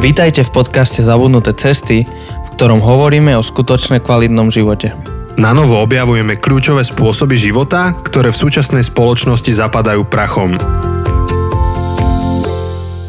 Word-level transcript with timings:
Vítajte 0.00 0.48
v 0.48 0.64
podcaste 0.64 1.04
Zabudnuté 1.04 1.52
cesty, 1.52 2.08
v 2.08 2.48
ktorom 2.56 2.80
hovoríme 2.80 3.36
o 3.36 3.44
skutočne 3.44 4.00
kvalitnom 4.00 4.48
živote. 4.48 4.96
Na 5.36 5.52
novo 5.52 5.76
objavujeme 5.76 6.40
kľúčové 6.40 6.80
spôsoby 6.88 7.36
života, 7.36 7.92
ktoré 8.00 8.32
v 8.32 8.40
súčasnej 8.40 8.80
spoločnosti 8.80 9.52
zapadajú 9.52 10.08
prachom. 10.08 10.56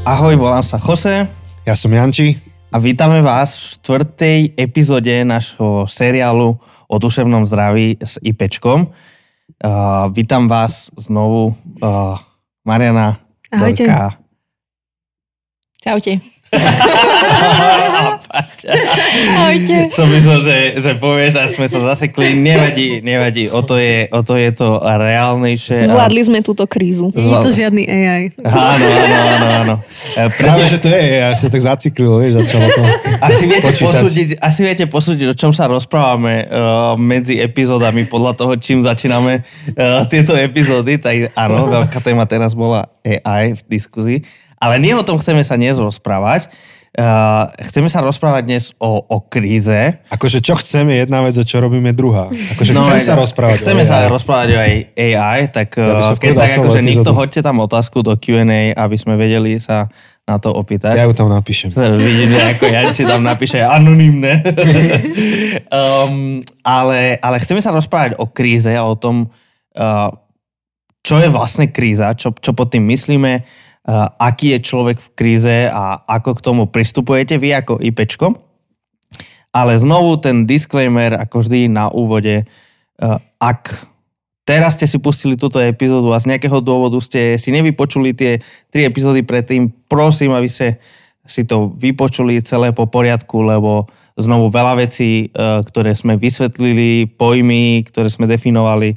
Ahoj, 0.04 0.36
volám 0.36 0.68
sa 0.68 0.76
Jose 0.84 1.32
Ja 1.64 1.80
som 1.80 1.96
Janči. 1.96 2.36
a 2.68 2.76
vítame 2.76 3.24
vás 3.24 3.56
v 3.56 3.64
štvrtej 3.80 4.40
epizóde 4.60 5.24
našho 5.24 5.88
seriálu 5.88 6.60
o 6.92 6.96
duševnom 7.00 7.48
zdraví 7.48 8.04
s 8.04 8.20
IPčkom. 8.20 8.92
Uh, 9.64 10.12
vítam 10.12 10.52
vás 10.52 10.92
znovu, 11.00 11.56
uh, 11.80 12.20
Mariana, 12.68 13.16
Ahojte. 13.48 13.88
Dorka. 13.88 14.20
Čaute. 15.80 16.41
Ahojte. 19.32 19.88
Som 19.96 20.08
myslel, 20.12 20.40
že, 20.44 20.58
že 20.80 20.92
povieš 20.96 21.34
a 21.40 21.48
sme 21.48 21.68
sa 21.68 21.80
zasekli. 21.84 22.36
Nevadí, 22.36 23.00
nevadí. 23.00 23.48
O 23.48 23.64
to 23.64 23.80
je, 23.80 24.08
o 24.08 24.20
to, 24.20 24.36
je 24.36 24.52
to 24.52 24.80
reálnejšie. 24.80 25.88
a- 25.88 25.92
Zvládli 25.92 26.22
sme 26.28 26.40
túto 26.44 26.68
krízu. 26.68 27.12
Nie 27.12 27.40
je 27.40 27.44
to 27.44 27.52
žiadny 27.52 27.84
AI. 27.84 28.24
Áno, 28.42 28.86
áno, 28.86 29.16
áno, 29.16 29.48
áno. 29.48 29.76
Práve, 30.16 30.36
Presne, 30.36 30.66
že 30.68 30.78
to 30.78 30.88
je, 30.92 31.02
ja 31.20 31.32
sa 31.34 31.48
tak 31.48 31.62
zaciklil, 31.62 32.12
vieš, 32.20 32.34
začalo 32.44 32.68
to. 32.68 32.84
asi, 33.28 33.44
viete 33.48 33.68
počítať. 33.68 33.88
posúdiť, 33.88 34.28
asi 34.40 34.60
viete 34.62 34.86
posúdiť, 34.88 35.28
o 35.32 35.36
čom 35.36 35.52
sa 35.52 35.66
rozprávame 35.68 36.46
uh, 36.46 36.96
medzi 36.96 37.40
epizódami 37.40 38.04
podľa 38.06 38.34
toho, 38.36 38.54
čím 38.58 38.84
začíname 38.84 39.40
uh, 39.40 40.04
tieto 40.08 40.36
epizódy. 40.36 41.00
Tak 41.00 41.32
áno, 41.34 41.68
veľká 41.70 42.00
téma 42.00 42.28
teraz 42.28 42.52
bola 42.52 42.92
AI 43.02 43.56
v 43.56 43.62
diskuzii. 43.68 44.20
Ale 44.62 44.78
nie 44.78 44.94
o 44.94 45.02
tom 45.02 45.18
chceme 45.18 45.42
sa 45.42 45.58
dnes 45.58 45.76
rozprávať. 45.76 46.54
Uh, 46.92 47.48
chceme 47.72 47.88
sa 47.88 48.04
rozprávať 48.04 48.44
dnes 48.44 48.64
o, 48.76 49.00
o 49.00 49.18
kríze. 49.24 49.96
Akože 50.12 50.44
čo 50.44 50.60
chceme 50.60 50.92
je 50.92 51.08
jedna 51.08 51.24
vec 51.24 51.32
a 51.34 51.48
čo 51.48 51.64
robíme 51.64 51.96
druhá. 51.96 52.28
Akože 52.28 52.76
No, 52.76 52.84
chceme 52.84 53.00
aj- 53.00 53.08
sa 53.08 53.16
rozprávať. 53.16 53.58
Chceme 53.58 53.84
sa 53.88 54.04
AI. 54.04 54.12
rozprávať 54.12 54.48
o 54.52 54.58
aj 54.60 54.74
AI, 54.94 55.40
tak, 55.48 55.80
Ja 55.80 56.04
uh, 56.04 56.20
keď 56.20 56.32
tak 56.36 56.52
akože 56.60 56.84
nikto 56.84 57.16
hoďte 57.16 57.42
tam 57.42 57.64
otázku 57.64 58.04
do 58.04 58.12
Q&A, 58.14 58.76
aby 58.76 58.96
sme 59.00 59.16
vedeli 59.16 59.56
sa 59.56 59.88
na 60.28 60.36
to 60.36 60.52
opýtať. 60.52 61.00
Ja 61.00 61.08
ju 61.08 61.16
tam 61.16 61.32
napíšem. 61.32 61.72
Vidím, 62.12 62.36
že 62.36 62.60
ako 62.60 62.66
Janči 62.68 63.04
tam 63.08 63.24
napíše 63.24 63.64
anonymne. 63.64 64.44
um, 65.72 66.44
ale, 66.62 67.16
ale 67.18 67.36
chceme 67.40 67.64
sa 67.64 67.72
rozprávať 67.72 68.20
o 68.20 68.28
kríze 68.28 68.68
a 68.68 68.84
o 68.84 69.00
tom, 69.00 69.32
uh, 69.80 70.10
čo 71.02 71.18
je 71.18 71.32
vlastne 71.32 71.72
kríza, 71.72 72.12
čo, 72.14 72.36
čo 72.36 72.52
pod 72.52 72.68
tým 72.68 72.84
myslíme, 72.86 73.42
aký 74.22 74.58
je 74.58 74.60
človek 74.62 74.98
v 75.02 75.10
kríze 75.18 75.58
a 75.70 76.06
ako 76.06 76.38
k 76.38 76.44
tomu 76.46 76.64
pristupujete 76.70 77.42
vy 77.42 77.58
ako 77.58 77.82
IPčko. 77.82 78.38
Ale 79.52 79.76
znovu 79.76 80.16
ten 80.22 80.48
disclaimer, 80.48 81.18
ako 81.18 81.44
vždy 81.44 81.68
na 81.68 81.92
úvode, 81.92 82.48
uh, 82.48 83.20
ak 83.42 83.84
teraz 84.48 84.80
ste 84.80 84.88
si 84.88 84.96
pustili 85.02 85.36
túto 85.36 85.60
epizódu 85.60 86.16
a 86.16 86.22
z 86.24 86.32
nejakého 86.32 86.64
dôvodu 86.64 86.96
ste 87.04 87.36
si 87.36 87.52
nevypočuli 87.52 88.16
tie 88.16 88.40
tri 88.72 88.88
epizódy 88.88 89.28
predtým, 89.28 89.68
prosím, 89.92 90.32
aby 90.38 90.48
ste 90.48 90.80
si 91.28 91.44
to 91.46 91.76
vypočuli 91.78 92.42
celé 92.42 92.72
po 92.74 92.88
poriadku, 92.88 93.44
lebo 93.44 93.92
znovu 94.16 94.48
veľa 94.54 94.88
vecí, 94.88 95.34
uh, 95.34 95.60
ktoré 95.66 95.98
sme 95.98 96.16
vysvetlili, 96.16 97.10
pojmy, 97.18 97.84
ktoré 97.90 98.08
sme 98.08 98.30
definovali, 98.30 98.96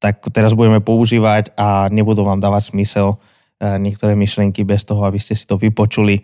tak 0.00 0.26
teraz 0.34 0.56
budeme 0.58 0.82
používať 0.82 1.54
a 1.54 1.86
nebudú 1.92 2.26
vám 2.26 2.40
dávať 2.42 2.74
smysel 2.74 3.20
niektoré 3.80 4.12
myšlienky 4.12 4.62
bez 4.62 4.84
toho, 4.84 5.04
aby 5.08 5.16
ste 5.16 5.32
si 5.32 5.44
to 5.48 5.56
vypočuli 5.56 6.20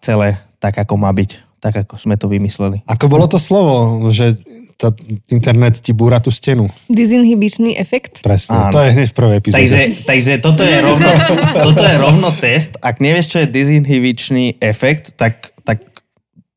celé 0.00 0.38
tak, 0.62 0.78
ako 0.78 0.94
má 0.96 1.10
byť, 1.12 1.60
tak, 1.60 1.84
ako 1.84 1.94
sme 1.98 2.14
to 2.14 2.30
vymysleli. 2.30 2.86
Ako 2.86 3.10
bolo 3.10 3.26
to 3.26 3.42
slovo, 3.42 4.06
že 4.14 4.38
tá 4.78 4.94
internet 5.26 5.80
ti 5.82 5.90
búra 5.90 6.22
tú 6.22 6.30
stenu. 6.30 6.70
Dizinhibičný 6.86 7.74
efekt. 7.74 8.22
Presne, 8.22 8.70
Áno. 8.70 8.72
to 8.72 8.80
je 8.84 8.90
hneď 8.92 9.08
v 9.10 9.16
prvej 9.16 9.36
epizóde. 9.40 9.58
Takže, 9.58 9.80
takže 10.06 10.32
toto, 10.38 10.62
je 10.62 10.78
rovno, 10.78 11.10
toto 11.66 11.82
je 11.82 11.96
rovno 11.98 12.28
test. 12.38 12.78
Ak 12.78 13.02
nevieš, 13.02 13.26
čo 13.34 13.38
je 13.42 13.48
dizinhibičný 13.50 14.62
efekt, 14.62 15.16
tak, 15.18 15.56
tak 15.66 15.82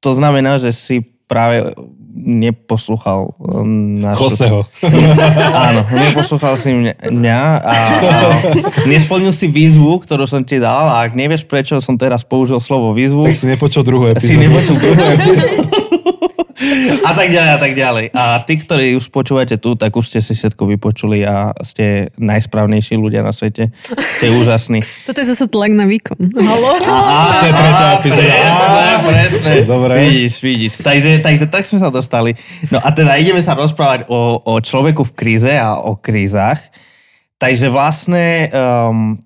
to 0.04 0.12
znamená, 0.14 0.62
že 0.62 0.76
si 0.76 1.02
práve 1.26 1.74
neposlúchal 2.20 3.32
um, 3.40 4.04
našu... 4.04 4.28
Joseho. 4.28 4.68
Áno, 5.72 5.82
neposlúchal 5.88 6.60
si 6.60 6.76
mňa, 6.76 7.40
a, 7.64 7.64
a 7.64 7.76
nesplnil 8.86 9.32
si 9.32 9.48
výzvu, 9.48 10.04
ktorú 10.04 10.28
som 10.28 10.44
ti 10.44 10.60
dal 10.60 10.92
a 10.92 11.08
ak 11.08 11.16
nevieš, 11.16 11.48
prečo 11.48 11.80
som 11.80 11.96
teraz 11.96 12.28
použil 12.28 12.60
slovo 12.60 12.92
výzvu, 12.92 13.24
Tak 13.24 13.36
si 13.36 13.48
nepočul 13.48 13.82
druhú 13.88 14.12
si 14.20 14.36
epizódu. 14.36 14.42
nepočul 14.44 14.76
druhú 14.76 15.04
epizódu. 15.18 15.64
A 17.08 17.16
tak 17.16 17.32
ďalej, 17.32 17.52
a 17.56 17.60
tak 17.60 17.74
ďalej. 17.74 18.06
A 18.12 18.24
tí, 18.44 18.60
ktorí 18.60 18.92
už 19.00 19.08
počúvate 19.16 19.56
tu, 19.56 19.80
tak 19.80 19.96
už 19.96 20.12
ste 20.12 20.20
si 20.20 20.36
všetko 20.36 20.68
vypočuli 20.76 21.24
a 21.24 21.56
ste 21.64 22.12
najsprávnejší 22.20 23.00
ľudia 23.00 23.24
na 23.24 23.32
svete. 23.32 23.72
Ste 24.20 24.28
úžasní. 24.36 24.84
Toto 25.08 25.24
je 25.24 25.28
zase 25.32 25.48
tlak 25.48 25.72
na 25.72 25.88
výkon. 25.88 26.20
Halo? 26.20 26.76
To 27.40 27.46
je 27.48 27.54
tretia 27.56 27.88
epizóda. 27.96 28.36
Presne. 29.10 29.54
Dobre. 29.66 29.94
Vidíš, 30.06 30.34
vidíš. 30.42 30.74
Takže, 30.86 31.20
takže 31.26 31.46
tak 31.50 31.66
sme 31.66 31.82
sa 31.82 31.90
dostali. 31.90 32.38
No 32.70 32.78
a 32.78 32.94
teda 32.94 33.18
ideme 33.18 33.42
sa 33.42 33.58
rozprávať 33.58 34.06
o, 34.08 34.38
o 34.46 34.54
človeku 34.62 35.02
v 35.10 35.16
kríze 35.18 35.54
a 35.54 35.82
o 35.82 35.98
krízach. 35.98 36.62
Takže 37.42 37.72
vlastne 37.72 38.48
um, 38.52 39.18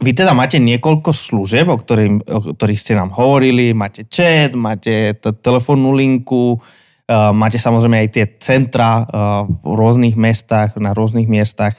vy 0.00 0.10
teda 0.14 0.32
máte 0.34 0.62
niekoľko 0.62 1.10
služieb, 1.12 1.66
o, 1.68 1.76
ktorým, 1.78 2.22
o 2.24 2.40
ktorých 2.54 2.80
ste 2.80 2.94
nám 2.96 3.12
hovorili. 3.14 3.76
Máte 3.76 4.08
chat, 4.08 4.54
máte 4.54 5.14
t- 5.18 5.36
telefónnu 5.38 5.92
linku, 5.94 6.58
uh, 6.58 7.30
máte 7.34 7.58
samozrejme 7.58 8.06
aj 8.06 8.08
tie 8.10 8.24
centra 8.38 9.02
uh, 9.02 9.44
v 9.46 9.70
rôznych 9.74 10.14
mestách, 10.18 10.78
na 10.78 10.94
rôznych 10.94 11.26
miestach. 11.26 11.78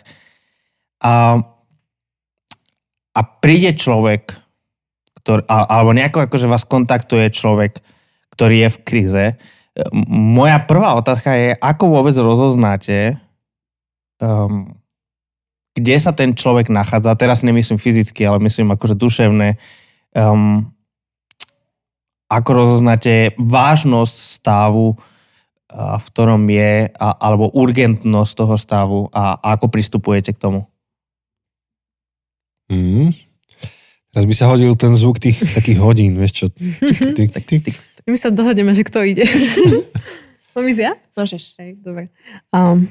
A, 1.03 1.40
a 3.16 3.22
príde 3.40 3.75
človek, 3.75 4.45
ktorý, 5.25 5.41
a- 5.50 5.66
alebo 5.66 5.97
nejako 5.97 6.30
akože 6.30 6.46
vás 6.46 6.69
kontaktuje 6.69 7.34
človek, 7.34 7.81
ktorý 8.38 8.62
je 8.62 8.69
v 8.69 8.81
kríze. 8.86 9.24
M- 9.74 10.38
Moja 10.38 10.62
prvá 10.62 10.94
otázka 10.94 11.34
je, 11.34 11.58
ako 11.58 11.97
vôbec 11.97 12.13
rozoznáte, 12.13 13.18
um, 14.22 14.69
kde 15.74 15.97
sa 15.97 16.14
ten 16.14 16.38
človek 16.38 16.69
nachádza. 16.69 17.18
Teraz 17.18 17.41
nemyslím 17.41 17.81
fyzicky, 17.81 18.22
ale 18.22 18.38
myslím 18.46 18.69
akože 18.78 18.94
duševné. 18.94 19.58
Um, 20.14 20.72
ako 22.30 22.50
rozoznáte 22.53 23.34
vážnosť 23.41 24.16
stavu, 24.40 24.97
a, 25.74 25.97
v 25.97 26.06
ktorom 26.14 26.41
je, 26.50 26.90
a, 26.90 27.08
alebo 27.18 27.50
urgentnosť 27.53 28.31
toho 28.34 28.56
stavu 28.58 29.00
a, 29.09 29.41
a 29.41 29.58
ako 29.58 29.74
pristupujete 29.74 30.34
k 30.34 30.41
tomu? 30.41 30.69
Mm. 32.69 33.14
Teraz 34.16 34.31
by 34.31 34.36
sa 34.40 34.48
hodil 34.48 34.72
ten 34.80 34.96
zvuk 34.96 35.20
tých 35.20 35.36
takých 35.59 35.84
hodín, 35.84 36.16
vieš 36.16 36.31
čo? 36.40 36.46
Tik, 36.48 37.20
tik, 37.20 37.30
tik, 37.36 37.62
tik. 37.68 37.76
My 38.08 38.16
sa 38.16 38.31
dohodneme, 38.31 38.72
že 38.72 38.88
kto 38.88 39.03
ide. 39.03 39.28
Mám 40.56 40.72
ísť 40.72 40.81
ja? 40.88 40.96
Môžeš. 41.20 41.59
Hej, 41.59 41.84
dobre. 41.84 42.08
Um, 42.56 42.88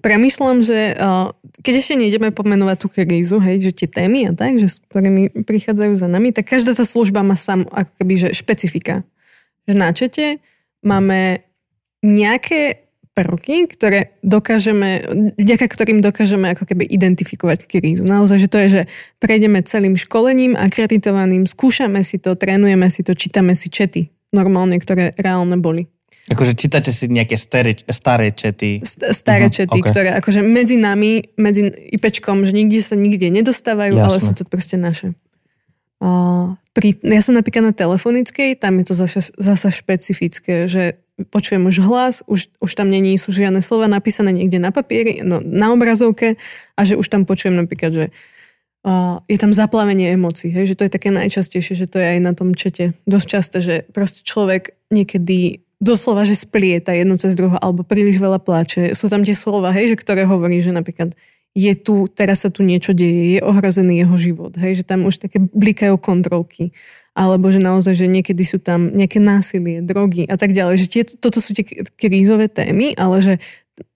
premyšľam, 0.00 0.64
že 0.64 0.96
uh, 0.96 1.28
keď 1.60 1.74
ešte 1.76 2.00
nejdeme 2.00 2.32
pomenovať 2.32 2.76
tú 2.80 2.88
krízu, 2.88 3.36
hej, 3.36 3.68
že 3.68 3.84
tie 3.84 3.88
témy 3.90 4.30
a 4.30 4.32
tak, 4.32 4.56
že 4.56 4.72
s 4.72 4.80
ktorými 4.88 5.44
prichádzajú 5.44 5.92
za 5.92 6.08
nami, 6.08 6.32
tak 6.32 6.48
každá 6.48 6.72
tá 6.72 6.88
služba 6.88 7.20
má 7.20 7.36
sam 7.36 7.68
ako 7.68 7.92
keby, 8.00 8.14
že 8.16 8.28
špecifika. 8.32 9.04
Že 9.68 9.72
na 9.76 9.92
čete 9.92 10.40
máme 10.80 11.44
nejaké 12.00 12.83
prvky, 13.14 13.70
ktoré 13.70 14.18
dokážeme, 14.26 15.06
vďaka 15.38 15.66
ktorým 15.70 16.02
dokážeme 16.02 16.50
ako 16.50 16.66
keby 16.66 16.82
identifikovať 16.82 17.70
krízu. 17.70 18.02
Naozaj, 18.02 18.38
že 18.42 18.48
to 18.50 18.58
je, 18.58 18.68
že 18.68 18.82
prejdeme 19.22 19.62
celým 19.62 19.94
školením, 19.94 20.58
akreditovaným, 20.58 21.46
skúšame 21.46 22.02
si 22.02 22.18
to, 22.18 22.34
trénujeme 22.34 22.90
si 22.90 23.06
to, 23.06 23.14
čítame 23.14 23.54
si 23.54 23.70
čety 23.70 24.10
normálne, 24.34 24.74
ktoré 24.82 25.14
reálne 25.14 25.54
boli. 25.56 25.86
Akože 26.24 26.56
čítate 26.56 26.90
si 26.90 27.06
nejaké 27.06 27.36
staré, 27.38 27.76
staré 27.86 28.32
čety. 28.32 28.80
St- 28.82 29.12
staré 29.14 29.46
Mhm, 29.46 29.54
čety, 29.54 29.78
ok. 29.78 29.86
ktoré 29.92 30.08
akože 30.18 30.40
medzi 30.42 30.74
nami, 30.74 31.22
medzi 31.38 31.68
IPčkom, 31.68 32.42
že 32.42 32.56
nikde 32.56 32.80
sa 32.82 32.96
nikde 32.98 33.30
nedostávajú, 33.30 33.94
ale 33.94 34.16
Jasné. 34.18 34.26
sú 34.26 34.32
to 34.32 34.42
proste 34.48 34.74
naše. 34.74 35.12
A 36.02 36.08
pri, 36.74 36.96
ja 37.00 37.20
som 37.22 37.36
napríklad 37.38 37.70
na 37.70 37.74
telefonickej, 37.76 38.58
tam 38.58 38.82
je 38.82 38.84
to 38.90 38.94
zasa, 38.96 39.20
zasa 39.36 39.68
špecifické, 39.70 40.66
že 40.66 40.98
počujem 41.30 41.62
už 41.70 41.76
hlas, 41.86 42.26
už, 42.26 42.50
už 42.58 42.70
tam 42.74 42.90
není 42.90 43.14
sú 43.14 43.30
žiadne 43.30 43.62
slova 43.62 43.86
napísané 43.86 44.34
niekde 44.34 44.58
na 44.58 44.74
papieri, 44.74 45.22
no, 45.22 45.38
na 45.38 45.70
obrazovke 45.70 46.34
a 46.74 46.80
že 46.82 46.98
už 46.98 47.06
tam 47.06 47.22
počujem 47.22 47.54
napríklad, 47.54 47.92
že 47.94 48.04
uh, 48.82 49.22
je 49.30 49.38
tam 49.38 49.54
zaplavenie 49.54 50.10
emócií, 50.10 50.50
hej, 50.50 50.74
že 50.74 50.76
to 50.78 50.84
je 50.90 50.94
také 50.94 51.14
najčastejšie, 51.14 51.74
že 51.78 51.86
to 51.86 52.02
je 52.02 52.18
aj 52.18 52.20
na 52.20 52.32
tom 52.34 52.50
čete 52.58 52.98
dosť 53.06 53.26
časté, 53.30 53.56
že 53.62 53.74
proste 53.94 54.26
človek 54.26 54.74
niekedy 54.90 55.62
doslova, 55.78 56.26
že 56.26 56.34
splieta 56.34 56.90
jedno 56.90 57.14
cez 57.14 57.38
druhé, 57.38 57.60
alebo 57.62 57.86
príliš 57.86 58.18
veľa 58.18 58.40
pláče. 58.42 58.96
Sú 58.96 59.06
tam 59.06 59.22
tie 59.22 59.36
slova, 59.36 59.70
hej, 59.70 59.94
že 59.94 60.00
ktoré 60.00 60.26
hovorí, 60.26 60.58
že 60.58 60.74
napríklad 60.74 61.14
je 61.54 61.72
tu, 61.78 62.10
teraz 62.10 62.42
sa 62.42 62.50
tu 62.50 62.66
niečo 62.66 62.90
deje, 62.90 63.38
je 63.38 63.40
ohrozený 63.44 64.02
jeho 64.02 64.16
život, 64.18 64.52
hej, 64.58 64.82
že 64.82 64.84
tam 64.84 65.06
už 65.06 65.22
také 65.22 65.38
blikajú 65.38 65.94
kontrolky, 66.02 66.74
alebo 67.14 67.46
že 67.48 67.62
naozaj, 67.62 67.94
že 67.94 68.06
niekedy 68.10 68.42
sú 68.42 68.58
tam 68.58 68.90
nejaké 68.90 69.22
násilie, 69.22 69.80
drogy 69.80 70.26
a 70.26 70.34
tak 70.34 70.50
ďalej, 70.50 70.76
že 70.82 70.86
tie, 70.90 71.02
toto 71.06 71.38
sú 71.38 71.54
tie 71.54 71.62
krízové 71.94 72.50
témy, 72.50 72.98
ale 72.98 73.22
že 73.22 73.34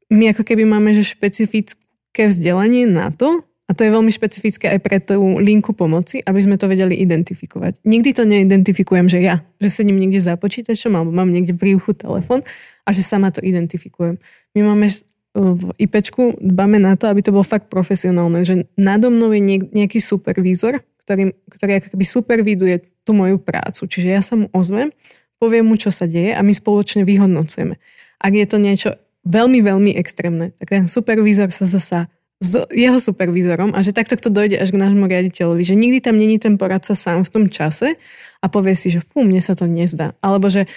my 0.08 0.32
ako 0.32 0.46
keby 0.46 0.64
máme 0.64 0.94
že 0.94 1.04
špecifické 1.04 2.30
vzdelanie 2.30 2.86
na 2.86 3.10
to, 3.10 3.42
a 3.68 3.76
to 3.76 3.84
je 3.84 3.92
veľmi 3.92 4.08
špecifické 4.08 4.72
aj 4.72 4.80
pre 4.80 4.96
tú 4.96 5.20
linku 5.44 5.76
pomoci, 5.76 6.24
aby 6.24 6.40
sme 6.40 6.56
to 6.56 6.72
vedeli 6.72 6.96
identifikovať. 7.04 7.84
Nikdy 7.84 8.10
to 8.16 8.24
neidentifikujem, 8.24 9.12
že 9.12 9.20
ja, 9.20 9.44
že 9.60 9.68
sedím 9.68 10.00
niekde 10.00 10.24
za 10.24 10.40
počítačom 10.40 10.96
alebo 10.96 11.12
mám 11.12 11.28
niekde 11.28 11.52
pri 11.52 11.76
uchu 11.76 11.92
telefon 11.92 12.40
a 12.88 12.88
že 12.96 13.04
sama 13.04 13.28
to 13.28 13.44
identifikujem. 13.44 14.16
My 14.56 14.60
máme 14.72 14.88
v 15.36 15.62
IPčku 15.84 16.40
dbáme 16.40 16.80
na 16.80 16.96
to, 16.96 17.12
aby 17.12 17.20
to 17.20 17.28
bolo 17.28 17.44
fakt 17.44 17.68
profesionálne, 17.68 18.40
že 18.40 18.64
nado 18.80 19.12
mnou 19.12 19.36
je 19.36 19.60
nejaký 19.68 20.00
supervízor, 20.00 20.80
ktorý, 21.08 21.32
ktorý 21.48 21.72
ako 21.80 21.96
superviduje 22.04 22.84
tú 23.08 23.16
moju 23.16 23.40
prácu. 23.40 23.88
Čiže 23.88 24.08
ja 24.12 24.20
sa 24.20 24.36
mu 24.36 24.52
ozvem, 24.52 24.92
poviem 25.40 25.64
mu, 25.64 25.80
čo 25.80 25.88
sa 25.88 26.04
deje 26.04 26.36
a 26.36 26.44
my 26.44 26.52
spoločne 26.52 27.08
vyhodnocujeme. 27.08 27.80
Ak 28.20 28.32
je 28.36 28.44
to 28.44 28.60
niečo 28.60 28.92
veľmi, 29.24 29.64
veľmi 29.64 29.96
extrémne, 29.96 30.52
tak 30.60 30.68
ten 30.68 30.84
supervízor 30.84 31.48
sa 31.48 31.64
zasa 31.64 32.12
s 32.38 32.54
jeho 32.70 33.02
supervízorom 33.02 33.74
a 33.74 33.82
že 33.82 33.90
takto 33.90 34.14
to 34.14 34.30
dojde 34.30 34.60
až 34.62 34.70
k 34.70 34.78
nášmu 34.78 35.10
riaditeľovi, 35.10 35.62
že 35.64 35.74
nikdy 35.74 35.98
tam 35.98 36.14
není 36.20 36.38
ten 36.38 36.54
poradca 36.54 36.94
sám 36.94 37.26
v 37.26 37.32
tom 37.32 37.44
čase 37.50 37.98
a 38.38 38.46
povie 38.46 38.78
si, 38.78 38.94
že 38.94 39.02
fú, 39.02 39.26
mne 39.26 39.42
sa 39.42 39.58
to 39.58 39.66
nezdá. 39.66 40.14
Alebo 40.22 40.46
že 40.46 40.70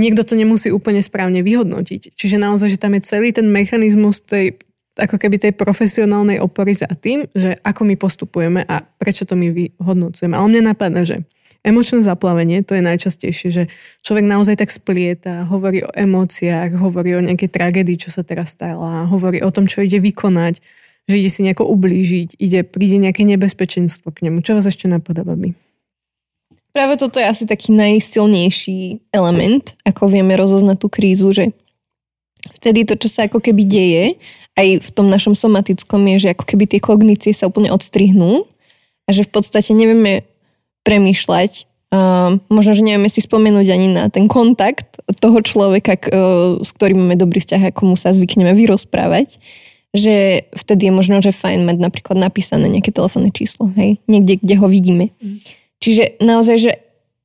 niekto 0.00 0.24
to 0.24 0.32
nemusí 0.32 0.72
úplne 0.72 1.04
správne 1.04 1.44
vyhodnotiť. 1.44 2.16
Čiže 2.16 2.40
naozaj, 2.40 2.78
že 2.78 2.80
tam 2.80 2.96
je 2.96 3.04
celý 3.04 3.36
ten 3.36 3.44
mechanizmus 3.52 4.24
tej, 4.24 4.56
ako 4.94 5.18
keby 5.18 5.42
tej 5.42 5.52
profesionálnej 5.58 6.38
opory 6.38 6.74
za 6.74 6.86
tým, 6.86 7.26
že 7.34 7.58
ako 7.66 7.82
my 7.82 7.94
postupujeme 7.98 8.62
a 8.62 8.82
prečo 8.82 9.26
to 9.26 9.34
my 9.34 9.50
vyhodnocujeme. 9.50 10.38
Ale 10.38 10.46
mne 10.50 10.70
napadne, 10.70 11.02
že 11.02 11.26
emočné 11.66 12.04
zaplavenie, 12.04 12.62
to 12.62 12.78
je 12.78 12.82
najčastejšie, 12.84 13.48
že 13.50 13.62
človek 14.06 14.22
naozaj 14.22 14.60
tak 14.60 14.70
splieta, 14.70 15.48
hovorí 15.50 15.82
o 15.82 15.90
emóciách, 15.90 16.78
hovorí 16.78 17.18
o 17.18 17.24
nejakej 17.24 17.50
tragédii, 17.50 17.98
čo 17.98 18.14
sa 18.14 18.22
teraz 18.22 18.54
stala, 18.54 19.08
hovorí 19.10 19.42
o 19.42 19.50
tom, 19.50 19.66
čo 19.66 19.82
ide 19.82 19.98
vykonať 19.98 20.62
že 21.04 21.20
ide 21.20 21.30
si 21.30 21.44
nejako 21.44 21.68
ublížiť, 21.68 22.40
ide, 22.40 22.64
príde 22.64 22.96
nejaké 22.96 23.28
nebezpečenstvo 23.28 24.08
k 24.08 24.28
nemu. 24.28 24.40
Čo 24.40 24.56
vás 24.56 24.64
ešte 24.64 24.88
napadá, 24.88 25.20
babi? 25.20 25.52
Práve 26.74 26.98
toto 26.98 27.22
je 27.22 27.28
asi 27.28 27.44
taký 27.46 27.70
najsilnejší 27.70 29.12
element, 29.14 29.78
ako 29.86 30.10
vieme 30.10 30.34
rozoznať 30.34 30.76
tú 30.80 30.88
krízu, 30.90 31.30
že 31.30 31.54
vtedy 32.58 32.82
to, 32.88 32.98
čo 32.98 33.06
sa 33.12 33.30
ako 33.30 33.38
keby 33.38 33.62
deje, 33.62 34.04
aj 34.54 34.68
v 34.86 34.90
tom 34.94 35.10
našom 35.10 35.34
somatickom 35.34 36.00
je, 36.14 36.28
že 36.28 36.32
ako 36.34 36.44
keby 36.46 36.64
tie 36.70 36.80
kognície 36.80 37.32
sa 37.34 37.50
úplne 37.50 37.74
odstrihnú 37.74 38.46
a 39.04 39.10
že 39.10 39.26
v 39.26 39.30
podstate 39.34 39.74
nevieme 39.74 40.22
premýšľať, 40.86 41.66
uh, 41.90 42.38
možno, 42.48 42.72
že 42.76 42.86
nevieme 42.86 43.10
si 43.10 43.18
spomenúť 43.18 43.66
ani 43.74 43.88
na 43.90 44.06
ten 44.12 44.30
kontakt 44.30 45.00
toho 45.18 45.42
človeka, 45.42 45.98
k, 45.98 46.14
uh, 46.14 46.62
s 46.62 46.70
ktorým 46.70 47.02
máme 47.02 47.16
dobrý 47.18 47.42
vzťah, 47.42 47.74
ako 47.74 47.92
mu 47.92 47.96
sa 47.98 48.14
zvykneme 48.14 48.54
vyrozprávať 48.54 49.42
že 49.94 50.44
vtedy 50.50 50.90
je 50.90 50.92
možno, 50.92 51.22
že 51.22 51.30
fajn 51.30 51.70
mať 51.70 51.78
napríklad 51.78 52.18
napísané 52.18 52.66
nejaké 52.66 52.90
telefónne 52.90 53.30
číslo, 53.30 53.70
hej, 53.78 54.02
niekde, 54.10 54.42
kde 54.42 54.54
ho 54.58 54.66
vidíme. 54.66 55.14
Mm. 55.22 55.38
Čiže 55.78 56.18
naozaj, 56.18 56.56
že, 56.58 56.72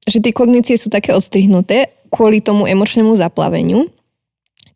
že 0.06 0.22
tie 0.22 0.30
kognície 0.30 0.78
sú 0.78 0.94
také 0.94 1.18
odstrihnuté 1.18 1.90
kvôli 2.14 2.46
tomu 2.46 2.70
emočnému 2.70 3.18
zaplaveniu. 3.18 3.90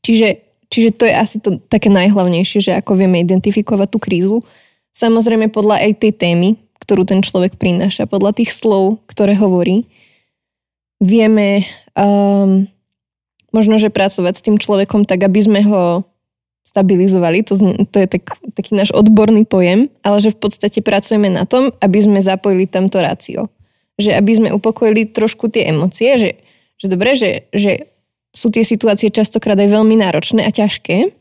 Čiže, 0.02 0.42
čiže 0.74 0.98
to 0.98 1.06
je 1.06 1.14
asi 1.14 1.38
to 1.38 1.62
také 1.70 1.94
najhlavnejšie, 1.94 2.60
že 2.66 2.74
ako 2.82 2.98
vieme 2.98 3.22
identifikovať 3.22 3.88
tú 3.94 4.02
krízu. 4.02 4.38
Samozrejme 4.98 5.54
podľa 5.54 5.86
aj 5.86 6.02
tej 6.02 6.14
témy, 6.18 6.50
ktorú 6.82 7.06
ten 7.06 7.22
človek 7.22 7.62
prináša, 7.62 8.10
podľa 8.10 8.42
tých 8.42 8.50
slov, 8.50 9.06
ktoré 9.06 9.38
hovorí, 9.38 9.86
vieme 10.98 11.62
um, 11.94 12.66
možno, 13.54 13.78
že 13.78 13.94
pracovať 13.94 14.34
s 14.42 14.46
tým 14.50 14.58
človekom 14.58 15.06
tak, 15.06 15.22
aby 15.22 15.40
sme 15.46 15.62
ho 15.62 16.02
stabilizovali, 16.64 17.46
to, 17.46 17.54
zne, 17.54 17.86
to 17.92 18.02
je 18.02 18.08
tak, 18.10 18.34
taký 18.58 18.74
náš 18.74 18.90
odborný 18.96 19.46
pojem, 19.46 19.94
ale 20.02 20.18
že 20.24 20.34
v 20.34 20.42
podstate 20.42 20.82
pracujeme 20.82 21.30
na 21.30 21.46
tom, 21.46 21.70
aby 21.84 22.00
sme 22.02 22.18
zapojili 22.24 22.66
tamto 22.66 22.98
rácio. 23.04 23.52
Že 24.02 24.18
aby 24.18 24.32
sme 24.34 24.50
upokojili 24.56 25.06
trošku 25.14 25.54
tie 25.54 25.70
emócie, 25.70 26.18
že, 26.18 26.32
že 26.82 26.88
dobre, 26.90 27.14
že, 27.14 27.46
že 27.54 27.93
sú 28.34 28.50
tie 28.50 28.66
situácie 28.66 29.14
častokrát 29.14 29.56
aj 29.56 29.70
veľmi 29.70 29.96
náročné 30.02 30.42
a 30.44 30.52
ťažké, 30.52 31.14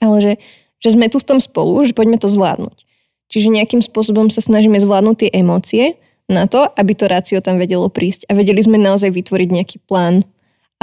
ale 0.00 0.16
že, 0.18 0.32
že 0.80 0.88
sme 0.96 1.12
tu 1.12 1.20
v 1.20 1.28
tom 1.28 1.38
spolu, 1.38 1.84
že 1.84 1.92
poďme 1.92 2.16
to 2.16 2.32
zvládnuť. 2.32 2.88
Čiže 3.28 3.52
nejakým 3.52 3.84
spôsobom 3.84 4.28
sa 4.32 4.40
snažíme 4.40 4.80
zvládnuť 4.80 5.16
tie 5.16 5.30
emócie 5.32 5.84
na 6.28 6.48
to, 6.48 6.64
aby 6.64 6.92
to 6.96 7.08
rácio 7.08 7.38
tam 7.44 7.60
vedelo 7.60 7.92
prísť. 7.92 8.28
A 8.28 8.36
vedeli 8.36 8.60
sme 8.64 8.80
naozaj 8.80 9.12
vytvoriť 9.12 9.48
nejaký 9.52 9.76
plán 9.84 10.24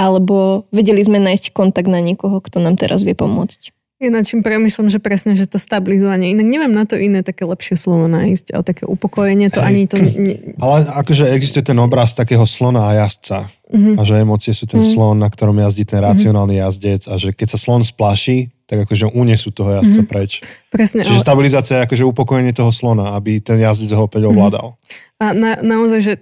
alebo 0.00 0.64
vedeli 0.72 1.04
sme 1.04 1.20
nájsť 1.20 1.52
kontakt 1.52 1.90
na 1.90 2.00
niekoho, 2.00 2.40
kto 2.40 2.62
nám 2.62 2.80
teraz 2.80 3.04
vie 3.04 3.12
pomôcť. 3.12 3.79
Ináč 4.00 4.32
čím 4.32 4.40
premyšľam, 4.40 4.88
že 4.88 4.96
presne, 4.96 5.36
že 5.36 5.44
to 5.44 5.60
stabilizovanie, 5.60 6.32
inak 6.32 6.48
neviem 6.48 6.72
na 6.72 6.88
to 6.88 6.96
iné 6.96 7.20
také 7.20 7.44
lepšie 7.44 7.76
slovo 7.76 8.08
nájsť, 8.08 8.56
ale 8.56 8.64
také 8.64 8.88
upokojenie, 8.88 9.52
to 9.52 9.60
Hej. 9.60 9.68
ani 9.68 9.82
to... 9.84 9.96
Ne... 10.00 10.56
Ale 10.56 10.88
akože 10.88 11.28
existuje 11.28 11.68
ten 11.68 11.76
obraz 11.76 12.16
takého 12.16 12.48
slona 12.48 12.88
a 12.88 13.04
jazdca. 13.04 13.52
Uh-huh. 13.68 14.00
A 14.00 14.08
že 14.08 14.16
emócie 14.16 14.56
sú 14.56 14.64
ten 14.64 14.80
uh-huh. 14.80 14.96
slon, 14.96 15.20
na 15.20 15.28
ktorom 15.28 15.52
jazdí 15.60 15.84
ten 15.84 16.00
racionálny 16.00 16.56
uh-huh. 16.56 16.72
jazdec 16.72 17.12
a 17.12 17.20
že 17.20 17.36
keď 17.36 17.52
sa 17.52 17.58
slon 17.60 17.84
splaší, 17.84 18.48
tak 18.64 18.88
akože 18.88 19.12
unesú 19.12 19.52
toho 19.52 19.68
jazdca 19.76 20.00
uh-huh. 20.00 20.08
preč. 20.08 20.40
Presne. 20.72 21.04
Čiže 21.04 21.20
ale... 21.20 21.26
stabilizácia 21.28 21.74
je 21.76 21.84
akože 21.84 22.04
upokojenie 22.08 22.56
toho 22.56 22.72
slona, 22.72 23.12
aby 23.20 23.36
ten 23.44 23.60
jazdec 23.60 23.92
ho 23.92 24.08
opäť 24.08 24.24
ovládal. 24.24 24.80
Uh-huh. 24.80 25.28
A 25.28 25.36
na, 25.36 25.60
naozaj, 25.60 26.00
že 26.00 26.14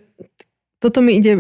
toto 0.82 0.98
mi 0.98 1.14
ide 1.14 1.38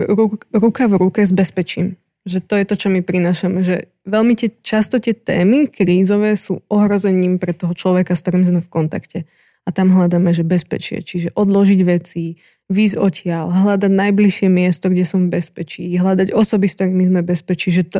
ruka 0.54 0.86
v 0.86 0.94
ruke 1.02 1.26
s 1.26 1.34
bezpečím 1.34 1.98
že 2.28 2.44
to 2.44 2.54
je 2.60 2.64
to, 2.68 2.74
čo 2.76 2.88
my 2.92 3.00
prinášame, 3.00 3.64
že 3.64 3.88
veľmi 4.04 4.36
tie, 4.36 4.52
často 4.60 5.00
tie 5.00 5.16
témy 5.16 5.72
krízové 5.72 6.36
sú 6.36 6.60
ohrozením 6.68 7.40
pre 7.40 7.56
toho 7.56 7.72
človeka, 7.72 8.12
s 8.12 8.22
ktorým 8.22 8.44
sme 8.44 8.60
v 8.60 8.68
kontakte. 8.68 9.18
A 9.64 9.72
tam 9.72 9.92
hľadáme, 9.92 10.32
že 10.32 10.48
bezpečie, 10.48 11.04
čiže 11.04 11.28
odložiť 11.36 11.80
veci, 11.84 12.40
výjsť 12.72 12.96
odtiaľ, 12.96 13.52
hľadať 13.52 13.92
najbližšie 13.92 14.48
miesto, 14.48 14.88
kde 14.88 15.04
som 15.04 15.28
v 15.28 15.40
bezpečí, 15.40 15.92
hľadať 15.92 16.32
osoby, 16.32 16.64
s 16.68 16.76
ktorými 16.80 17.04
sme 17.04 17.20
bezpečí. 17.20 17.68
Že 17.72 17.82
to, 17.92 17.98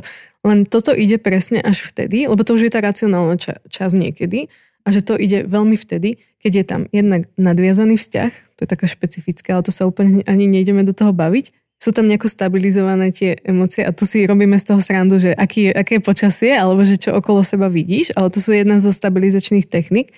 len 0.48 0.64
toto 0.64 0.96
ide 0.96 1.20
presne 1.20 1.60
až 1.60 1.84
vtedy, 1.84 2.24
lebo 2.24 2.40
to 2.40 2.56
už 2.56 2.68
je 2.68 2.72
tá 2.72 2.80
racionálna 2.80 3.36
ča, 3.36 3.60
časť 3.68 3.94
niekedy, 3.96 4.48
a 4.84 4.88
že 4.88 5.04
to 5.04 5.20
ide 5.20 5.44
veľmi 5.44 5.76
vtedy, 5.76 6.16
keď 6.40 6.52
je 6.56 6.64
tam 6.64 6.80
jednak 6.88 7.28
nadviazaný 7.36 8.00
vzťah, 8.00 8.32
to 8.56 8.60
je 8.64 8.68
taká 8.72 8.88
špecifická, 8.88 9.60
ale 9.60 9.66
to 9.68 9.72
sa 9.74 9.84
úplne 9.84 10.24
ani 10.24 10.48
nejdeme 10.48 10.80
do 10.80 10.96
toho 10.96 11.12
baviť, 11.12 11.52
sú 11.78 11.94
tam 11.94 12.10
nejako 12.10 12.26
stabilizované 12.26 13.14
tie 13.14 13.38
emócie 13.46 13.86
a 13.86 13.94
tu 13.94 14.02
si 14.02 14.26
robíme 14.26 14.58
z 14.58 14.66
toho 14.66 14.82
srandu, 14.82 15.22
že 15.22 15.30
aký, 15.30 15.70
aké 15.70 16.02
je 16.02 16.02
počasie, 16.02 16.52
alebo 16.58 16.82
že 16.82 16.98
čo 16.98 17.14
okolo 17.14 17.46
seba 17.46 17.70
vidíš, 17.70 18.10
ale 18.18 18.34
to 18.34 18.42
sú 18.42 18.50
jedna 18.50 18.82
zo 18.82 18.90
stabilizačných 18.90 19.70
technik, 19.70 20.10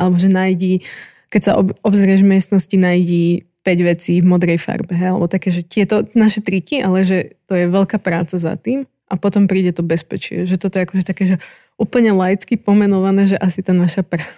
alebo 0.00 0.16
že 0.16 0.32
nájdi, 0.32 0.80
keď 1.28 1.40
sa 1.44 1.52
ob, 1.60 1.76
obzrieš 1.84 2.24
v 2.24 2.32
miestnosti, 2.32 2.76
nájdi 2.80 3.44
5 3.60 3.90
vecí 3.92 4.24
v 4.24 4.26
modrej 4.26 4.58
farbe, 4.58 4.96
he? 4.96 5.04
alebo 5.04 5.28
také, 5.28 5.52
že 5.52 5.62
tieto 5.62 6.02
naše 6.16 6.40
triky, 6.40 6.80
ale 6.80 7.04
že 7.04 7.36
to 7.44 7.54
je 7.54 7.68
veľká 7.68 8.00
práca 8.00 8.40
za 8.40 8.56
tým 8.56 8.88
a 9.06 9.14
potom 9.20 9.44
príde 9.44 9.76
to 9.76 9.84
bezpečie, 9.84 10.48
že 10.48 10.56
toto 10.56 10.80
je 10.80 10.88
akože 10.88 11.04
také, 11.04 11.24
že 11.28 11.36
úplne 11.76 12.16
laicky 12.16 12.56
pomenované, 12.56 13.28
že 13.28 13.36
asi 13.36 13.60
tá 13.60 13.76
naša 13.76 14.00
práca. 14.00 14.32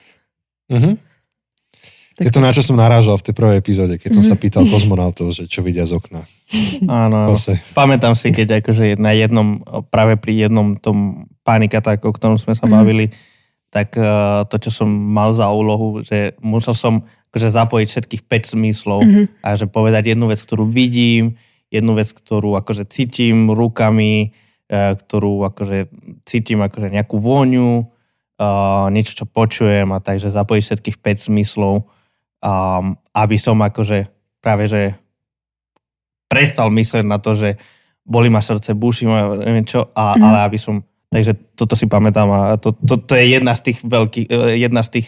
Uh-huh. 0.67 0.99
Tak... 2.15 2.31
Je 2.31 2.31
to, 2.31 2.39
na 2.39 2.55
čo 2.55 2.63
som 2.63 2.79
narážal 2.79 3.19
v 3.19 3.27
tej 3.27 3.35
prvej 3.35 3.59
epizóde, 3.59 3.99
keď 3.99 4.15
som 4.15 4.23
sa 4.23 4.39
pýtal 4.39 4.63
kozmonautov, 4.71 5.35
že 5.35 5.51
čo 5.51 5.67
vidia 5.67 5.83
z 5.83 5.99
okna. 5.99 6.23
Áno, 6.87 7.35
pamätám 7.75 8.15
si, 8.15 8.31
keď 8.31 8.63
akože 8.63 9.03
na 9.03 9.11
jednom, 9.11 9.59
práve 9.91 10.15
pri 10.15 10.47
jednom 10.47 10.79
tom 10.79 11.27
panikatáku, 11.43 12.07
o 12.07 12.15
ktorom 12.15 12.39
sme 12.39 12.55
sa 12.55 12.71
mm-hmm. 12.71 12.77
bavili, 12.79 13.11
tak 13.75 13.99
uh, 13.99 14.47
to, 14.47 14.63
čo 14.63 14.71
som 14.71 14.87
mal 14.87 15.35
za 15.35 15.51
úlohu, 15.51 16.07
že 16.07 16.39
musel 16.39 16.79
som 16.79 17.03
akože 17.35 17.51
zapojiť 17.51 17.89
všetkých 17.91 18.23
5 18.31 18.55
zmyslov 18.55 19.01
mm-hmm. 19.03 19.25
a 19.43 19.49
že 19.59 19.67
povedať 19.67 20.15
jednu 20.15 20.31
vec, 20.31 20.39
ktorú 20.39 20.71
vidím, 20.71 21.35
jednu 21.75 21.99
vec, 21.99 22.15
ktorú 22.15 22.55
akože 22.63 22.87
cítim 22.87 23.51
rukami, 23.51 24.31
uh, 24.71 24.95
ktorú 24.95 25.51
akože 25.51 25.91
cítim 26.23 26.63
akože 26.63 26.95
nejakú 26.95 27.19
vôňu, 27.19 27.91
uh, 28.39 28.87
niečo, 28.95 29.19
čo 29.19 29.27
počujem 29.27 29.91
a 29.91 29.99
takže 29.99 30.31
zapojiť 30.31 30.63
všetkých 30.63 30.97
5 31.03 31.27
zmyslov 31.27 31.91
um, 32.45 32.93
aby 33.17 33.37
som 33.41 33.57
akože 33.57 34.07
práve, 34.45 34.69
že 34.69 34.93
prestal 36.29 36.69
mysleť 36.69 37.05
na 37.09 37.17
to, 37.17 37.33
že 37.33 37.57
boli 38.05 38.29
ma 38.29 38.45
srdce, 38.45 38.77
buší 38.77 39.09
ma, 39.09 39.33
neviem 39.41 39.65
čo, 39.65 39.89
a, 39.97 40.13
mm. 40.13 40.21
ale 40.21 40.39
aby 40.45 40.59
som, 40.61 40.85
takže 41.09 41.57
toto 41.57 41.73
si 41.73 41.89
pamätám 41.89 42.29
a 42.29 42.41
to, 42.61 42.77
to, 42.77 43.01
to 43.01 43.17
je 43.17 43.41
jedna 43.41 43.57
z 43.57 43.73
tých 43.73 43.79
veľkých, 43.81 44.27
e, 44.29 44.61
jedna 44.61 44.85
z 44.85 45.01
tých 45.01 45.07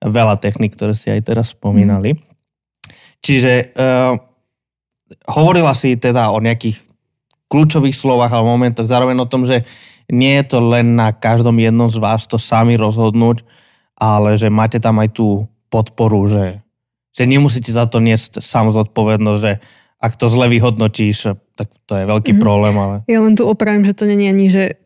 veľa 0.00 0.40
technik, 0.40 0.72
ktoré 0.72 0.96
si 0.96 1.12
aj 1.12 1.28
teraz 1.28 1.52
spomínali. 1.52 2.16
Mm. 2.16 2.28
Čiže 3.18 3.74
uh, 3.74 4.14
hovorila 5.26 5.74
si 5.74 5.98
teda 5.98 6.30
o 6.30 6.38
nejakých 6.38 6.80
kľúčových 7.50 7.96
slovách 7.96 8.32
a 8.32 8.44
momentoch, 8.44 8.86
zároveň 8.86 9.18
o 9.20 9.30
tom, 9.30 9.42
že 9.42 9.64
nie 10.08 10.40
je 10.40 10.56
to 10.56 10.64
len 10.64 10.96
na 10.96 11.12
každom 11.12 11.56
jednom 11.60 11.88
z 11.88 12.00
vás 12.00 12.24
to 12.24 12.40
sami 12.40 12.76
rozhodnúť, 12.80 13.44
ale 13.98 14.38
že 14.40 14.48
máte 14.48 14.80
tam 14.80 15.00
aj 15.02 15.12
tú 15.12 15.44
podporu, 15.68 16.24
že, 16.28 16.64
že 17.12 17.24
nemusíte 17.26 17.72
za 17.72 17.86
to 17.88 17.98
niesť 17.98 18.40
sám 18.42 18.70
zodpovednosť, 18.70 19.40
že 19.40 19.52
ak 19.98 20.14
to 20.14 20.30
zle 20.30 20.46
vyhodnotíš, 20.46 21.34
tak 21.58 21.68
to 21.90 21.92
je 21.98 22.04
veľký 22.06 22.38
mm-hmm. 22.38 22.44
problém. 22.44 22.74
Ale... 22.78 22.96
Ja 23.10 23.18
len 23.18 23.34
tu 23.34 23.42
opravím, 23.42 23.82
že 23.82 23.98
to 23.98 24.06
není 24.06 24.30
ani, 24.30 24.46
že, 24.46 24.78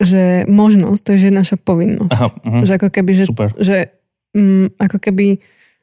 že 0.00 0.48
možnosť, 0.48 1.00
to 1.04 1.10
je, 1.12 1.28
že 1.28 1.30
naša 1.30 1.56
povinnosť. 1.60 2.12
Aha, 2.16 2.28
uh-huh. 2.32 2.62
Že 2.64 2.72
ako 2.80 2.88
keby, 2.88 3.10
že, 3.12 3.24
Super. 3.28 3.52
že 3.60 3.92
mm, 4.32 4.80
ako 4.80 4.96
keby, 4.96 5.36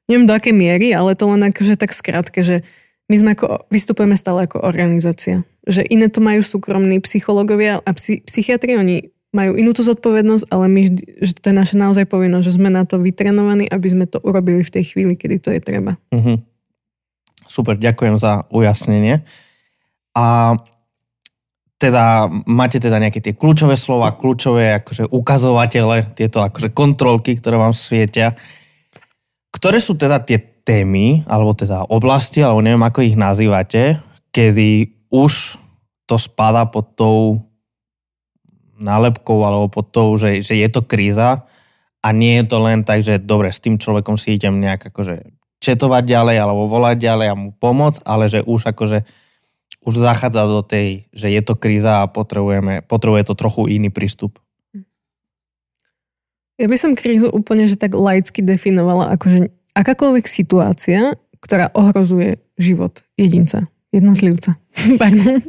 neviem 0.10 0.26
do 0.26 0.34
akej 0.34 0.58
miery, 0.58 0.90
ale 0.90 1.14
to 1.14 1.30
len 1.30 1.46
akože 1.46 1.78
tak 1.78 1.94
skrátke, 1.94 2.42
že 2.42 2.66
my 3.14 3.16
sme 3.22 3.30
ako, 3.38 3.70
vystupujeme 3.70 4.18
stále 4.18 4.50
ako 4.50 4.66
organizácia. 4.66 5.46
Že 5.70 5.86
iné 5.94 6.10
to 6.10 6.18
majú 6.18 6.42
súkromní 6.42 6.98
psychológovia 7.06 7.78
a 7.86 7.92
psy, 7.94 8.26
psychiatri, 8.26 8.74
oni 8.74 9.13
majú 9.34 9.58
inú 9.58 9.74
tú 9.74 9.82
zodpovednosť, 9.82 10.46
ale 10.54 10.66
my, 10.70 10.82
že 11.20 11.34
to 11.34 11.50
je 11.50 11.56
naša 11.58 11.76
naozaj 11.76 12.06
povinnosť, 12.06 12.46
že 12.46 12.56
sme 12.56 12.70
na 12.70 12.86
to 12.86 13.02
vytrenovaní, 13.02 13.66
aby 13.66 13.88
sme 13.90 14.06
to 14.06 14.22
urobili 14.22 14.62
v 14.62 14.74
tej 14.74 14.94
chvíli, 14.94 15.18
kedy 15.18 15.42
to 15.42 15.50
je 15.50 15.60
treba. 15.60 15.98
Uh-huh. 16.14 16.38
Super, 17.50 17.76
ďakujem 17.76 18.16
za 18.22 18.46
ujasnenie. 18.54 19.26
A 20.14 20.56
teda 21.82 22.32
máte 22.48 22.80
teda 22.80 23.02
nejaké 23.02 23.20
tie 23.20 23.34
kľúčové 23.36 23.76
slova, 23.76 24.16
kľúčové 24.16 24.80
akože 24.80 25.10
ukazovatele, 25.12 26.16
tieto 26.16 26.40
akože 26.40 26.72
kontrolky, 26.72 27.36
ktoré 27.36 27.60
vám 27.60 27.76
svietia. 27.76 28.38
Ktoré 29.52 29.84
sú 29.84 29.98
teda 29.98 30.24
tie 30.24 30.40
témy, 30.64 31.28
alebo 31.28 31.52
teda 31.52 31.90
oblasti, 31.92 32.40
alebo 32.40 32.64
neviem, 32.64 32.88
ako 32.88 33.00
ich 33.04 33.20
nazývate, 33.20 34.00
kedy 34.32 34.96
už 35.12 35.60
to 36.08 36.16
spada 36.16 36.64
pod 36.72 36.96
tou 36.96 37.44
nálepkou 38.78 39.42
alebo 39.46 39.70
pod 39.70 39.90
tou, 39.94 40.14
že, 40.18 40.42
že 40.42 40.58
je 40.58 40.68
to 40.70 40.82
kríza 40.86 41.46
a 42.04 42.08
nie 42.12 42.42
je 42.42 42.46
to 42.50 42.58
len 42.60 42.84
tak, 42.84 43.06
že 43.06 43.22
dobre, 43.22 43.54
s 43.54 43.64
tým 43.64 43.80
človekom 43.80 44.20
si 44.20 44.36
idem 44.36 44.60
nejak 44.60 44.92
akože 44.92 45.24
četovať 45.64 46.04
ďalej 46.04 46.38
alebo 46.44 46.68
volať 46.68 46.98
ďalej 47.00 47.28
a 47.32 47.40
mu 47.40 47.50
pomôcť, 47.56 48.04
ale 48.04 48.28
že 48.28 48.44
už 48.44 48.76
akože 48.76 49.08
už 49.84 49.96
zachádza 50.00 50.44
do 50.48 50.64
tej, 50.64 51.08
že 51.12 51.28
je 51.32 51.42
to 51.44 51.60
kríza 51.60 52.04
a 52.04 52.12
potrebujeme, 52.12 52.84
potrebuje 52.88 53.32
to 53.32 53.36
trochu 53.36 53.68
iný 53.72 53.92
prístup. 53.92 54.40
Ja 56.56 56.68
by 56.70 56.78
som 56.80 56.96
krízu 56.96 57.32
úplne 57.32 57.68
že 57.68 57.80
tak 57.80 57.96
laicky 57.96 58.44
definovala 58.44 59.12
ako, 59.16 59.26
že 59.28 59.40
akákoľvek 59.76 60.26
situácia, 60.28 61.18
ktorá 61.44 61.74
ohrozuje 61.76 62.40
život 62.56 63.04
jedinca, 63.20 63.68
jednotlivca. 63.92 64.56
Pardon. 65.02 65.44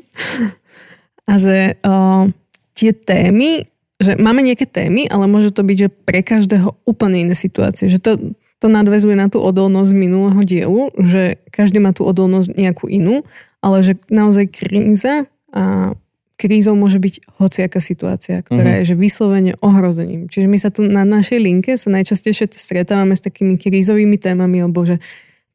A 1.24 1.32
že 1.38 1.78
uh, 1.84 2.26
tie 2.74 2.90
témy, 2.92 3.66
že 4.02 4.18
máme 4.18 4.42
nejaké 4.42 4.66
témy, 4.66 5.06
ale 5.06 5.30
môže 5.30 5.54
to 5.54 5.62
byť, 5.62 5.76
že 5.78 5.88
pre 5.88 6.20
každého 6.20 6.74
úplne 6.84 7.24
iné 7.24 7.34
situácie. 7.38 7.86
Že 7.86 7.98
to, 8.02 8.12
to 8.58 8.66
nadvezuje 8.66 9.14
na 9.14 9.30
tú 9.30 9.38
odolnosť 9.38 9.92
minulého 9.94 10.42
dielu, 10.42 10.90
že 10.98 11.38
každý 11.54 11.78
má 11.78 11.94
tú 11.94 12.02
odolnosť 12.04 12.52
nejakú 12.58 12.90
inú 12.90 13.22
ale 13.64 13.80
že 13.80 13.96
naozaj 14.12 14.52
kríza 14.52 15.24
a 15.48 15.96
krízou 16.36 16.76
môže 16.76 17.00
byť 17.00 17.40
hociaká 17.40 17.80
situácia, 17.80 18.44
ktorá 18.44 18.76
uh-huh. 18.76 18.80
je 18.84 18.92
že 18.92 19.00
vyslovene 19.00 19.56
ohrozením. 19.64 20.28
Čiže 20.28 20.46
my 20.50 20.58
sa 20.60 20.68
tu 20.68 20.84
na 20.84 21.08
našej 21.08 21.40
linke 21.40 21.72
sa 21.80 21.88
najčastejšie 21.88 22.52
stretávame 22.52 23.16
s 23.16 23.24
takými 23.24 23.56
krízovými 23.56 24.20
témami 24.20 24.60
alebo 24.60 24.84
že 24.84 25.00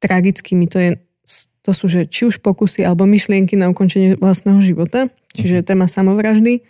tragickými. 0.01 0.65
To, 0.73 0.77
je, 0.81 0.91
to 1.61 1.71
sú 1.75 1.85
že 1.85 2.09
či 2.09 2.25
už 2.25 2.41
pokusy 2.41 2.81
alebo 2.81 3.05
myšlienky 3.05 3.53
na 3.53 3.69
ukončenie 3.69 4.17
vlastného 4.17 4.57
života, 4.65 5.13
čiže 5.37 5.61
uh-huh. 5.61 5.69
téma 5.69 5.85
samovraždy. 5.85 6.65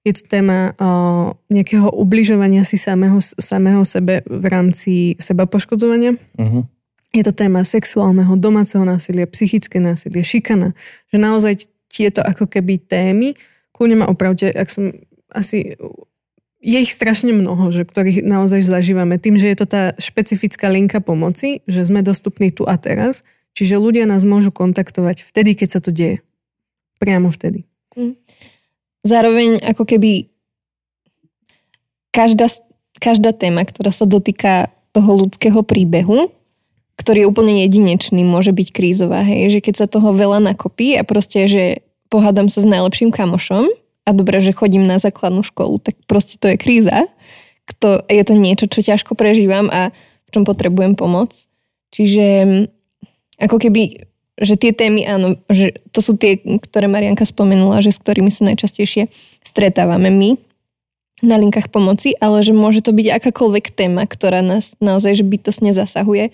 Je 0.00 0.16
to 0.16 0.22
téma 0.32 0.72
o, 0.80 1.36
nejakého 1.52 1.92
ubližovania 1.92 2.64
si 2.64 2.80
samého, 2.80 3.20
samého 3.20 3.84
sebe 3.84 4.24
v 4.24 4.44
rámci 4.48 5.20
seba 5.20 5.44
poškodzovania. 5.44 6.16
Uh-huh 6.40 6.64
je 7.10 7.22
to 7.26 7.32
téma 7.34 7.66
sexuálneho, 7.66 8.38
domáceho 8.38 8.86
násilia, 8.86 9.26
psychické 9.26 9.82
násilie, 9.82 10.22
šikana. 10.22 10.78
Že 11.10 11.16
naozaj 11.18 11.52
tieto 11.90 12.22
ako 12.22 12.46
keby 12.46 12.78
témy, 12.86 13.34
kľudne 13.74 13.96
ma 13.98 14.06
opravte, 14.06 14.46
ak 14.46 14.68
som 14.70 14.94
asi 15.34 15.74
je 16.60 16.78
ich 16.78 16.92
strašne 16.94 17.34
mnoho, 17.34 17.74
že, 17.74 17.82
ktorých 17.82 18.22
naozaj 18.22 18.62
zažívame. 18.62 19.18
Tým, 19.18 19.40
že 19.40 19.50
je 19.50 19.56
to 19.58 19.66
tá 19.66 19.82
špecifická 19.98 20.70
linka 20.70 21.02
pomoci, 21.02 21.66
že 21.66 21.82
sme 21.82 22.04
dostupní 22.04 22.54
tu 22.54 22.62
a 22.68 22.78
teraz, 22.78 23.26
čiže 23.58 23.80
ľudia 23.80 24.06
nás 24.06 24.22
môžu 24.22 24.54
kontaktovať 24.54 25.26
vtedy, 25.26 25.58
keď 25.58 25.68
sa 25.68 25.80
to 25.82 25.90
deje. 25.90 26.22
Priamo 27.02 27.32
vtedy. 27.32 27.66
Hm. 27.98 28.14
Zároveň 29.00 29.62
ako 29.64 29.84
keby 29.88 30.28
každá, 32.12 32.52
každá 33.00 33.32
téma, 33.32 33.64
ktorá 33.64 33.94
sa 33.94 34.04
dotýka 34.04 34.68
toho 34.90 35.24
ľudského 35.24 35.62
príbehu, 35.62 36.28
ktorý 37.00 37.24
je 37.24 37.30
úplne 37.30 37.54
jedinečný, 37.64 38.20
môže 38.26 38.52
byť 38.52 38.68
krízová, 38.76 39.24
hej, 39.24 39.56
že 39.56 39.60
keď 39.64 39.74
sa 39.80 39.86
toho 39.88 40.12
veľa 40.12 40.52
nakopí 40.52 41.00
a 41.00 41.06
proste, 41.06 41.48
že 41.48 41.64
pohádam 42.12 42.52
sa 42.52 42.60
s 42.60 42.68
najlepším 42.68 43.08
kamošom 43.08 43.72
a 44.04 44.10
dobre, 44.12 44.42
že 44.44 44.52
chodím 44.52 44.84
na 44.84 45.00
základnú 45.00 45.40
školu, 45.46 45.80
tak 45.80 45.96
proste 46.04 46.36
to 46.36 46.52
je 46.52 46.60
kríza. 46.60 47.08
Kto, 47.64 48.02
je 48.10 48.22
to 48.26 48.34
niečo, 48.34 48.66
čo 48.66 48.82
ťažko 48.82 49.14
prežívam 49.14 49.70
a 49.70 49.94
v 50.26 50.28
čom 50.34 50.42
potrebujem 50.42 50.98
pomoc. 50.98 51.32
Čiže 51.94 52.66
ako 53.38 53.56
keby, 53.56 54.09
že 54.40 54.56
tie 54.56 54.72
témy, 54.72 55.04
áno, 55.04 55.36
že 55.52 55.76
to 55.92 56.00
sú 56.00 56.16
tie, 56.16 56.40
ktoré 56.40 56.88
Marianka 56.88 57.28
spomenula, 57.28 57.84
že 57.84 57.92
s 57.92 58.00
ktorými 58.00 58.32
sa 58.32 58.48
najčastejšie 58.48 59.12
stretávame 59.44 60.08
my 60.08 60.40
na 61.20 61.36
linkách 61.36 61.68
pomoci, 61.68 62.16
ale 62.16 62.40
že 62.40 62.56
môže 62.56 62.80
to 62.80 62.96
byť 62.96 63.06
akákoľvek 63.20 63.76
téma, 63.76 64.08
ktorá 64.08 64.40
nás 64.40 64.72
naozaj 64.80 65.20
že 65.20 65.24
bytosne 65.28 65.76
zasahuje 65.76 66.32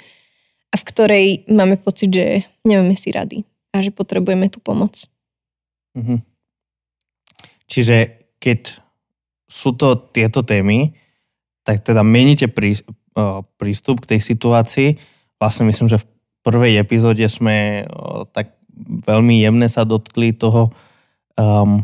a 0.71 0.75
v 0.79 0.87
ktorej 0.87 1.27
máme 1.51 1.75
pocit, 1.83 2.15
že 2.15 2.27
nevieme 2.63 2.95
si 2.95 3.11
rady 3.11 3.43
a 3.75 3.83
že 3.83 3.91
potrebujeme 3.91 4.47
tú 4.47 4.63
pomoc. 4.63 5.11
Mhm. 5.99 6.23
Čiže 7.67 8.31
keď 8.39 8.79
sú 9.51 9.75
to 9.75 9.99
tieto 10.15 10.47
témy, 10.47 10.95
tak 11.67 11.83
teda 11.83 12.07
meníte 12.07 12.47
uh, 12.47 13.43
prístup 13.59 14.07
k 14.07 14.15
tej 14.15 14.21
situácii. 14.23 14.89
Vlastne 15.43 15.67
myslím, 15.67 15.91
že 15.91 15.99
v 15.99 16.07
prvej 16.47 16.79
epizóde 16.79 17.27
sme 17.27 17.83
uh, 17.91 18.23
tak 18.31 18.55
veľmi 18.87 19.43
jemne 19.43 19.67
sa 19.67 19.83
dotkli 19.83 20.31
toho 20.31 20.71
um, 21.35 21.83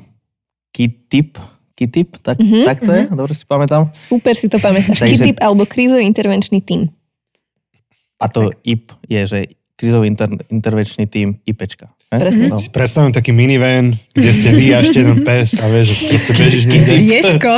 KITIP, 0.71 1.43
KITIP, 1.75 2.23
tak, 2.23 2.39
mm-hmm, 2.39 2.65
tak 2.65 2.79
to 2.79 2.93
mm-hmm. 2.95 3.11
je? 3.11 3.19
Dobre 3.19 3.35
si 3.35 3.45
pamätám? 3.45 3.83
Super 3.91 4.35
si 4.39 4.47
to 4.47 4.63
pamätáš. 4.63 5.03
Takže... 5.03 5.19
KITIP 5.19 5.39
alebo 5.43 5.67
krízový 5.67 6.07
intervenčný 6.07 6.63
tím. 6.63 6.95
A 8.23 8.31
to 8.31 8.55
tak. 8.55 8.63
IP 8.63 8.95
je, 9.11 9.21
že 9.27 9.39
krizový 9.83 10.07
inter- 10.07 10.47
intervenčný 10.47 11.11
tým 11.11 11.43
IPčka. 11.43 11.91
Presne. 12.07 12.55
No. 12.55 12.61
Si 12.63 12.71
predstavím 12.71 13.11
taký 13.11 13.35
minivan, 13.35 13.91
kde 14.15 14.31
ste 14.31 14.55
vy 14.55 14.79
a 14.79 14.87
ešte 14.87 15.03
jeden 15.03 15.27
pes 15.27 15.59
a 15.59 15.67
vieš, 15.67 15.99
že 15.99 16.07
proste 16.07 16.33
bežíš 16.39 16.65
niekde. 16.71 16.95
Ješko. 17.03 17.53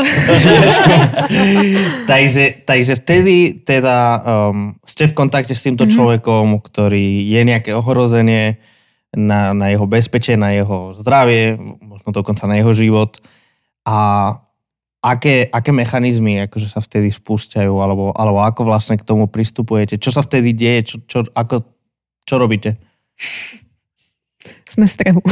takže, 2.11 2.65
takže 2.65 2.93
vtedy 2.97 3.61
teda 3.61 4.25
um, 4.25 4.73
ste 4.89 5.11
v 5.11 5.13
kontakte 5.13 5.53
s 5.53 5.61
týmto 5.69 5.85
mm-hmm. 5.85 5.97
človekom, 6.01 6.65
ktorý 6.65 7.29
je 7.29 7.41
nejaké 7.45 7.77
ohrozenie 7.77 8.57
na, 9.13 9.53
na 9.53 9.69
jeho 9.69 9.85
bezpečie, 9.85 10.41
na 10.41 10.57
jeho 10.57 10.97
zdravie, 10.97 11.61
možno 11.85 12.15
dokonca 12.15 12.49
na 12.49 12.57
jeho 12.57 12.73
život. 12.73 13.21
A 13.85 14.33
aké, 15.05 15.51
aké 15.53 15.71
mechanizmy 15.75 16.41
akože 16.49 16.73
sa 16.73 16.81
vtedy 16.81 17.13
spúšťajú, 17.13 17.75
alebo, 17.77 18.15
alebo 18.17 18.41
ako 18.41 18.65
vlastne 18.65 18.97
k 18.97 19.05
tomu 19.05 19.29
pristupujete? 19.29 20.01
Čo 20.01 20.17
sa 20.17 20.23
vtedy 20.25 20.57
deje? 20.57 20.95
Čo, 20.95 20.97
čo, 21.05 21.19
ako, 21.37 21.74
čo 22.25 22.41
robíte? 22.41 22.77
Sme 24.69 24.89
strehu. 24.89 25.21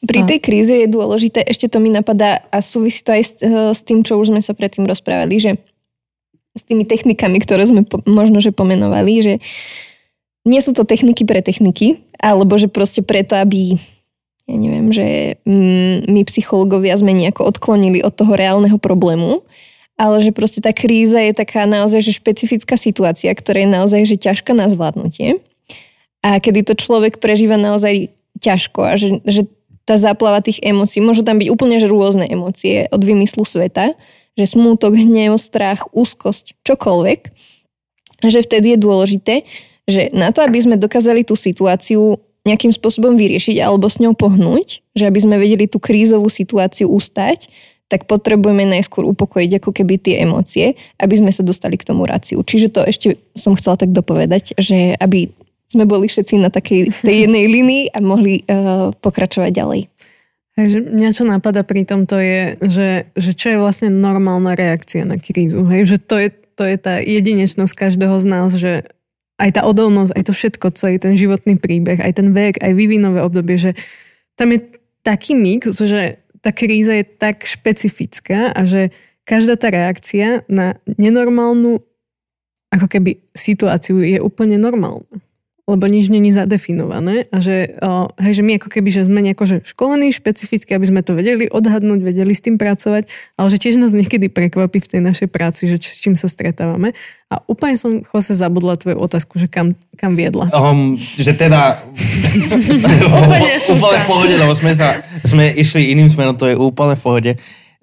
Pri 0.00 0.24
tej 0.24 0.40
kríze 0.40 0.72
je 0.72 0.88
dôležité, 0.88 1.44
ešte 1.44 1.68
to 1.68 1.76
mi 1.76 1.92
napadá 1.92 2.40
a 2.48 2.64
súvisí 2.64 3.04
to 3.04 3.12
aj 3.12 3.22
s, 3.22 3.32
eh, 3.44 3.70
s 3.76 3.84
tým, 3.84 4.00
čo 4.00 4.16
už 4.16 4.32
sme 4.32 4.40
sa 4.40 4.56
predtým 4.56 4.88
rozprávali, 4.88 5.36
že 5.36 5.60
s 6.56 6.62
tými 6.66 6.88
technikami, 6.88 7.38
ktoré 7.38 7.68
sme 7.68 7.84
po, 7.84 8.02
možno, 8.08 8.42
že 8.42 8.50
pomenovali, 8.50 9.22
že 9.22 9.34
nie 10.48 10.60
sú 10.64 10.72
to 10.72 10.88
techniky 10.88 11.28
pre 11.28 11.44
techniky, 11.44 12.00
alebo 12.16 12.56
že 12.56 12.72
proste 12.72 13.04
preto, 13.04 13.36
aby 13.36 13.76
ja 14.50 14.56
neviem, 14.58 14.90
že 14.90 15.38
mm, 15.46 16.10
my 16.10 16.20
psychológovia 16.26 16.98
sme 16.98 17.14
nejako 17.14 17.46
odklonili 17.54 18.02
od 18.02 18.10
toho 18.10 18.34
reálneho 18.34 18.82
problému, 18.82 19.46
ale 20.00 20.24
že 20.24 20.32
proste 20.32 20.64
tá 20.64 20.72
kríza 20.72 21.20
je 21.20 21.36
taká 21.36 21.68
naozaj 21.68 22.00
že 22.00 22.16
špecifická 22.16 22.80
situácia, 22.80 23.28
ktorá 23.36 23.60
je 23.60 23.68
naozaj 23.68 24.00
že 24.08 24.16
ťažká 24.16 24.56
na 24.56 24.72
zvládnutie. 24.72 25.44
A 26.24 26.40
kedy 26.40 26.64
to 26.64 26.72
človek 26.72 27.20
prežíva 27.20 27.60
naozaj 27.60 28.08
ťažko 28.40 28.80
a 28.80 28.96
že, 28.96 29.20
že 29.28 29.44
tá 29.84 30.00
záplava 30.00 30.40
tých 30.40 30.64
emócií, 30.64 31.04
môžu 31.04 31.20
tam 31.20 31.36
byť 31.36 31.48
úplne 31.52 31.76
že 31.76 31.92
rôzne 31.92 32.24
emócie 32.24 32.88
od 32.88 33.04
vymyslu 33.04 33.44
sveta, 33.44 33.92
že 34.40 34.48
smútok, 34.48 34.96
hnev, 34.96 35.36
strach, 35.36 35.84
úzkosť, 35.92 36.56
čokoľvek, 36.64 37.20
že 38.24 38.40
vtedy 38.40 38.76
je 38.76 38.78
dôležité, 38.80 39.34
že 39.84 40.08
na 40.16 40.32
to, 40.32 40.40
aby 40.40 40.64
sme 40.64 40.80
dokázali 40.80 41.28
tú 41.28 41.36
situáciu 41.36 42.16
nejakým 42.48 42.72
spôsobom 42.72 43.20
vyriešiť 43.20 43.60
alebo 43.60 43.92
s 43.92 44.00
ňou 44.00 44.16
pohnúť, 44.16 44.80
že 44.96 45.04
aby 45.04 45.18
sme 45.20 45.36
vedeli 45.36 45.68
tú 45.68 45.76
krízovú 45.76 46.32
situáciu 46.32 46.88
ustať, 46.88 47.52
tak 47.90 48.06
potrebujeme 48.06 48.62
najskôr 48.70 49.02
upokojiť 49.02 49.58
ako 49.58 49.70
keby 49.74 49.98
tie 49.98 50.22
emócie, 50.22 50.78
aby 51.02 51.14
sme 51.18 51.34
sa 51.34 51.42
dostali 51.42 51.74
k 51.74 51.90
tomu 51.90 52.06
ráciu. 52.06 52.38
Čiže 52.46 52.70
to 52.70 52.86
ešte 52.86 53.18
som 53.34 53.58
chcela 53.58 53.74
tak 53.74 53.90
dopovedať, 53.90 54.54
že 54.54 54.94
aby 54.94 55.34
sme 55.66 55.90
boli 55.90 56.06
všetci 56.06 56.38
na 56.38 56.54
takej 56.54 56.94
tej 57.06 57.26
jednej 57.26 57.50
linii 57.50 57.84
a 57.90 57.98
mohli 57.98 58.46
uh, 58.46 58.94
pokračovať 58.94 59.50
ďalej. 59.50 59.80
Hej, 60.54 60.66
že 60.70 60.78
mňa 60.86 61.10
čo 61.10 61.24
napadá 61.26 61.66
pri 61.66 61.82
tomto 61.82 62.18
je, 62.18 62.58
že, 62.62 62.88
že 63.18 63.32
čo 63.34 63.54
je 63.54 63.58
vlastne 63.58 63.90
normálna 63.90 64.54
reakcia 64.54 65.02
na 65.02 65.18
krízu. 65.18 65.66
Hej, 65.66 65.94
že 65.94 65.98
to 65.98 66.14
je, 66.18 66.28
to 66.54 66.62
je 66.62 66.76
tá 66.78 67.02
jedinečnosť 67.02 67.74
každého 67.74 68.18
z 68.22 68.26
nás, 68.26 68.50
že 68.54 68.86
aj 69.40 69.50
tá 69.56 69.62
odolnosť, 69.64 70.12
aj 70.14 70.24
to 70.26 70.32
všetko, 70.36 70.66
celý 70.76 70.96
ten 71.00 71.16
životný 71.16 71.56
príbeh, 71.56 71.98
aj 72.02 72.12
ten 72.12 72.28
vek, 72.30 72.60
aj 72.60 72.72
vývinové 72.76 73.24
obdobie, 73.24 73.56
že 73.56 73.72
tam 74.36 74.52
je 74.52 74.60
taký 75.00 75.32
mix, 75.32 75.72
že 75.80 76.19
tá 76.40 76.50
kríza 76.52 76.96
je 76.96 77.04
tak 77.04 77.44
špecifická 77.44 78.52
a 78.52 78.60
že 78.64 78.92
každá 79.28 79.56
tá 79.60 79.68
reakcia 79.70 80.42
na 80.48 80.76
nenormálnu 80.84 81.80
ako 82.70 82.86
keby 82.86 83.20
situáciu 83.36 84.00
je 84.00 84.18
úplne 84.22 84.56
normálna 84.56 85.20
lebo 85.70 85.86
nič 85.86 86.10
není 86.10 86.34
zadefinované 86.34 87.30
a 87.30 87.38
že, 87.38 87.78
o, 87.78 88.10
hej, 88.18 88.42
že 88.42 88.42
my 88.42 88.58
ako 88.58 88.68
keby, 88.74 88.90
že 88.90 89.06
sme 89.06 89.22
nejako 89.22 89.44
že 89.46 89.56
školení 89.62 90.10
špecificky, 90.10 90.74
aby 90.74 90.90
sme 90.90 91.06
to 91.06 91.14
vedeli 91.14 91.46
odhadnúť, 91.46 92.02
vedeli 92.02 92.34
s 92.34 92.42
tým 92.42 92.58
pracovať, 92.58 93.06
ale 93.38 93.48
že 93.54 93.62
tiež 93.62 93.78
nás 93.78 93.94
niekedy 93.94 94.26
prekvapí 94.26 94.82
v 94.82 94.90
tej 94.90 95.00
našej 95.06 95.30
práci, 95.30 95.70
že 95.70 95.78
s 95.78 96.02
čím 96.02 96.18
sa 96.18 96.26
stretávame. 96.26 96.90
A 97.30 97.38
úplne 97.46 97.78
som, 97.78 98.02
Jose, 98.02 98.34
zabudla 98.34 98.74
tvoju 98.74 98.98
otázku, 98.98 99.38
že 99.38 99.46
kam, 99.46 99.78
kam 99.94 100.18
viedla. 100.18 100.50
Um, 100.50 100.98
že 100.98 101.38
teda... 101.38 101.78
úplne 103.22 103.54
úplne 103.70 103.98
v 104.02 104.06
pohode, 104.10 104.34
lebo 104.34 104.50
sme, 104.58 104.74
sa, 104.74 104.98
sme 105.22 105.54
išli 105.54 105.94
iným 105.94 106.10
smerom, 106.10 106.34
to 106.34 106.50
je 106.50 106.58
úplne 106.58 106.98
v 106.98 107.02
pohode. 107.06 107.32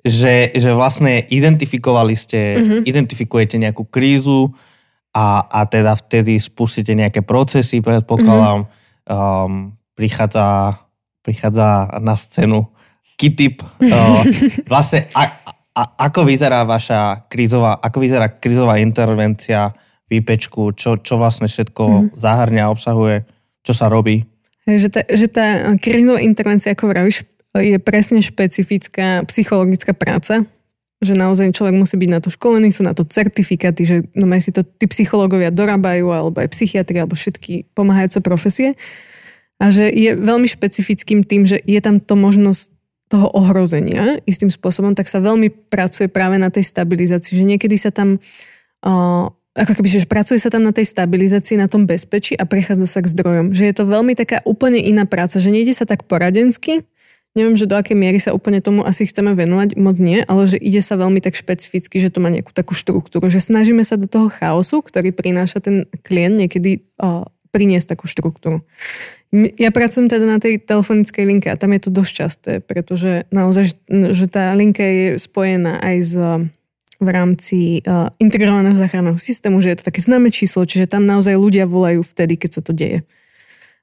Že, 0.03 0.55
že 0.55 0.69
vlastne 0.75 1.23
identifikovali 1.23 2.15
ste, 2.15 2.39
uh-huh. 2.59 2.79
identifikujete 2.83 3.55
nejakú 3.55 3.87
krízu, 3.87 4.51
a, 5.17 5.41
a 5.49 5.59
teda 5.65 5.97
vtedy 5.97 6.37
spustíte 6.37 6.93
nejaké 6.93 7.25
procesy, 7.25 7.81
predpokladám, 7.81 8.69
mm-hmm. 8.69 9.09
um, 9.09 9.73
prichádza, 9.97 10.77
prichádza 11.25 11.89
na 11.97 12.13
scénu 12.13 12.69
Kitip. 13.17 13.65
Uh, 13.81 14.21
vlastne, 14.71 15.09
a, 15.17 15.25
a, 15.73 15.81
ako 16.05 16.21
vyzerá 16.21 16.61
vaša 16.61 17.25
krízová, 17.25 17.81
ako 17.81 17.97
vyzerá 17.97 18.29
krízová 18.37 18.77
intervencia 18.77 19.73
v 20.05 20.21
IPčku, 20.21 20.77
čo, 20.77 21.01
čo 21.01 21.17
vlastne 21.17 21.49
všetko 21.49 21.83
mm-hmm. 21.83 22.13
zahrňa, 22.13 22.69
obsahuje, 22.69 23.25
čo 23.65 23.73
sa 23.73 23.89
robí? 23.89 24.21
Že 24.69 24.87
tá, 24.93 25.01
že 25.09 25.27
tá 25.33 25.47
krízová 25.81 26.21
intervencia, 26.21 26.77
ako 26.77 26.93
vravíš, 26.93 27.25
je 27.57 27.81
presne 27.81 28.21
špecifická 28.21 29.25
psychologická 29.25 29.97
práca, 29.97 30.45
že 30.97 31.13
naozaj 31.13 31.53
človek 31.53 31.77
musí 31.77 31.93
byť 31.93 32.09
na 32.09 32.19
to 32.19 32.33
školený, 32.33 32.73
sú 32.73 32.81
na 32.81 32.97
to 32.97 33.05
certifikáty, 33.05 33.85
že 33.85 33.95
no 34.17 34.25
si 34.41 34.49
to 34.49 34.65
tí 34.65 34.89
psychológovia 34.89 35.53
dorábajú, 35.53 36.09
alebo 36.09 36.41
aj 36.41 36.49
psychiatri, 36.57 36.97
alebo 36.97 37.13
všetky 37.13 37.69
pomáhajúce 37.77 38.17
profesie. 38.25 38.73
A 39.61 39.69
že 39.69 39.89
je 39.89 40.13
veľmi 40.17 40.49
špecifickým 40.49 41.21
tým, 41.25 41.45
že 41.45 41.61
je 41.61 41.77
tam 41.81 42.01
to 42.01 42.17
možnosť 42.17 42.73
toho 43.07 43.31
ohrozenia 43.31 44.19
istým 44.27 44.51
spôsobom, 44.51 44.91
tak 44.91 45.07
sa 45.07 45.23
veľmi 45.23 45.71
pracuje 45.71 46.11
práve 46.11 46.35
na 46.35 46.51
tej 46.51 46.67
stabilizácii, 46.67 47.39
že 47.39 47.45
niekedy 47.45 47.79
sa 47.79 47.87
tam 47.87 48.19
uh, 48.83 49.31
ako 49.57 49.73
keby, 49.73 49.87
že 49.89 50.05
pracuje 50.05 50.37
sa 50.37 50.53
tam 50.53 50.61
na 50.61 50.75
tej 50.75 50.85
stabilizácii, 50.85 51.57
na 51.57 51.71
tom 51.71 51.89
bezpečí 51.89 52.37
a 52.37 52.45
prechádza 52.45 52.85
sa 52.85 52.99
k 53.01 53.09
zdrojom. 53.09 53.57
Že 53.57 53.63
je 53.71 53.75
to 53.75 53.89
veľmi 53.89 54.13
taká 54.13 54.45
úplne 54.45 54.77
iná 54.77 55.09
práca, 55.09 55.41
že 55.41 55.49
nejde 55.49 55.73
sa 55.73 55.89
tak 55.89 56.05
poradensky, 56.05 56.85
Neviem, 57.35 57.59
že 57.59 57.69
do 57.69 57.77
akej 57.77 57.93
miery 57.93 58.17
sa 58.17 58.33
úplne 58.33 58.63
tomu 58.63 58.81
asi 58.81 59.05
chceme 59.05 59.37
venovať, 59.37 59.77
moc 59.77 59.97
nie, 60.01 60.23
ale 60.25 60.49
že 60.49 60.57
ide 60.57 60.81
sa 60.81 60.97
veľmi 60.97 61.21
tak 61.21 61.37
špecificky, 61.37 62.01
že 62.01 62.09
to 62.09 62.17
má 62.17 62.33
nejakú 62.33 62.49
takú 62.49 62.73
štruktúru, 62.73 63.29
že 63.29 63.43
snažíme 63.43 63.85
sa 63.85 63.93
do 63.93 64.09
toho 64.09 64.31
chaosu, 64.33 64.81
ktorý 64.81 65.13
prináša 65.13 65.61
ten 65.61 65.85
klient, 66.01 66.33
niekedy 66.33 66.81
uh, 66.97 67.29
priniesť 67.53 67.93
takú 67.93 68.09
štruktúru. 68.09 68.65
Ja 69.59 69.69
pracujem 69.75 70.07
teda 70.07 70.25
na 70.25 70.39
tej 70.39 70.63
telefonickej 70.63 71.23
linke 71.27 71.47
a 71.51 71.59
tam 71.59 71.75
je 71.75 71.81
to 71.83 71.91
dosť 71.91 72.11
časté, 72.15 72.51
pretože 72.63 73.27
naozaj, 73.29 73.75
že 73.91 74.25
tá 74.31 74.55
linka 74.55 74.81
je 74.81 75.19
spojená 75.19 75.83
aj 75.83 75.95
s 75.99 76.13
v 76.97 77.09
rámci 77.13 77.85
uh, 77.85 78.09
integrovaného 78.17 78.73
záchranného 78.73 79.21
systému, 79.21 79.61
že 79.61 79.73
je 79.73 79.77
to 79.77 79.87
také 79.93 80.01
známe 80.01 80.33
číslo, 80.33 80.65
čiže 80.65 80.89
tam 80.89 81.05
naozaj 81.05 81.37
ľudia 81.37 81.69
volajú 81.69 82.01
vtedy, 82.01 82.41
keď 82.41 82.51
sa 82.57 82.61
to 82.65 82.73
deje. 82.73 83.05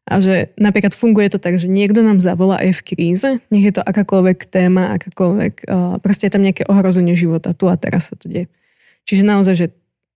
A 0.05 0.21
že 0.21 0.53
napríklad 0.61 0.93
funguje 0.93 1.33
to 1.33 1.41
tak, 1.41 1.57
že 1.57 1.65
niekto 1.65 2.05
nám 2.05 2.21
zavolá 2.21 2.61
aj 2.61 2.77
v 2.77 2.85
kríze, 2.93 3.29
nech 3.49 3.65
je 3.65 3.81
to 3.81 3.83
akákoľvek 3.83 4.53
téma, 4.53 4.93
akákoľvek, 5.01 5.55
uh, 5.65 5.97
proste 6.05 6.29
je 6.29 6.33
tam 6.37 6.45
nejaké 6.45 6.69
ohrozenie 6.69 7.17
života, 7.17 7.57
tu 7.57 7.73
a 7.73 7.77
teraz 7.81 8.13
sa 8.13 8.15
to 8.21 8.29
deje. 8.29 8.53
Čiže 9.09 9.25
naozaj, 9.25 9.55
že 9.57 9.67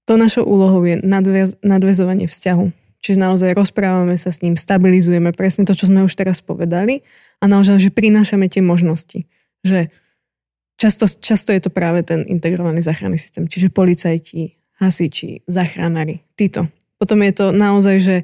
to 0.04 0.20
našou 0.20 0.44
úlohou 0.44 0.84
je 0.84 1.00
nadviaz, 1.00 1.56
nadvezovanie 1.64 2.28
vzťahu. 2.28 2.68
Čiže 2.98 3.16
naozaj 3.20 3.56
rozprávame 3.56 4.16
sa 4.18 4.28
s 4.28 4.42
ním, 4.44 4.58
stabilizujeme 4.58 5.30
presne 5.32 5.64
to, 5.64 5.72
čo 5.72 5.86
sme 5.88 6.04
už 6.04 6.12
teraz 6.18 6.42
povedali 6.42 7.06
a 7.38 7.46
naozaj, 7.46 7.78
že 7.78 7.94
prinášame 7.94 8.50
tie 8.50 8.60
možnosti. 8.60 9.24
Že 9.62 9.88
často, 10.76 11.06
často 11.06 11.54
je 11.54 11.60
to 11.62 11.70
práve 11.70 12.02
ten 12.02 12.26
integrovaný 12.26 12.82
záchranný 12.82 13.16
systém, 13.16 13.46
čiže 13.46 13.70
policajti, 13.70 14.58
hasiči, 14.82 15.46
záchranári, 15.46 16.26
títo. 16.34 16.66
Potom 16.98 17.22
je 17.22 17.32
to 17.32 17.46
naozaj, 17.54 17.96
že 18.02 18.16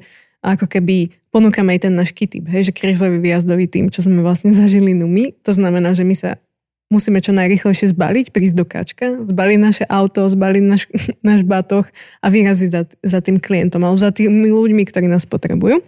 ako 0.43 0.67
keby 0.67 1.15
ponúkame 1.35 1.75
aj 1.75 1.83
ten 1.83 1.93
náš 1.93 2.15
kytyp, 2.15 2.47
hej, 2.47 2.71
že 2.71 2.71
krízový 2.71 3.19
výjazdový 3.19 3.67
tým, 3.67 3.91
čo 3.91 3.99
sme 3.99 4.23
vlastne 4.23 4.55
zažili 4.55 4.95
no 4.95 5.03
my. 5.03 5.35
To 5.43 5.51
znamená, 5.51 5.91
že 5.91 6.07
my 6.07 6.15
sa 6.15 6.39
musíme 6.87 7.19
čo 7.19 7.35
najrychlejšie 7.35 7.91
zbaliť, 7.91 8.31
prísť 8.31 8.55
do 8.55 8.63
kačka, 8.63 9.05
zbaliť 9.27 9.59
naše 9.59 9.83
auto, 9.91 10.23
zbaliť 10.31 10.63
náš, 10.63 10.87
náš 11.27 11.43
batoh 11.43 11.83
a 12.23 12.27
vyraziť 12.31 12.69
za, 12.71 12.81
za 13.03 13.19
tým 13.19 13.43
klientom 13.43 13.83
alebo 13.83 13.99
za 13.99 14.15
tými 14.15 14.47
ľuďmi, 14.47 14.87
ktorí 14.87 15.11
nás 15.11 15.27
potrebujú. 15.27 15.83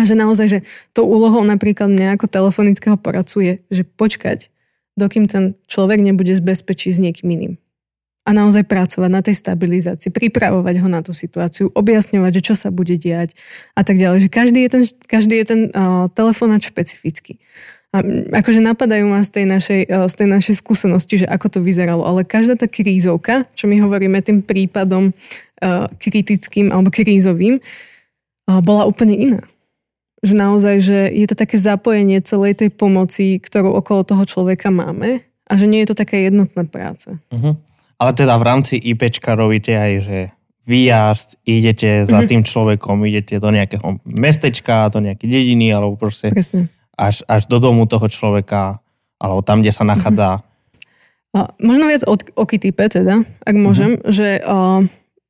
A 0.00 0.08
že 0.08 0.16
naozaj, 0.16 0.46
že 0.48 0.58
tou 0.96 1.04
úlohou 1.04 1.44
napríklad 1.44 1.92
mňa 1.92 2.16
ako 2.16 2.30
telefonického 2.30 2.96
poradcu 2.96 3.44
je, 3.44 3.52
že 3.68 3.82
počkať, 3.84 4.48
dokým 4.96 5.28
ten 5.28 5.60
človek 5.68 6.00
nebude 6.00 6.32
z 6.32 6.40
bezpečí 6.40 6.88
s 6.88 7.02
niekým 7.02 7.28
iným 7.28 7.54
a 8.28 8.30
naozaj 8.36 8.68
pracovať 8.68 9.08
na 9.08 9.24
tej 9.24 9.40
stabilizácii, 9.40 10.12
pripravovať 10.12 10.84
ho 10.84 10.88
na 10.92 11.00
tú 11.00 11.16
situáciu, 11.16 11.72
objasňovať, 11.72 12.32
že 12.36 12.42
čo 12.52 12.54
sa 12.60 12.68
bude 12.68 13.00
diať 13.00 13.32
a 13.72 13.80
tak 13.80 13.96
ďalej. 13.96 14.28
Že 14.28 14.30
každý 14.30 14.60
je 14.68 14.70
ten, 14.70 14.84
každý 15.08 15.34
je 15.40 15.46
ten 15.48 15.60
uh, 15.72 16.12
telefonát 16.12 16.60
špecifický. 16.60 17.40
A 17.88 18.04
akože 18.44 18.60
napadajú 18.60 19.08
ma 19.08 19.24
z 19.24 19.32
tej, 19.32 19.46
našej, 19.48 19.80
z 19.88 20.14
tej 20.20 20.28
našej 20.28 20.60
skúsenosti, 20.60 21.24
že 21.24 21.26
ako 21.32 21.56
to 21.56 21.58
vyzeralo, 21.64 22.04
ale 22.04 22.20
každá 22.20 22.52
tá 22.52 22.68
krízovka, 22.68 23.48
čo 23.56 23.64
my 23.64 23.80
hovoríme 23.80 24.20
tým 24.20 24.44
prípadom 24.44 25.08
uh, 25.08 25.88
kritickým 25.96 26.68
alebo 26.68 26.92
krízovým, 26.92 27.64
bola 28.44 28.84
úplne 28.88 29.16
iná. 29.16 29.42
Že 30.20 30.34
naozaj, 30.36 30.76
že 30.80 30.98
je 31.16 31.26
to 31.28 31.36
také 31.36 31.56
zapojenie 31.56 32.20
celej 32.24 32.60
tej 32.60 32.72
pomoci, 32.72 33.40
ktorú 33.40 33.76
okolo 33.76 34.04
toho 34.04 34.24
človeka 34.24 34.72
máme 34.72 35.24
a 35.48 35.52
že 35.56 35.64
nie 35.64 35.84
je 35.84 35.92
to 35.92 36.00
taká 36.00 36.16
jednotná 36.16 36.64
práca. 36.68 37.20
Uh-huh. 37.32 37.56
Ale 37.98 38.14
teda 38.14 38.38
v 38.38 38.46
rámci 38.46 38.74
IPčka 38.78 39.34
robíte 39.34 39.74
aj, 39.74 39.92
že 40.06 40.18
výjazd, 40.68 41.42
idete 41.48 42.04
za 42.06 42.22
mm-hmm. 42.22 42.28
tým 42.30 42.42
človekom, 42.46 43.02
idete 43.08 43.42
do 43.42 43.50
nejakého 43.50 43.98
mestečka, 44.06 44.92
do 44.92 45.02
nejakej 45.02 45.26
dediny, 45.26 45.74
alebo 45.74 45.98
proste 45.98 46.30
až, 46.94 47.26
až 47.26 47.42
do 47.50 47.58
domu 47.58 47.90
toho 47.90 48.06
človeka, 48.06 48.78
alebo 49.18 49.40
tam, 49.42 49.64
kde 49.64 49.72
sa 49.74 49.82
nachádza. 49.82 50.38
Mm-hmm. 50.38 51.36
A 51.36 51.38
možno 51.60 51.84
viac 51.90 52.02
o, 52.06 52.14
o 52.14 52.44
Kitype 52.46 52.86
teda, 52.88 53.26
ak 53.42 53.56
môžem, 53.58 53.98
mm-hmm. 53.98 54.12
že 54.12 54.28
uh, 54.44 54.80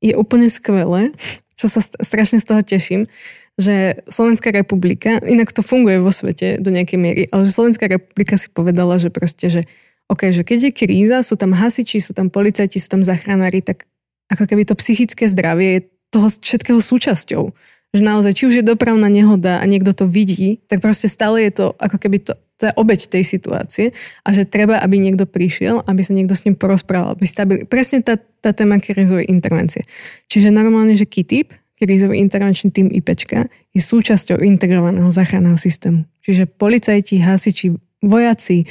je 0.04 0.14
úplne 0.14 0.50
skvelé, 0.50 1.14
čo 1.58 1.66
sa 1.66 1.80
strašne 1.82 2.38
z 2.38 2.46
toho 2.46 2.62
teším, 2.62 3.10
že 3.58 4.06
Slovenská 4.06 4.54
republika, 4.54 5.18
inak 5.26 5.50
to 5.50 5.66
funguje 5.66 5.98
vo 5.98 6.14
svete 6.14 6.62
do 6.62 6.70
nejakej 6.70 6.98
miery, 6.98 7.22
ale 7.34 7.42
že 7.42 7.54
Slovenská 7.58 7.90
republika 7.90 8.38
si 8.38 8.46
povedala, 8.54 9.02
že 9.02 9.10
proste, 9.10 9.50
že 9.50 9.62
OK, 10.08 10.32
že 10.32 10.40
keď 10.40 10.58
je 10.68 10.72
kríza, 10.72 11.18
sú 11.20 11.36
tam 11.36 11.52
hasiči, 11.52 12.00
sú 12.00 12.16
tam 12.16 12.32
policajti, 12.32 12.80
sú 12.80 12.88
tam 12.88 13.04
zachránári, 13.04 13.60
tak 13.60 13.84
ako 14.32 14.48
keby 14.48 14.64
to 14.64 14.76
psychické 14.80 15.28
zdravie 15.28 15.68
je 15.68 15.80
toho 16.08 16.28
všetkého 16.32 16.80
súčasťou. 16.80 17.52
Že 17.92 18.02
naozaj, 18.04 18.32
či 18.36 18.44
už 18.48 18.54
je 18.60 18.64
dopravná 18.64 19.08
nehoda 19.08 19.60
a 19.60 19.64
niekto 19.64 19.96
to 19.96 20.04
vidí, 20.08 20.60
tak 20.68 20.84
proste 20.84 21.08
stále 21.08 21.44
je 21.48 21.52
to 21.56 21.66
ako 21.80 21.96
keby 21.96 22.20
to, 22.20 22.36
to 22.60 22.68
je 22.68 22.72
obeď 22.76 23.00
tej 23.08 23.24
situácie 23.24 23.86
a 24.24 24.28
že 24.32 24.44
treba, 24.44 24.80
aby 24.80 25.00
niekto 25.00 25.24
prišiel, 25.24 25.80
aby 25.88 26.00
sa 26.04 26.12
niekto 26.12 26.36
s 26.36 26.44
ním 26.44 26.56
porozprával, 26.56 27.16
aby 27.16 27.24
stabil... 27.24 27.56
Presne 27.64 28.04
tá, 28.04 28.20
tá 28.44 28.52
téma 28.52 28.76
krízovej 28.76 29.28
intervencie. 29.32 29.88
Čiže 30.28 30.52
normálne, 30.52 30.96
že 31.00 31.08
KITIP, 31.08 31.52
krízový 31.80 32.20
intervenčný 32.20 32.68
tým 32.68 32.92
IPčka, 32.92 33.48
je 33.72 33.80
súčasťou 33.80 34.40
integrovaného 34.44 35.08
záchranného 35.08 35.56
systému. 35.56 36.04
Čiže 36.20 36.44
policajti, 36.44 37.24
hasiči, 37.24 37.72
vojaci, 38.04 38.68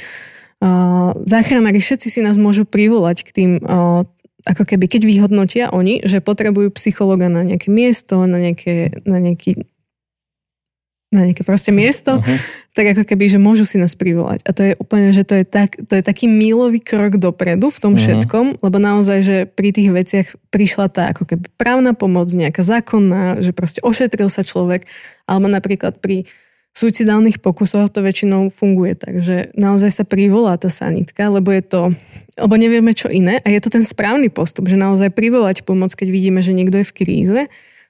záchranári 1.24 1.78
všetci 1.78 2.08
si 2.10 2.20
nás 2.22 2.34
môžu 2.34 2.66
privolať 2.66 3.22
k 3.26 3.30
tým 3.30 3.50
ako 4.46 4.64
keby, 4.64 4.86
keď 4.88 5.02
vyhodnotia 5.04 5.64
oni, 5.74 6.00
že 6.06 6.24
potrebujú 6.24 6.72
psychologa 6.78 7.28
na 7.28 7.44
nejaké 7.44 7.68
miesto, 7.68 8.22
na, 8.24 8.38
nejaké, 8.38 9.02
na 9.04 9.18
nejaký 9.20 9.66
na 11.08 11.24
nejaké 11.24 11.40
proste 11.40 11.72
miesto, 11.72 12.20
uh-huh. 12.20 12.38
tak 12.76 12.92
ako 12.92 13.08
keby, 13.08 13.32
že 13.32 13.40
môžu 13.40 13.64
si 13.64 13.80
nás 13.80 13.96
privolať. 13.96 14.44
A 14.44 14.52
to 14.52 14.60
je 14.60 14.72
úplne, 14.76 15.08
že 15.16 15.24
to 15.24 15.40
je, 15.40 15.44
tak, 15.48 15.80
to 15.88 15.96
je 15.96 16.04
taký 16.04 16.28
mílový 16.28 16.84
krok 16.84 17.16
dopredu 17.16 17.72
v 17.72 17.80
tom 17.80 17.96
uh-huh. 17.96 18.04
všetkom, 18.04 18.60
lebo 18.60 18.76
naozaj, 18.76 19.18
že 19.24 19.36
pri 19.48 19.72
tých 19.72 19.88
veciach 19.88 20.26
prišla 20.52 20.92
tá 20.92 21.08
ako 21.16 21.24
keby 21.24 21.48
právna 21.56 21.96
pomoc, 21.96 22.28
nejaká 22.28 22.60
zákonná, 22.60 23.40
že 23.40 23.56
proste 23.56 23.80
ošetril 23.80 24.28
sa 24.28 24.44
človek, 24.44 24.84
alebo 25.24 25.48
napríklad 25.48 25.96
pri 25.96 26.28
suicidálnych 26.78 27.42
pokusoch 27.42 27.90
to 27.90 28.06
väčšinou 28.06 28.54
funguje 28.54 28.94
tak, 28.94 29.18
že 29.18 29.50
naozaj 29.58 29.90
sa 29.90 30.04
privolá 30.06 30.54
tá 30.54 30.70
sanitka, 30.70 31.26
lebo 31.26 31.50
je 31.50 31.62
to, 31.66 31.82
lebo 32.38 32.54
nevieme 32.54 32.94
čo 32.94 33.10
iné 33.10 33.42
a 33.42 33.50
je 33.50 33.58
to 33.58 33.74
ten 33.74 33.82
správny 33.82 34.30
postup, 34.30 34.70
že 34.70 34.78
naozaj 34.78 35.10
privolať 35.10 35.66
pomoc, 35.66 35.90
keď 35.98 36.08
vidíme, 36.14 36.38
že 36.38 36.54
niekto 36.54 36.78
je 36.78 36.86
v 36.86 36.94
kríze, 36.94 37.40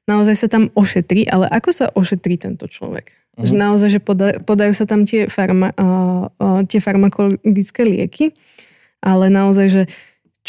naozaj 0.09 0.35
sa 0.41 0.49
tam 0.49 0.73
ošetrí, 0.73 1.29
ale 1.29 1.45
ako 1.53 1.69
sa 1.69 1.87
ošetrí 1.93 2.41
tento 2.41 2.65
človek? 2.65 3.13
Uh-huh. 3.13 3.45
Že 3.45 3.55
naozaj, 3.61 3.89
že 3.93 4.01
poda, 4.01 4.33
podajú 4.41 4.73
sa 4.73 4.89
tam 4.89 5.05
tie, 5.05 5.29
farma, 5.29 5.69
uh, 5.77 6.33
uh, 6.41 6.65
tie 6.65 6.81
farmakologické 6.81 7.85
lieky, 7.85 8.33
ale 9.05 9.29
naozaj, 9.29 9.67
že 9.69 9.83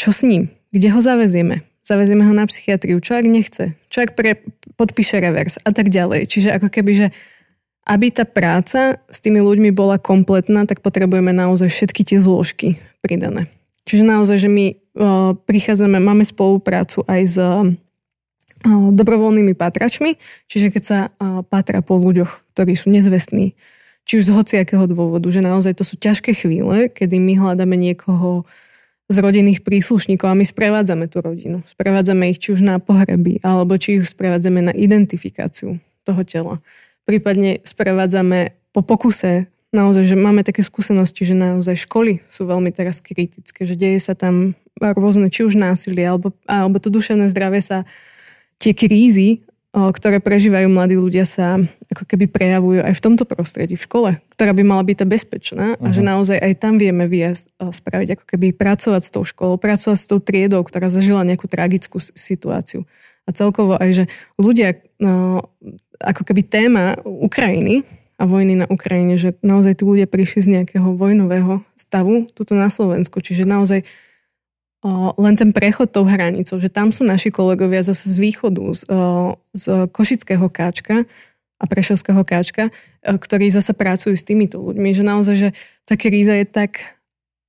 čo 0.00 0.16
s 0.16 0.24
ním? 0.24 0.48
Kde 0.72 0.88
ho 0.88 1.00
zavezieme? 1.04 1.60
Zavezieme 1.84 2.24
ho 2.24 2.32
na 2.32 2.48
psychiatriu, 2.48 3.04
čo 3.04 3.20
ak 3.20 3.26
nechce? 3.28 3.76
Čo 3.92 4.08
ak 4.08 4.16
pre, 4.16 4.40
podpíše 4.80 5.20
revers 5.20 5.60
a 5.60 5.76
tak 5.76 5.92
ďalej. 5.92 6.24
Čiže 6.24 6.56
ako 6.56 6.72
keby, 6.72 6.92
že 6.96 7.06
aby 7.90 8.14
tá 8.14 8.22
práca 8.22 9.02
s 9.10 9.18
tými 9.18 9.42
ľuďmi 9.42 9.74
bola 9.74 9.98
kompletná, 9.98 10.62
tak 10.70 10.78
potrebujeme 10.78 11.34
naozaj 11.34 11.66
všetky 11.66 12.06
tie 12.06 12.22
zložky 12.22 12.78
pridané. 13.02 13.50
Čiže 13.90 14.06
naozaj, 14.06 14.46
že 14.46 14.46
my 14.46 14.66
uh, 14.70 15.34
prichádzame, 15.34 15.98
máme 15.98 16.22
spoluprácu 16.22 17.02
aj 17.10 17.22
s 17.26 17.36
dobrovoľnými 18.92 19.56
pátračmi, 19.56 20.20
čiže 20.44 20.68
keď 20.68 20.82
sa 20.84 20.98
pátra 21.48 21.80
po 21.80 21.96
ľuďoch, 21.96 22.52
ktorí 22.52 22.76
sú 22.76 22.92
nezvestní, 22.92 23.56
či 24.04 24.20
už 24.20 24.28
z 24.28 24.34
hociakého 24.36 24.84
dôvodu, 24.84 25.24
že 25.32 25.40
naozaj 25.40 25.80
to 25.80 25.84
sú 25.88 25.96
ťažké 25.96 26.36
chvíle, 26.36 26.92
kedy 26.92 27.16
my 27.16 27.40
hľadáme 27.40 27.72
niekoho 27.80 28.44
z 29.08 29.16
rodinných 29.16 29.64
príslušníkov 29.64 30.28
a 30.28 30.36
my 30.36 30.44
sprevádzame 30.44 31.08
tú 31.08 31.24
rodinu. 31.24 31.64
Sprevádzame 31.72 32.36
ich 32.36 32.38
či 32.44 32.52
už 32.52 32.60
na 32.60 32.76
pohreby, 32.76 33.40
alebo 33.40 33.80
či 33.80 33.96
ich 33.96 34.12
sprevádzame 34.12 34.60
na 34.60 34.76
identifikáciu 34.76 35.80
toho 36.04 36.20
tela. 36.28 36.60
Prípadne 37.08 37.60
sprevádzame 37.64 38.54
po 38.70 38.80
pokuse 38.86 39.50
naozaj, 39.70 40.04
že 40.06 40.16
máme 40.18 40.42
také 40.42 40.66
skúsenosti, 40.66 41.22
že 41.26 41.34
naozaj 41.34 41.86
školy 41.86 42.22
sú 42.26 42.46
veľmi 42.46 42.74
teraz 42.74 42.98
kritické, 42.98 43.62
že 43.62 43.78
deje 43.78 44.02
sa 44.02 44.18
tam 44.18 44.58
rôzne, 44.78 45.30
či 45.30 45.46
už 45.46 45.58
násilie, 45.58 46.02
alebo, 46.06 46.34
alebo 46.48 46.82
to 46.82 46.90
duševné 46.90 47.30
zdravie 47.30 47.62
sa 47.62 47.86
tie 48.58 48.74
krízy, 48.74 49.44
ktoré 49.70 50.18
prežívajú 50.18 50.66
mladí 50.66 50.98
ľudia 50.98 51.22
sa 51.22 51.62
ako 51.94 52.02
keby 52.02 52.26
prejavujú 52.26 52.82
aj 52.82 52.90
v 52.90 53.04
tomto 53.06 53.22
prostredí, 53.22 53.78
v 53.78 53.86
škole, 53.86 54.10
ktorá 54.34 54.50
by 54.50 54.62
mala 54.66 54.82
byť 54.82 54.96
tá 54.98 55.06
bezpečná 55.06 55.64
uh-huh. 55.78 55.86
a 55.86 55.94
že 55.94 56.02
mhm. 56.02 56.08
naozaj 56.10 56.38
aj 56.42 56.52
tam 56.58 56.74
vieme 56.74 57.06
viesť, 57.06 57.54
spraviť, 57.54 58.08
ako 58.18 58.24
keby 58.26 58.46
pracovať 58.50 59.02
s 59.06 59.10
tou 59.14 59.22
školou, 59.22 59.62
pracovať 59.62 59.98
s 59.98 60.10
tou 60.10 60.18
triedou, 60.18 60.66
ktorá 60.66 60.90
zažila 60.90 61.22
nejakú 61.22 61.46
tragickú 61.46 62.02
situáciu. 62.02 62.82
A 63.26 63.30
celkovo 63.30 63.78
aj, 63.78 63.90
že 63.94 64.04
ľudia, 64.42 64.82
no, 64.98 65.46
ako 66.00 66.22
keby 66.24 66.42
téma 66.48 66.96
Ukrajiny 67.04 67.84
a 68.20 68.28
vojny 68.28 68.64
na 68.64 68.66
Ukrajine, 68.68 69.16
že 69.16 69.36
naozaj 69.40 69.80
tí 69.80 69.84
ľudia 69.88 70.04
prišli 70.04 70.40
z 70.44 70.48
nejakého 70.60 70.92
vojnového 70.96 71.64
stavu 71.72 72.28
tuto 72.36 72.52
na 72.52 72.68
Slovensku, 72.68 73.24
čiže 73.24 73.48
naozaj 73.48 73.80
o, 74.84 75.16
len 75.16 75.34
ten 75.40 75.56
prechod 75.56 75.88
tou 75.92 76.04
hranicou, 76.04 76.60
že 76.60 76.68
tam 76.68 76.92
sú 76.92 77.04
naši 77.04 77.32
kolegovia 77.32 77.80
zase 77.80 78.12
z 78.12 78.16
východu, 78.20 78.64
z, 78.76 78.82
o, 78.92 79.00
z 79.56 79.88
Košického 79.88 80.48
káčka 80.52 81.08
a 81.60 81.64
Prešovského 81.64 82.20
káčka, 82.24 82.68
o, 82.68 83.16
ktorí 83.16 83.48
zase 83.48 83.72
pracujú 83.72 84.16
s 84.16 84.24
týmito 84.24 84.60
ľuďmi, 84.60 84.92
že 84.92 85.04
naozaj, 85.04 85.36
že 85.36 85.48
tá 85.88 85.96
kríza 85.96 86.36
je 86.36 86.44
tak, 86.44 87.00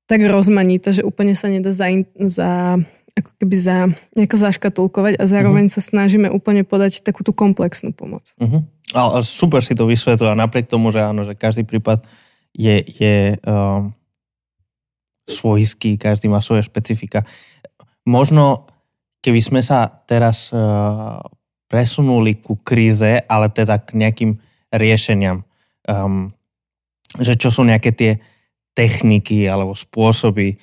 tak 0.08 0.24
rozmanitá, 0.24 0.96
že 0.96 1.04
úplne 1.04 1.36
sa 1.36 1.52
nedá 1.52 1.76
za, 1.76 1.92
za 2.16 2.80
ako 3.12 3.32
keby 3.38 3.56
za, 3.60 3.78
nejako 4.16 4.38
zaškatulkovať 4.40 5.14
a 5.20 5.24
zároveň 5.28 5.68
uh-huh. 5.68 5.76
sa 5.80 5.82
snažíme 5.84 6.32
úplne 6.32 6.64
podať 6.64 7.04
takú 7.04 7.28
tú 7.28 7.36
komplexnú 7.36 7.92
pomoc. 7.92 8.32
Uh-huh. 8.40 8.64
Ale 8.92 9.24
super 9.24 9.64
si 9.64 9.76
to 9.76 9.88
vysvetlila, 9.88 10.36
napriek 10.36 10.68
tomu, 10.68 10.92
že 10.92 11.04
áno, 11.04 11.24
že 11.24 11.36
každý 11.36 11.68
prípad 11.68 12.04
je, 12.52 12.84
je 12.84 13.16
um, 13.48 13.92
svojský, 15.28 15.96
každý 15.96 16.28
má 16.28 16.44
svoje 16.44 16.68
špecifika. 16.68 17.24
Možno, 18.04 18.68
keby 19.24 19.40
sme 19.40 19.62
sa 19.64 19.88
teraz 19.88 20.52
uh, 20.52 21.20
presunuli 21.72 22.36
ku 22.40 22.60
kríze, 22.60 23.24
ale 23.28 23.48
teda 23.48 23.80
k 23.80 23.96
nejakým 23.96 24.32
riešeniam, 24.76 25.48
um, 25.88 26.28
že 27.20 27.40
čo 27.40 27.48
sú 27.48 27.64
nejaké 27.64 27.92
tie 27.96 28.12
techniky 28.72 29.48
alebo 29.48 29.76
spôsoby. 29.76 30.56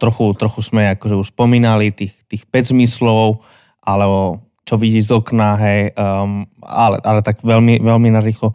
Trochu, 0.00 0.24
trochu 0.40 0.60
sme 0.64 0.88
akože 0.96 1.20
už 1.20 1.36
spomínali 1.36 1.92
tých, 1.92 2.16
tých 2.24 2.48
5 2.48 2.72
zmyslov, 2.72 3.44
alebo 3.84 4.40
čo 4.64 4.80
vidíš 4.80 5.10
z 5.10 5.12
okna, 5.20 5.58
hej, 5.60 5.92
um, 5.98 6.48
ale, 6.64 6.96
ale 7.04 7.20
tak 7.20 7.44
veľmi, 7.44 7.82
veľmi 7.82 8.08
narýchlo. 8.08 8.54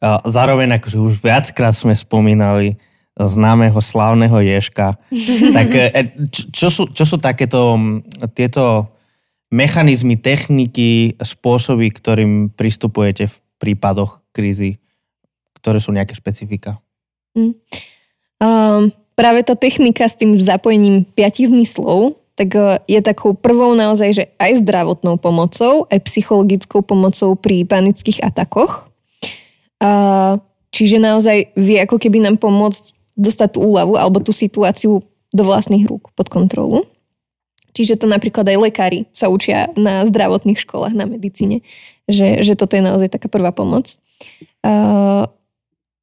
Uh, 0.00 0.16
zároveň 0.26 0.80
akože 0.80 0.98
už 0.98 1.20
viackrát 1.20 1.76
sme 1.76 1.94
spomínali 1.94 2.80
známeho 3.14 3.76
slávneho 3.78 4.40
Ješka. 4.40 4.96
tak 5.56 5.68
e, 5.76 5.86
čo 6.32 6.72
sú, 6.72 6.88
čo 6.88 7.04
sú 7.04 7.20
takéto 7.20 7.76
tieto 8.32 8.88
mechanizmy, 9.50 10.16
techniky, 10.16 11.18
spôsoby, 11.18 11.90
ktorým 11.90 12.54
pristupujete 12.54 13.28
v 13.28 13.36
prípadoch 13.60 14.22
krízy, 14.30 14.78
ktoré 15.58 15.82
sú 15.82 15.92
nejaké 15.92 16.14
špecifika? 16.16 16.78
Mm. 17.36 17.54
Um, 18.40 18.88
práve 19.20 19.44
tá 19.44 19.52
technika 19.52 20.08
s 20.08 20.16
tým 20.16 20.40
zapojením 20.40 21.04
piatich 21.04 21.52
zmyslov, 21.52 22.16
tak 22.40 22.56
e, 22.56 22.80
je 22.88 23.00
takou 23.04 23.36
prvou 23.36 23.76
naozaj, 23.76 24.08
že 24.16 24.24
aj 24.40 24.64
zdravotnou 24.64 25.20
pomocou, 25.20 25.84
aj 25.92 26.00
psychologickou 26.08 26.80
pomocou 26.80 27.36
pri 27.36 27.68
panických 27.68 28.24
atakoch. 28.24 28.88
Čiže 30.70 31.00
naozaj 31.00 31.56
vie 31.56 31.76
ako 31.80 31.96
keby 31.96 32.20
nám 32.20 32.36
pomôcť 32.36 32.92
dostať 33.16 33.56
tú 33.56 33.64
úľavu 33.64 33.96
alebo 33.96 34.20
tú 34.20 34.28
situáciu 34.28 35.00
do 35.32 35.42
vlastných 35.42 35.88
rúk 35.88 36.12
pod 36.12 36.28
kontrolu. 36.28 36.84
Čiže 37.72 37.96
to 37.96 38.06
napríklad 38.10 38.44
aj 38.44 38.60
lekári 38.60 39.08
sa 39.16 39.32
učia 39.32 39.72
na 39.80 40.04
zdravotných 40.04 40.60
školách, 40.60 40.92
na 40.92 41.08
medicíne, 41.08 41.64
že, 42.04 42.44
že 42.44 42.60
toto 42.60 42.76
je 42.76 42.84
naozaj 42.84 43.08
taká 43.08 43.32
prvá 43.32 43.56
pomoc. 43.56 43.96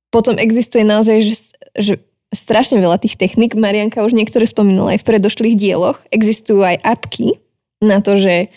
Potom 0.10 0.42
existuje 0.42 0.82
naozaj, 0.82 1.18
že, 1.22 1.36
že 1.78 1.94
strašne 2.38 2.78
veľa 2.78 3.02
tých 3.02 3.18
technik. 3.18 3.58
Marianka 3.58 4.06
už 4.06 4.14
niektoré 4.14 4.46
spomínala 4.46 4.94
aj 4.96 5.02
v 5.02 5.08
predošlých 5.10 5.56
dieloch. 5.58 5.98
Existujú 6.14 6.62
aj 6.62 6.78
apky 6.86 7.42
na 7.82 8.00
to, 8.06 8.16
že 8.16 8.54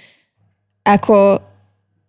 ako 0.85 1.41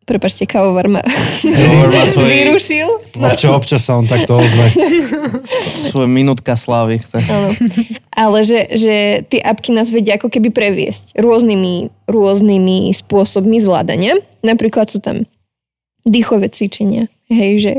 Prepačte, 0.02 0.50
kávovar 0.50 0.90
ma, 0.90 1.00
ma 1.06 2.04
svoj... 2.10 2.26
vyrušil. 2.26 2.90
Občas, 3.22 3.52
občas 3.54 3.82
sa 3.86 3.96
on 4.02 4.10
takto 4.10 4.34
ozve. 4.34 4.68
Svoje 5.94 6.10
minútka 6.10 6.58
slávy. 6.58 7.00
Ale 8.10 8.42
že, 8.42 8.66
že 8.76 9.22
tie 9.30 9.40
apky 9.40 9.72
nás 9.72 9.94
vedia 9.94 10.18
ako 10.18 10.34
keby 10.34 10.50
previesť 10.50 11.16
rôznymi, 11.16 12.10
rôznymi 12.10 12.92
spôsobmi 12.98 13.62
zvládania. 13.62 14.18
Napríklad 14.42 14.90
sú 14.90 15.00
tam 15.00 15.24
dýchové 16.04 16.50
cvičenia. 16.50 17.06
Hej, 17.30 17.52
že 17.62 17.74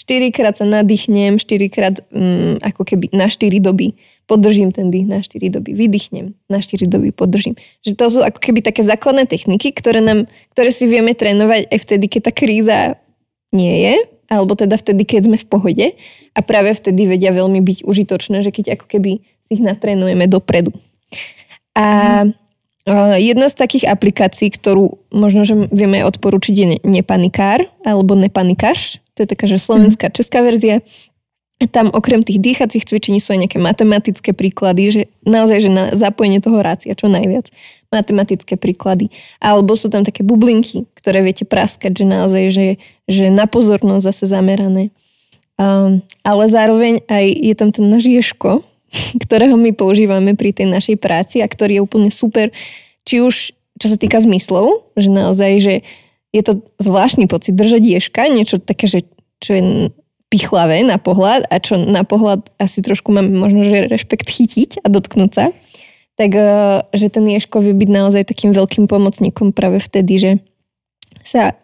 4 0.00 0.32
krát 0.32 0.56
sa 0.56 0.64
nadýchnem, 0.64 1.36
4 1.36 1.68
krát 1.68 2.00
um, 2.08 2.56
ako 2.64 2.88
keby 2.88 3.12
na 3.12 3.28
4 3.28 3.60
doby 3.60 3.92
podržím 4.24 4.72
ten 4.72 4.88
dých 4.88 5.04
na 5.04 5.20
4 5.20 5.52
doby, 5.52 5.76
vydýchnem, 5.76 6.32
na 6.48 6.64
4 6.64 6.88
doby 6.88 7.12
podržím. 7.12 7.58
Že 7.84 7.92
to 7.98 8.06
sú 8.08 8.18
ako 8.24 8.40
keby 8.40 8.64
také 8.64 8.80
základné 8.80 9.28
techniky, 9.28 9.76
ktoré, 9.76 10.00
nám, 10.00 10.24
ktoré 10.56 10.72
si 10.72 10.88
vieme 10.88 11.12
trénovať 11.12 11.68
aj 11.68 11.78
vtedy, 11.84 12.06
keď 12.08 12.20
tá 12.30 12.32
kríza 12.32 12.78
nie 13.52 13.74
je, 13.84 13.94
alebo 14.30 14.54
teda 14.54 14.78
vtedy, 14.78 15.02
keď 15.04 15.26
sme 15.26 15.36
v 15.36 15.46
pohode 15.50 15.86
a 16.32 16.40
práve 16.40 16.70
vtedy 16.72 17.10
vedia 17.10 17.34
veľmi 17.34 17.58
byť 17.60 17.78
užitočné, 17.82 18.46
že 18.46 18.54
keď 18.54 18.78
ako 18.78 18.86
keby 18.86 19.20
si 19.20 19.50
ich 19.58 19.62
natrénujeme 19.66 20.30
dopredu. 20.30 20.70
A 21.74 22.24
jedna 23.18 23.50
z 23.50 23.54
takých 23.58 23.90
aplikácií, 23.90 24.54
ktorú 24.54 25.02
možno, 25.10 25.42
že 25.42 25.58
vieme 25.74 26.06
odporučiť 26.06 26.54
je 26.54 26.66
Nepanikár 26.86 27.66
alebo 27.82 28.14
Nepanikáš, 28.14 29.02
to 29.20 29.28
je 29.28 29.36
taká, 29.36 29.44
že 29.44 29.60
slovenská, 29.60 30.08
mm. 30.08 30.16
česká 30.16 30.40
verzia. 30.40 30.80
Tam 31.76 31.92
okrem 31.92 32.24
tých 32.24 32.40
dýchacích 32.40 32.88
cvičení 32.88 33.20
sú 33.20 33.36
aj 33.36 33.44
nejaké 33.44 33.60
matematické 33.60 34.32
príklady, 34.32 34.82
že 34.88 35.02
naozaj, 35.28 35.58
že 35.60 35.68
na 35.68 35.84
zapojenie 35.92 36.40
toho 36.40 36.64
rácia 36.64 36.96
čo 36.96 37.12
najviac. 37.12 37.52
Matematické 37.92 38.56
príklady. 38.56 39.12
Alebo 39.44 39.76
sú 39.76 39.92
tam 39.92 40.00
také 40.00 40.24
bublinky, 40.24 40.88
ktoré 40.96 41.20
viete 41.20 41.44
praskať, 41.44 42.00
že 42.00 42.04
naozaj, 42.08 42.44
že, 42.48 42.66
že 43.04 43.28
na 43.28 43.44
pozornosť 43.44 44.08
zase 44.08 44.32
zamerané. 44.32 44.88
Um, 45.60 46.00
ale 46.24 46.48
zároveň 46.48 47.04
aj 47.04 47.24
je 47.28 47.54
tam 47.60 47.68
ten 47.76 47.84
náš 47.92 48.08
ješko, 48.08 48.64
ktorého 49.28 49.60
my 49.60 49.76
používame 49.76 50.32
pri 50.32 50.56
tej 50.56 50.72
našej 50.72 50.96
práci 50.96 51.44
a 51.44 51.46
ktorý 51.52 51.76
je 51.76 51.84
úplne 51.84 52.08
super, 52.08 52.48
či 53.04 53.20
už 53.20 53.52
čo 53.76 53.86
sa 53.88 53.96
týka 54.00 54.20
zmyslov, 54.20 54.92
že 54.96 55.08
naozaj, 55.08 55.52
že 55.60 55.74
je 56.30 56.42
to 56.46 56.62
zvláštny 56.78 57.26
pocit 57.26 57.58
držať 57.58 57.82
ješka, 57.82 58.30
niečo 58.30 58.62
také, 58.62 58.86
že 58.86 59.00
čo 59.42 59.50
je 59.56 59.62
pichlavé 60.30 60.86
na 60.86 60.96
pohľad 60.96 61.50
a 61.50 61.58
čo 61.58 61.74
na 61.74 62.06
pohľad 62.06 62.54
asi 62.62 62.80
trošku 62.86 63.10
máme 63.10 63.34
možno, 63.34 63.66
že 63.66 63.90
rešpekt 63.90 64.30
chytiť 64.30 64.84
a 64.84 64.86
dotknúť 64.86 65.30
sa, 65.34 65.46
tak 66.14 66.30
uh, 66.38 66.86
že 66.94 67.10
ten 67.10 67.26
ješko 67.26 67.58
vie 67.58 67.74
byť 67.74 67.90
naozaj 67.90 68.22
takým 68.30 68.54
veľkým 68.54 68.86
pomocníkom 68.86 69.50
práve 69.50 69.82
vtedy, 69.82 70.22
že 70.22 70.30
sa 71.26 71.58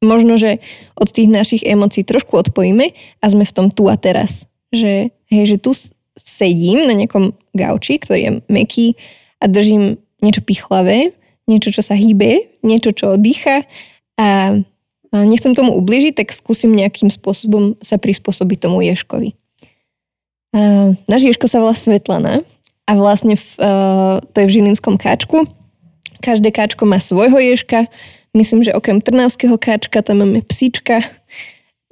možno, 0.00 0.40
že 0.40 0.64
od 0.96 1.08
tých 1.12 1.28
našich 1.28 1.62
emócií 1.64 2.00
trošku 2.04 2.32
odpojíme 2.36 2.96
a 3.20 3.24
sme 3.28 3.44
v 3.44 3.54
tom 3.54 3.68
tu 3.68 3.92
a 3.92 3.96
teraz. 4.00 4.48
Že, 4.72 5.12
hej, 5.28 5.44
že 5.44 5.56
tu 5.60 5.76
sedím 6.16 6.88
na 6.88 6.96
nejakom 6.96 7.36
gauči, 7.52 8.00
ktorý 8.00 8.20
je 8.20 8.32
meký 8.48 8.86
a 9.40 9.48
držím 9.48 10.00
niečo 10.24 10.40
pichlavé, 10.40 11.12
niečo, 11.46 11.70
čo 11.70 11.82
sa 11.82 11.94
hýbe, 11.94 12.60
niečo, 12.62 12.90
čo 12.92 13.18
dýcha 13.18 13.66
a 14.18 14.58
nechcem 15.14 15.54
tomu 15.54 15.72
ubližiť, 15.78 16.18
tak 16.18 16.34
skúsim 16.34 16.74
nejakým 16.74 17.08
spôsobom 17.08 17.78
sa 17.80 17.96
prispôsobiť 17.96 18.58
tomu 18.68 18.82
ješkovi. 18.84 19.32
A 20.52 20.92
náš 21.06 21.22
ješko 21.30 21.46
sa 21.46 21.62
volá 21.62 21.76
Svetlana 21.76 22.42
a 22.88 22.92
vlastne 22.98 23.38
v, 23.38 23.46
uh, 23.60 24.18
to 24.34 24.42
je 24.42 24.48
v 24.48 24.54
Žilinskom 24.60 24.98
káčku. 24.98 25.46
Každé 26.24 26.50
káčko 26.50 26.88
má 26.88 26.96
svojho 26.98 27.38
ješka, 27.38 27.86
Myslím, 28.36 28.60
že 28.60 28.76
okrem 28.76 29.00
trnavského 29.00 29.56
káčka 29.56 30.04
tam 30.04 30.20
máme 30.20 30.44
psíčka. 30.44 31.00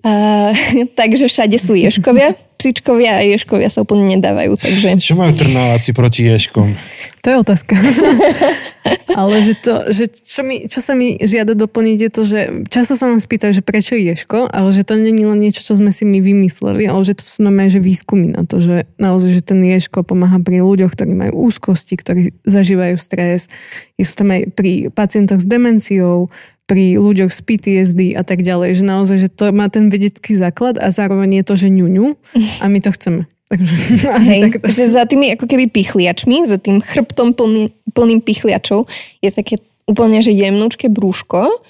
A, 0.05 0.53
takže 1.01 1.33
všade 1.33 1.57
sú 1.57 1.73
ješkovia. 1.73 2.37
Psíčkovia 2.61 3.17
a 3.17 3.25
ješkovia 3.25 3.73
sa 3.73 3.81
úplne 3.81 4.13
nedávajú. 4.13 4.61
Takže... 4.61 5.01
Čo 5.01 5.17
majú 5.17 5.33
trnávaci 5.33 5.97
proti 5.97 6.29
ješkom? 6.29 6.77
To 7.25 7.27
je 7.33 7.37
otázka. 7.41 7.73
Ale 9.15 9.41
že 9.41 9.55
to, 9.57 9.75
že 9.89 10.05
čo, 10.13 10.45
mi, 10.45 10.69
čo 10.69 10.85
sa 10.85 10.93
mi 10.93 11.17
žiada 11.17 11.57
doplniť 11.57 11.99
je 12.05 12.11
to, 12.11 12.23
že 12.27 12.41
často 12.69 12.99
sa 12.99 13.09
nás 13.09 13.25
pýtajú, 13.25 13.57
že 13.57 13.65
prečo 13.65 13.97
ješko, 13.97 14.51
ale 14.53 14.69
že 14.77 14.85
to 14.85 14.99
je 14.99 15.15
len 15.15 15.41
niečo, 15.41 15.65
čo 15.65 15.79
sme 15.79 15.89
si 15.89 16.05
my 16.05 16.21
vymysleli, 16.21 16.85
ale 16.85 17.01
že 17.07 17.17
to 17.17 17.25
sú 17.25 17.47
normálne, 17.47 17.73
že 17.73 17.81
výskumy 17.81 18.37
na 18.37 18.45
to, 18.45 18.61
že 18.61 18.85
naozaj, 19.01 19.41
že 19.41 19.43
ten 19.47 19.61
ješko 19.65 20.05
pomáha 20.05 20.37
pri 20.43 20.61
ľuďoch, 20.61 20.93
ktorí 20.93 21.13
majú 21.17 21.49
úzkosti, 21.49 21.97
ktorí 21.97 22.37
zažívajú 22.45 22.97
stres. 23.01 23.49
Sú 23.97 24.15
tam 24.19 24.35
aj 24.35 24.53
pri 24.53 24.93
pacientoch 24.93 25.41
s 25.41 25.49
demenciou, 25.49 26.29
pri 26.65 26.97
ľuďoch 26.97 27.29
s 27.29 27.41
PTSD 27.45 28.17
a 28.17 28.25
tak 28.25 28.41
ďalej, 28.41 28.81
že 28.81 28.85
naozaj, 28.85 29.17
že 29.21 29.29
to 29.29 29.53
má 29.53 29.69
ten 29.69 29.93
vedecký 29.93 30.37
základ 30.37 30.81
a 30.81 30.89
zároveň 30.89 31.41
je 31.41 31.45
to, 31.45 31.55
že 31.61 31.69
ňuňu 31.69 32.07
a 32.61 32.65
my 32.69 32.79
to 32.81 32.91
chceme. 32.93 33.29
Takže 33.55 33.75
asi 34.19 34.31
Hej, 34.31 34.41
takto. 34.51 34.67
že 34.75 34.85
za 34.91 35.03
tými 35.07 35.31
ako 35.39 35.47
keby 35.47 35.71
pichliačmi, 35.71 36.51
za 36.51 36.59
tým 36.59 36.83
chrbtom 36.83 37.33
plný, 37.33 37.71
plným 37.95 38.21
pichliačov 38.21 38.91
je 39.23 39.31
také 39.31 39.63
úplne, 39.87 40.19
že 40.25 40.35
jemnúčke 40.35 40.91
brúško 40.91 41.63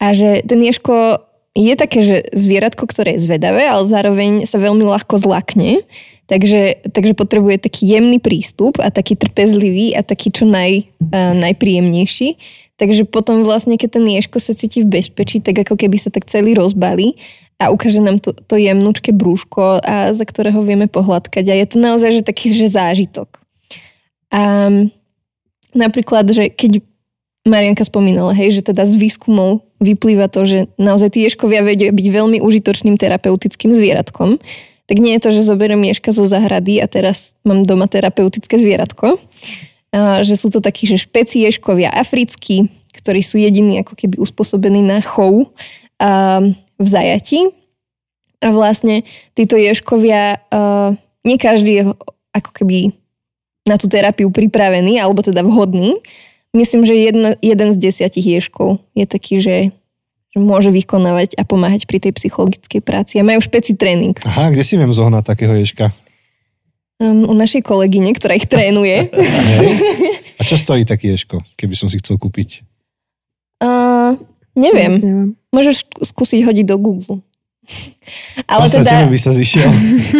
a 0.00 0.06
že 0.16 0.40
ten 0.46 0.62
ješko 0.64 1.20
je 1.56 1.72
také, 1.72 2.04
že 2.04 2.16
zvieratko, 2.36 2.84
ktoré 2.84 3.16
je 3.16 3.24
zvedavé, 3.24 3.64
ale 3.64 3.88
zároveň 3.88 4.44
sa 4.44 4.60
veľmi 4.60 4.84
ľahko 4.84 5.16
zlakne. 5.16 5.80
Takže, 6.26 6.90
takže 6.90 7.14
potrebuje 7.14 7.70
taký 7.70 7.96
jemný 7.96 8.18
prístup 8.18 8.82
a 8.82 8.90
taký 8.90 9.14
trpezlivý 9.14 9.94
a 9.94 10.02
taký 10.02 10.34
čo 10.34 10.44
naj, 10.44 10.84
uh, 10.84 11.32
najpríjemnejší. 11.38 12.36
Takže 12.76 13.08
potom 13.08 13.40
vlastne, 13.40 13.80
keď 13.80 13.96
ten 13.96 14.04
ješko 14.04 14.36
sa 14.36 14.52
cíti 14.52 14.84
v 14.84 15.00
bezpečí, 15.00 15.40
tak 15.40 15.64
ako 15.64 15.80
keby 15.80 15.96
sa 15.96 16.12
tak 16.12 16.28
celý 16.28 16.52
rozbalí 16.52 17.16
a 17.56 17.72
ukáže 17.72 18.04
nám 18.04 18.20
to, 18.20 18.36
to 18.36 18.60
jemnúčke 18.60 19.16
brúško, 19.16 19.80
a 19.80 20.12
za 20.12 20.24
ktorého 20.28 20.60
vieme 20.60 20.92
pohľadkať. 20.92 21.44
A 21.48 21.54
je 21.56 21.66
to 21.66 21.76
naozaj 21.80 22.20
že 22.20 22.22
taký 22.22 22.52
že 22.52 22.68
zážitok. 22.68 23.40
A 24.28 24.68
napríklad, 25.72 26.28
že 26.28 26.52
keď 26.52 26.84
Marianka 27.46 27.86
spomínala, 27.86 28.34
hej, 28.36 28.60
že 28.60 28.62
teda 28.66 28.84
z 28.84 28.98
výskumov 28.98 29.64
vyplýva 29.78 30.26
to, 30.28 30.42
že 30.44 30.58
naozaj 30.76 31.14
tí 31.14 31.24
ješkovia 31.24 31.62
vedia 31.62 31.94
byť 31.94 32.06
veľmi 32.10 32.38
užitočným 32.42 32.98
terapeutickým 32.98 33.72
zvieratkom, 33.72 34.42
tak 34.86 34.96
nie 34.98 35.14
je 35.18 35.22
to, 35.22 35.30
že 35.34 35.46
zoberiem 35.46 35.82
ješka 35.86 36.10
zo 36.10 36.26
zahrady 36.26 36.82
a 36.82 36.86
teraz 36.90 37.38
mám 37.46 37.62
doma 37.62 37.86
terapeutické 37.86 38.58
zvieratko. 38.58 39.16
A, 39.94 40.26
že 40.26 40.34
sú 40.34 40.50
to 40.50 40.58
takí, 40.58 40.90
že 40.90 41.00
špeci 41.00 41.42
ješkovia 41.46 41.88
africkí, 41.94 42.68
ktorí 42.94 43.22
sú 43.22 43.38
jediní 43.38 43.80
ako 43.86 43.94
keby 43.94 44.18
uspôsobení 44.18 44.82
na 44.82 44.98
chov 45.00 45.54
a, 46.02 46.42
v 46.76 46.86
zajati. 46.86 47.40
A 48.44 48.52
vlastne 48.52 49.02
títo 49.32 49.56
ješkovia, 49.56 50.44
uh, 50.52 50.92
nie 51.24 51.40
každý 51.40 51.72
je 51.80 51.84
ako 52.36 52.50
keby 52.52 52.92
na 53.66 53.80
tú 53.80 53.90
terapiu 53.90 54.30
pripravený, 54.30 55.00
alebo 55.02 55.24
teda 55.24 55.42
vhodný. 55.42 55.98
Myslím, 56.54 56.86
že 56.86 56.94
jedna, 56.94 57.34
jeden 57.42 57.74
z 57.74 57.76
desiatich 57.80 58.24
ješkov 58.24 58.78
je 58.94 59.04
taký, 59.04 59.42
že, 59.42 59.74
že 60.32 60.38
môže 60.38 60.70
vykonávať 60.70 61.34
a 61.36 61.42
pomáhať 61.42 61.84
pri 61.90 61.98
tej 61.98 62.12
psychologickej 62.14 62.80
práci. 62.80 63.18
A 63.18 63.26
majú 63.26 63.42
špeci 63.42 63.74
tréning. 63.74 64.16
Aha, 64.24 64.54
kde 64.54 64.62
si 64.62 64.78
viem 64.78 64.92
zohnať 64.92 65.24
takého 65.26 65.52
ješka? 65.58 65.90
Um, 66.96 67.28
u 67.28 67.34
našej 67.36 67.60
kolegyne, 67.60 68.14
ktorá 68.16 68.38
ich 68.38 68.48
trénuje. 68.48 69.12
A 70.40 70.42
čo 70.44 70.56
stojí 70.56 70.88
taký 70.88 71.12
ješko, 71.12 71.44
keby 71.56 71.74
som 71.76 71.88
si 71.92 72.00
chcel 72.00 72.16
kúpiť? 72.16 72.64
Uh, 73.60 74.16
neviem. 74.56 74.92
neviem. 74.96 75.30
Môžeš 75.52 75.86
skúsiť 76.00 76.42
hodiť 76.42 76.66
do 76.66 76.76
Google. 76.80 77.20
Ale 78.50 78.66
teda... 78.70 79.06
by 79.06 79.18
sa 79.20 79.32
zišiel. 79.36 79.68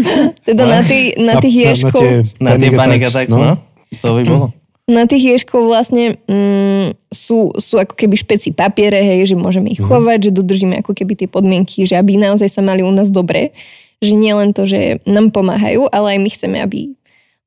teda 0.48 0.64
na, 0.68 0.80
tý, 0.84 1.16
na 1.16 1.34
tých 1.40 1.56
ješkov... 1.74 2.02
Na, 2.38 2.54
na 2.54 2.60
tie 2.60 2.70
panic 2.74 3.02
attacks, 3.08 3.32
no. 3.32 3.42
no. 3.42 3.54
To 4.02 4.20
by 4.20 4.22
bolo. 4.26 4.46
Na 4.86 5.02
tých 5.02 5.34
ješkov 5.34 5.66
vlastne 5.66 6.14
mm, 6.30 6.94
sú, 7.10 7.50
sú 7.58 7.74
ako 7.74 7.98
keby 7.98 8.14
špeci 8.22 8.54
papiere, 8.54 9.02
hej, 9.02 9.26
že 9.26 9.34
môžeme 9.34 9.74
ich 9.74 9.82
mhm. 9.82 9.90
chovať, 9.90 10.30
že 10.30 10.36
dodržíme 10.38 10.78
ako 10.78 10.94
keby 10.94 11.18
tie 11.18 11.26
podmienky, 11.26 11.82
že 11.82 11.98
aby 11.98 12.14
naozaj 12.14 12.46
sa 12.46 12.62
mali 12.62 12.86
u 12.86 12.92
nás 12.94 13.10
dobre. 13.10 13.50
Že 13.98 14.14
nie 14.14 14.30
len 14.30 14.54
to, 14.54 14.62
že 14.62 15.02
nám 15.02 15.34
pomáhajú, 15.34 15.90
ale 15.90 16.14
aj 16.14 16.18
my 16.22 16.30
chceme, 16.30 16.58
aby 16.62 16.94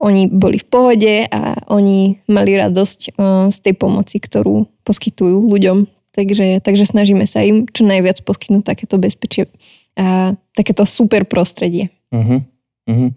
oni 0.04 0.28
boli 0.28 0.60
v 0.60 0.67
pohode 0.67 1.13
a 1.32 1.63
oni 1.71 2.19
mali 2.28 2.60
radosť 2.60 3.15
uh, 3.15 3.47
z 3.47 3.58
tej 3.63 3.73
pomoci, 3.75 4.19
ktorú 4.19 4.67
poskytujú 4.84 5.39
ľuďom 5.39 5.99
Takže, 6.10 6.60
takže 6.65 6.89
snažíme 6.89 7.24
sa 7.30 7.45
im 7.45 7.69
čo 7.69 7.86
najviac 7.86 8.26
poskytnúť 8.26 8.65
takéto 8.65 8.98
bezpečie 8.98 9.45
a 9.93 10.34
takéto 10.58 10.88
super 10.88 11.28
prostredie. 11.28 11.93
Uh-huh. 12.10 12.41
Uh-huh. 12.89 13.12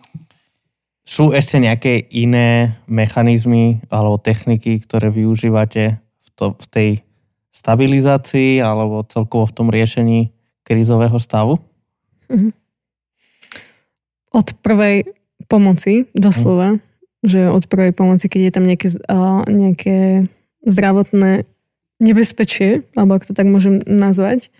Sú 1.02 1.32
ešte 1.32 1.56
nejaké 1.58 2.04
iné 2.12 2.78
mechanizmy 2.84 3.80
alebo 3.88 4.20
techniky, 4.20 4.82
ktoré 4.82 5.08
využívate 5.08 5.98
v, 5.98 6.28
to, 6.36 6.54
v 6.58 6.66
tej 6.68 6.90
stabilizácii 7.52 8.60
alebo 8.60 9.04
celkovo 9.08 9.48
v 9.48 9.56
tom 9.56 9.68
riešení 9.72 10.34
krízového 10.62 11.16
stavu? 11.16 11.56
Uh-huh. 12.28 12.52
Od 14.32 14.48
prvej 14.60 15.08
pomoci, 15.48 16.08
doslova, 16.12 16.76
uh-huh. 16.76 17.24
že 17.24 17.40
od 17.48 17.64
prvej 17.68 17.92
pomoci, 17.96 18.28
keď 18.28 18.40
je 18.42 18.52
tam 18.52 18.64
nejaké, 18.64 18.88
uh, 19.08 19.42
nejaké 19.48 20.28
zdravotné 20.64 21.44
nebezpečie, 22.02 22.82
alebo 22.98 23.16
ak 23.16 23.30
to 23.30 23.32
tak 23.32 23.46
môžem 23.46 23.80
nazvať, 23.86 24.50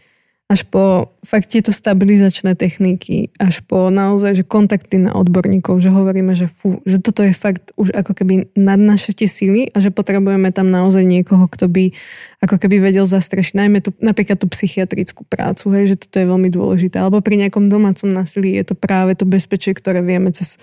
až 0.53 0.69
po 0.69 1.09
fakt 1.25 1.49
tieto 1.49 1.73
stabilizačné 1.73 2.53
techniky, 2.53 3.33
až 3.41 3.65
po 3.65 3.89
naozaj, 3.89 4.37
že 4.37 4.45
kontakty 4.45 5.01
na 5.01 5.17
odborníkov, 5.17 5.81
že 5.81 5.89
hovoríme, 5.89 6.37
že 6.37 6.45
fú, 6.45 6.85
že 6.85 7.01
toto 7.01 7.25
je 7.25 7.33
fakt 7.33 7.73
už 7.81 7.97
ako 7.97 8.13
keby 8.13 8.53
nad 8.53 8.77
naše 8.77 9.17
tie 9.17 9.25
síly 9.25 9.73
a 9.73 9.81
že 9.81 9.89
potrebujeme 9.89 10.53
tam 10.53 10.69
naozaj 10.69 11.09
niekoho, 11.09 11.49
kto 11.49 11.73
by 11.73 11.97
ako 12.45 12.61
keby 12.61 12.85
vedel 12.85 13.09
zastrešiť, 13.09 13.57
najmä 13.57 13.81
tu, 13.81 13.97
napríklad 14.05 14.37
tú 14.37 14.45
psychiatrickú 14.45 15.25
prácu, 15.25 15.73
hej, 15.73 15.97
že 15.97 16.05
toto 16.05 16.21
je 16.21 16.27
veľmi 16.29 16.53
dôležité. 16.53 17.01
Alebo 17.01 17.25
pri 17.25 17.41
nejakom 17.49 17.73
domácom 17.73 18.13
násilí 18.13 18.53
je 18.61 18.69
to 18.69 18.75
práve 18.77 19.17
to 19.17 19.25
bezpečie, 19.25 19.73
ktoré 19.73 20.05
vieme 20.05 20.37
cez 20.37 20.61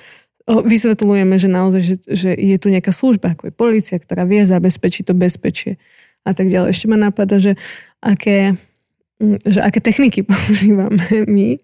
vysvetľujeme, 0.49 1.37
že 1.37 1.49
naozaj, 1.49 1.81
že, 1.81 1.95
že 2.09 2.29
je 2.33 2.57
tu 2.57 2.73
nejaká 2.73 2.89
služba, 2.89 3.37
ako 3.37 3.49
je 3.49 3.53
policia, 3.53 3.97
ktorá 4.01 4.25
vie 4.25 4.41
zabezpečiť 4.45 5.09
to 5.09 5.13
bezpečie 5.17 5.81
a 6.25 6.31
tak 6.35 6.51
ďalej. 6.51 6.75
Ešte 6.75 6.89
ma 6.91 6.97
napadá, 6.99 7.39
že 7.39 7.55
aké, 8.03 8.55
mm, 9.19 9.43
že 9.43 9.59
aké 9.63 9.79
techniky 9.79 10.25
používame 10.29 11.27
my. 11.27 11.59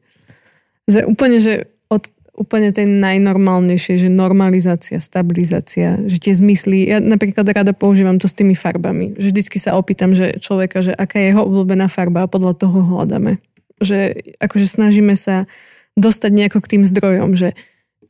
Že 0.86 1.10
úplne, 1.10 1.38
že 1.42 1.72
od 1.90 2.10
úplne 2.36 2.76
tej 2.76 2.92
najnormálnejšie, 2.92 3.96
že 3.96 4.10
normalizácia, 4.12 5.00
stabilizácia, 5.00 6.04
že 6.04 6.20
tie 6.20 6.36
zmysly, 6.36 6.92
ja 6.92 7.00
napríklad 7.00 7.48
rada 7.48 7.72
používam 7.72 8.20
to 8.20 8.28
s 8.28 8.36
tými 8.36 8.54
farbami, 8.60 9.16
že 9.16 9.32
vždycky 9.32 9.56
sa 9.56 9.80
opýtam, 9.80 10.12
že 10.12 10.36
človeka, 10.44 10.84
že 10.84 10.92
aká 10.92 11.16
je 11.24 11.32
jeho 11.32 11.48
obľúbená 11.48 11.88
farba 11.88 12.28
a 12.28 12.32
podľa 12.32 12.60
toho 12.60 12.78
hľadáme. 12.84 13.40
Že 13.80 14.20
akože 14.44 14.68
snažíme 14.68 15.16
sa 15.16 15.48
dostať 15.96 16.32
nejako 16.36 16.60
k 16.60 16.72
tým 16.76 16.84
zdrojom, 16.84 17.40
že 17.40 17.56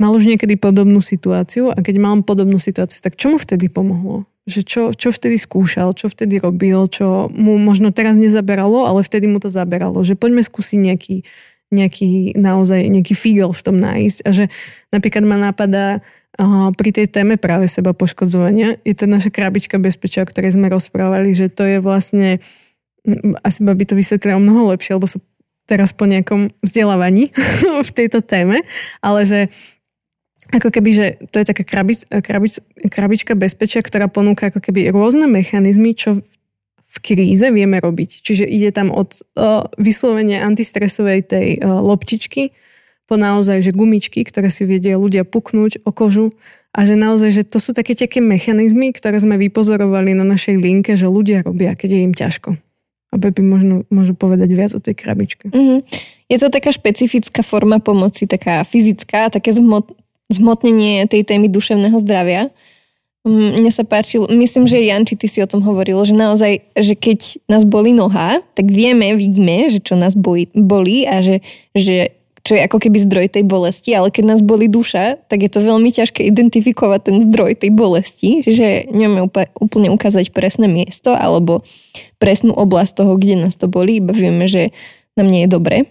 mal 0.02 0.12
už 0.12 0.26
niekedy 0.26 0.58
podobnú 0.58 1.00
situáciu 1.00 1.70
a 1.72 1.78
keď 1.80 1.96
mám 2.02 2.26
podobnú 2.26 2.58
situáciu, 2.58 3.00
tak 3.00 3.16
čo 3.16 3.30
mu 3.30 3.38
vtedy 3.38 3.70
pomohlo? 3.70 4.26
Že 4.46 4.62
čo, 4.62 4.94
čo 4.94 5.10
vtedy 5.10 5.42
skúšal, 5.42 5.98
čo 5.98 6.06
vtedy 6.06 6.38
robil, 6.38 6.86
čo 6.86 7.34
mu 7.34 7.58
možno 7.58 7.90
teraz 7.90 8.14
nezaberalo, 8.14 8.86
ale 8.86 9.02
vtedy 9.02 9.26
mu 9.26 9.42
to 9.42 9.50
zaberalo. 9.50 10.06
Že 10.06 10.22
poďme 10.22 10.46
skúsiť 10.46 10.80
nejaký, 10.86 11.16
nejaký 11.74 12.38
naozaj 12.38 12.86
nejaký 12.86 13.18
figel 13.18 13.50
v 13.50 13.64
tom 13.66 13.78
nájsť. 13.82 14.20
A 14.22 14.30
že 14.30 14.46
napríklad 14.94 15.26
ma 15.26 15.42
napadá 15.42 15.98
uh, 16.38 16.70
pri 16.78 16.94
tej 16.94 17.10
téme 17.10 17.42
práve 17.42 17.66
seba 17.66 17.98
poškodzovania, 17.98 18.78
je 18.86 18.94
to 18.94 19.10
naša 19.10 19.34
krabička 19.34 19.82
bezpečia, 19.82 20.22
o 20.22 20.30
ktorej 20.30 20.54
sme 20.54 20.70
rozprávali, 20.70 21.34
že 21.34 21.50
to 21.50 21.66
je 21.66 21.78
vlastne, 21.82 22.38
asi 23.42 23.60
by 23.66 23.86
to 23.86 23.98
vysvetlilo 23.98 24.38
mnoho 24.38 24.78
lepšie, 24.78 24.94
lebo 24.94 25.10
sú 25.10 25.26
teraz 25.66 25.90
po 25.90 26.06
nejakom 26.06 26.54
vzdelávaní 26.62 27.34
v 27.88 27.92
tejto 27.92 28.22
téme, 28.22 28.62
ale 29.02 29.26
že 29.26 29.40
ako 30.54 30.70
keby, 30.70 30.90
že 30.94 31.06
to 31.34 31.42
je 31.42 31.46
taká 31.48 31.64
krabic, 31.66 32.06
krabic, 32.22 32.62
krabička 32.90 33.34
bezpečia, 33.34 33.82
ktorá 33.82 34.06
ponúka 34.06 34.54
ako 34.54 34.62
keby 34.62 34.94
rôzne 34.94 35.26
mechanizmy, 35.26 35.98
čo 35.98 36.22
v 36.96 36.98
kríze 37.02 37.50
vieme 37.52 37.82
robiť. 37.82 38.24
Čiže 38.24 38.46
ide 38.48 38.72
tam 38.72 38.94
od 38.94 39.20
uh, 39.36 39.68
vyslovenia 39.76 40.46
antistresovej 40.46 41.28
tej 41.28 41.48
uh, 41.60 41.82
loptičky 41.84 42.56
po 43.06 43.22
naozaj, 43.22 43.62
že 43.62 43.76
gumičky, 43.76 44.26
ktoré 44.26 44.50
si 44.50 44.66
vedia 44.66 44.98
ľudia 44.98 45.26
puknúť 45.28 45.86
o 45.86 45.94
kožu 45.94 46.34
a 46.74 46.84
že 46.90 46.98
naozaj, 46.98 47.30
že 47.32 47.44
to 47.46 47.62
sú 47.62 47.72
také 47.72 47.94
také 47.94 48.20
mechanizmy, 48.20 48.90
ktoré 48.92 49.22
sme 49.22 49.38
vypozorovali 49.38 50.18
na 50.18 50.26
našej 50.26 50.58
linke, 50.58 50.98
že 50.98 51.06
ľudia 51.06 51.46
robia, 51.46 51.78
keď 51.78 51.90
je 51.96 52.00
im 52.02 52.14
ťažko. 52.18 52.50
A 53.14 53.16
by 53.22 53.30
možno 53.40 53.88
môžu 53.88 54.12
povedať 54.18 54.50
viac 54.52 54.72
o 54.76 54.84
tej 54.84 54.98
krabičke. 54.98 55.48
Mm-hmm. 55.48 55.80
Je 56.28 56.38
to 56.42 56.52
taká 56.52 56.74
špecifická 56.74 57.46
forma 57.46 57.80
pomoci, 57.80 58.28
taká 58.28 58.66
fyzická, 58.66 59.32
také 59.32 59.56
zmot, 59.56 59.94
zmotnenie 60.30 61.06
tej 61.06 61.22
témy 61.26 61.50
duševného 61.52 61.98
zdravia. 62.02 62.50
Mm, 63.26 63.62
mne 63.62 63.72
sa 63.74 63.82
páčil, 63.82 64.30
myslím, 64.30 64.70
že 64.70 64.86
Janči, 64.86 65.18
ty 65.18 65.26
si 65.26 65.42
o 65.42 65.50
tom 65.50 65.66
hovoril, 65.66 65.98
že 66.06 66.14
naozaj, 66.14 66.62
že 66.78 66.94
keď 66.94 67.42
nás 67.50 67.66
boli 67.66 67.90
noha, 67.90 68.42
tak 68.54 68.70
vieme, 68.70 69.18
vidíme, 69.18 69.70
že 69.74 69.82
čo 69.82 69.98
nás 69.98 70.14
boli, 70.14 71.10
a 71.10 71.26
že, 71.26 71.42
že 71.74 72.14
čo 72.46 72.54
je 72.54 72.62
ako 72.62 72.78
keby 72.78 73.02
zdroj 73.02 73.28
tej 73.34 73.42
bolesti, 73.42 73.98
ale 73.98 74.14
keď 74.14 74.38
nás 74.38 74.42
boli 74.46 74.70
duša, 74.70 75.18
tak 75.26 75.42
je 75.42 75.50
to 75.50 75.66
veľmi 75.66 75.90
ťažké 75.90 76.22
identifikovať 76.30 77.10
ten 77.10 77.18
zdroj 77.26 77.58
tej 77.58 77.74
bolesti, 77.74 78.46
že 78.46 78.86
nevieme 78.94 79.26
úplne 79.58 79.90
ukázať 79.90 80.30
presné 80.30 80.70
miesto 80.70 81.18
alebo 81.18 81.66
presnú 82.22 82.54
oblasť 82.54 83.02
toho, 83.02 83.18
kde 83.18 83.42
nás 83.42 83.58
to 83.58 83.66
boli, 83.66 83.98
iba 83.98 84.14
vieme, 84.14 84.46
že 84.46 84.70
nám 85.18 85.34
nie 85.34 85.50
je 85.50 85.50
dobre. 85.50 85.90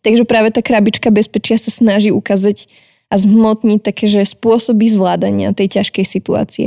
Takže 0.00 0.24
práve 0.24 0.48
tá 0.48 0.64
krabička 0.64 1.12
bezpečia 1.12 1.60
sa 1.60 1.68
snaží 1.68 2.08
ukázať 2.08 2.64
a 3.08 3.14
zhmotniť 3.16 3.80
také, 3.80 4.04
že 4.04 4.28
spôsoby 4.28 4.88
zvládania 4.88 5.56
tej 5.56 5.80
ťažkej 5.80 6.04
situácie. 6.04 6.66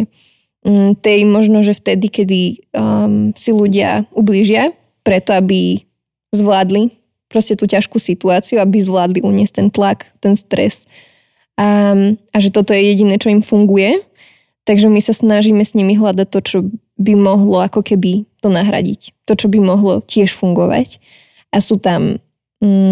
Mm, 0.62 0.98
tej 0.98 1.26
možno, 1.26 1.62
že 1.66 1.78
vtedy, 1.78 2.10
kedy 2.10 2.42
um, 2.74 3.34
si 3.34 3.50
ľudia 3.54 4.06
ublížia, 4.14 4.74
preto 5.02 5.34
aby 5.34 5.86
zvládli 6.34 6.94
proste 7.32 7.56
tú 7.56 7.66
ťažkú 7.66 7.98
situáciu, 7.98 8.60
aby 8.60 8.78
zvládli 8.82 9.24
uniesť 9.24 9.54
ten 9.58 9.68
tlak, 9.72 10.12
ten 10.20 10.36
stres. 10.36 10.86
A, 11.56 11.96
a 12.34 12.38
že 12.38 12.50
toto 12.52 12.76
je 12.76 12.84
jediné, 12.84 13.16
čo 13.22 13.32
im 13.32 13.40
funguje. 13.40 14.04
Takže 14.68 14.92
my 14.92 15.02
sa 15.02 15.16
snažíme 15.16 15.64
s 15.66 15.74
nimi 15.74 15.98
hľadať 15.98 16.28
to, 16.30 16.40
čo 16.44 16.58
by 17.02 17.14
mohlo 17.18 17.66
ako 17.66 17.82
keby 17.82 18.30
to 18.44 18.52
nahradiť. 18.52 19.16
To, 19.26 19.34
čo 19.34 19.50
by 19.50 19.58
mohlo 19.58 20.06
tiež 20.06 20.36
fungovať. 20.38 21.02
A 21.50 21.58
sú 21.64 21.82
tam, 21.82 22.22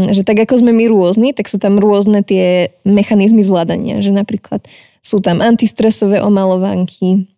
že 0.09 0.25
tak 0.25 0.41
ako 0.41 0.65
sme 0.65 0.73
my 0.73 0.89
rôzni, 0.89 1.29
tak 1.29 1.45
sú 1.45 1.61
tam 1.61 1.77
rôzne 1.77 2.25
tie 2.25 2.73
mechanizmy 2.81 3.45
zvládania. 3.45 4.01
Že 4.01 4.17
napríklad 4.17 4.65
sú 5.05 5.21
tam 5.21 5.45
antistresové 5.45 6.25
omalovanky, 6.25 7.29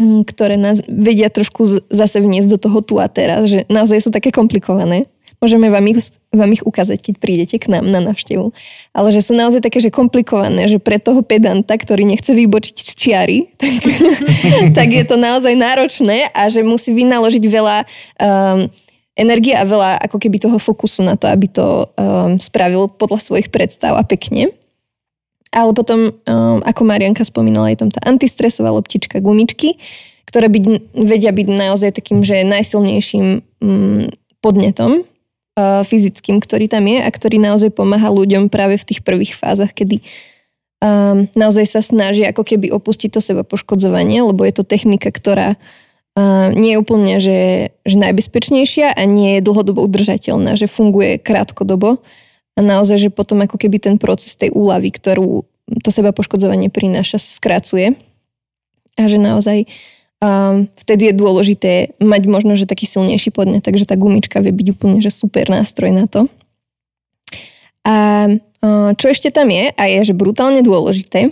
mm, 0.00 0.24
ktoré 0.24 0.56
nás 0.56 0.80
vedia 0.88 1.28
trošku 1.28 1.84
zase 1.92 2.24
vniesť 2.24 2.48
do 2.56 2.58
toho 2.58 2.78
tu 2.80 2.96
a 2.96 3.06
teraz, 3.12 3.52
že 3.52 3.68
naozaj 3.68 4.00
sú 4.00 4.10
také 4.10 4.32
komplikované. 4.32 5.12
Môžeme 5.38 5.70
vám 5.70 5.86
ich, 5.86 6.10
vám 6.34 6.50
ich 6.50 6.66
ukázať, 6.66 6.98
keď 6.98 7.14
prídete 7.22 7.56
k 7.62 7.70
nám 7.70 7.86
na 7.86 8.02
návštevu. 8.02 8.50
Ale 8.90 9.08
že 9.14 9.22
sú 9.22 9.38
naozaj 9.38 9.62
také, 9.62 9.78
že 9.78 9.94
komplikované, 9.94 10.66
že 10.66 10.82
pre 10.82 10.98
toho 10.98 11.22
pedanta, 11.22 11.78
ktorý 11.78 12.02
nechce 12.02 12.34
vybočiť 12.34 12.76
čiary, 12.98 13.46
tak, 13.60 13.76
tak 14.74 14.88
je 14.90 15.04
to 15.06 15.14
naozaj 15.14 15.54
náročné 15.54 16.32
a 16.34 16.50
že 16.50 16.66
musí 16.66 16.90
vynaložiť 16.90 17.44
veľa 17.44 17.76
um, 17.84 18.66
energie 19.18 19.52
a 19.58 19.66
veľa 19.66 19.98
ako 20.06 20.16
keby 20.22 20.38
toho 20.38 20.62
fokusu 20.62 21.02
na 21.02 21.18
to, 21.18 21.26
aby 21.26 21.50
to 21.50 21.90
um, 21.98 22.38
spravil 22.38 22.86
podľa 22.86 23.18
svojich 23.18 23.50
predstav 23.50 23.98
a 23.98 24.06
pekne. 24.06 24.54
Ale 25.50 25.74
potom, 25.74 26.14
um, 26.14 26.58
ako 26.62 26.82
Marianka 26.86 27.26
spomínala, 27.26 27.74
je 27.74 27.82
tam 27.82 27.90
tá 27.90 27.98
antistresová 28.06 28.70
loptička 28.70 29.18
gumičky, 29.18 29.76
ktoré 30.30 30.46
byť, 30.46 30.94
vedia 30.94 31.34
byť 31.34 31.48
naozaj 31.50 31.90
takým, 31.98 32.22
že 32.22 32.46
najsilnejším 32.46 33.26
um, 33.60 34.06
podnetom 34.38 35.02
fyzickým, 35.58 36.38
ktorý 36.38 36.70
tam 36.70 36.86
je 36.86 37.02
a 37.02 37.10
ktorý 37.10 37.42
naozaj 37.42 37.74
pomáha 37.74 38.14
ľuďom 38.14 38.46
práve 38.46 38.78
v 38.78 38.86
tých 38.86 39.02
prvých 39.02 39.34
fázach, 39.34 39.74
kedy 39.74 40.06
um, 40.78 41.26
naozaj 41.34 41.66
sa 41.66 41.82
snaží 41.82 42.22
ako 42.22 42.46
keby 42.46 42.70
opustiť 42.70 43.10
to 43.10 43.18
seba 43.18 43.42
poškodzovanie, 43.42 44.22
lebo 44.22 44.46
je 44.46 44.54
to 44.54 44.62
technika, 44.62 45.10
ktorá 45.10 45.58
uh, 45.58 45.87
nie 46.54 46.74
je 46.74 46.80
úplne 46.80 47.14
že, 47.18 47.40
že 47.82 47.96
najbezpečnejšia 47.98 48.94
a 48.94 49.02
nie 49.04 49.38
je 49.38 49.44
dlhodobo 49.44 49.84
udržateľná, 49.86 50.56
že 50.58 50.70
funguje 50.70 51.20
krátkodobo 51.20 52.00
a 52.54 52.60
naozaj, 52.60 53.08
že 53.08 53.10
potom 53.14 53.42
ako 53.44 53.54
keby 53.54 53.78
ten 53.78 53.96
proces 54.00 54.34
tej 54.34 54.50
úlavy, 54.50 54.90
ktorú 54.90 55.46
to 55.84 55.90
seba 55.92 56.10
poškodzovanie 56.10 56.72
prináša, 56.72 57.20
sa 57.20 57.30
skracuje 57.30 57.94
a 58.98 59.04
že 59.06 59.18
naozaj 59.20 59.70
a 60.18 60.66
vtedy 60.82 61.14
je 61.14 61.14
dôležité 61.14 61.72
mať 62.02 62.22
možno, 62.26 62.58
že 62.58 62.66
taký 62.66 62.90
silnejší 62.90 63.30
podnet, 63.30 63.62
takže 63.62 63.86
tá 63.86 63.94
gumička 63.94 64.42
vie 64.42 64.50
byť 64.50 64.66
úplne 64.74 64.98
že 64.98 65.14
super 65.14 65.46
nástroj 65.46 65.94
na 65.94 66.10
to. 66.10 66.26
A 67.86 68.26
čo 68.98 69.06
ešte 69.06 69.30
tam 69.30 69.46
je, 69.46 69.70
a 69.70 69.82
je, 69.86 70.10
že 70.10 70.18
brutálne 70.18 70.66
dôležité, 70.66 71.30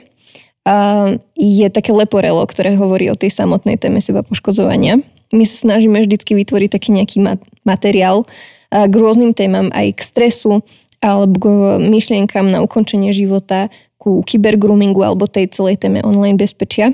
je 1.39 1.67
také 1.71 1.95
leporelo, 1.95 2.43
ktoré 2.43 2.75
hovorí 2.75 3.07
o 3.07 3.19
tej 3.19 3.31
samotnej 3.31 3.79
téme 3.79 4.03
seba 4.03 4.27
poškodzovania. 4.27 4.99
My 5.31 5.47
sa 5.47 5.63
snažíme 5.63 6.03
vždycky 6.03 6.35
vytvoriť 6.35 6.71
taký 6.75 6.91
nejaký 6.91 7.23
materiál 7.63 8.27
k 8.71 8.95
rôznym 8.95 9.31
témam, 9.31 9.71
aj 9.71 9.95
k 9.95 10.01
stresu, 10.03 10.67
alebo 10.99 11.35
k 11.39 11.47
myšlienkam 11.87 12.51
na 12.51 12.67
ukončenie 12.67 13.15
života, 13.15 13.71
ku 13.97 14.23
kybergroomingu 14.27 15.03
alebo 15.03 15.31
tej 15.31 15.51
celej 15.51 15.83
téme 15.83 16.03
online 16.03 16.39
bezpečia. 16.39 16.91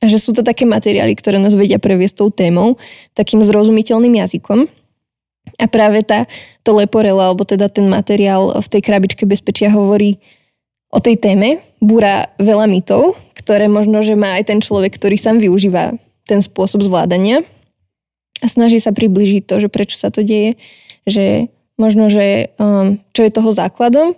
A 0.00 0.08
že 0.08 0.16
sú 0.16 0.32
to 0.32 0.40
také 0.40 0.64
materiály, 0.64 1.12
ktoré 1.12 1.36
nás 1.36 1.58
vedia 1.58 1.76
previesť 1.76 2.24
tou 2.24 2.30
témou 2.32 2.80
takým 3.12 3.44
zrozumiteľným 3.44 4.16
jazykom. 4.24 4.64
A 5.60 5.66
práve 5.68 6.00
tá, 6.06 6.24
to 6.64 6.72
leporela, 6.72 7.28
alebo 7.28 7.44
teda 7.44 7.68
ten 7.68 7.84
materiál 7.90 8.58
v 8.62 8.68
tej 8.70 8.80
krabičke 8.80 9.28
bezpečia 9.28 9.68
hovorí 9.68 10.16
o 10.90 10.98
tej 10.98 11.16
téme, 11.16 11.62
búra 11.78 12.34
veľa 12.36 12.66
mitov, 12.66 13.16
ktoré 13.38 13.70
možno, 13.70 14.02
že 14.02 14.18
má 14.18 14.36
aj 14.36 14.50
ten 14.50 14.58
človek, 14.60 14.94
ktorý 14.98 15.16
sám 15.16 15.38
využíva 15.38 15.96
ten 16.26 16.42
spôsob 16.42 16.82
zvládania 16.84 17.42
a 18.42 18.46
snaží 18.46 18.78
sa 18.78 18.94
približiť 18.94 19.42
to, 19.46 19.66
že 19.66 19.68
prečo 19.72 19.96
sa 19.96 20.12
to 20.12 20.22
deje, 20.22 20.58
že 21.08 21.48
možno, 21.80 22.12
že 22.12 22.52
um, 22.60 23.00
čo 23.16 23.24
je 23.24 23.32
toho 23.32 23.50
základom 23.50 24.14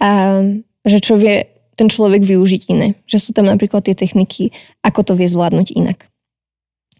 a 0.00 0.40
že 0.84 0.98
čo 1.04 1.20
vie 1.20 1.48
ten 1.74 1.90
človek 1.90 2.22
využiť 2.22 2.62
iné. 2.70 2.94
Že 3.04 3.18
sú 3.18 3.30
tam 3.34 3.50
napríklad 3.50 3.84
tie 3.84 3.98
techniky, 3.98 4.54
ako 4.80 5.00
to 5.02 5.12
vie 5.18 5.26
zvládnuť 5.26 5.74
inak. 5.74 6.06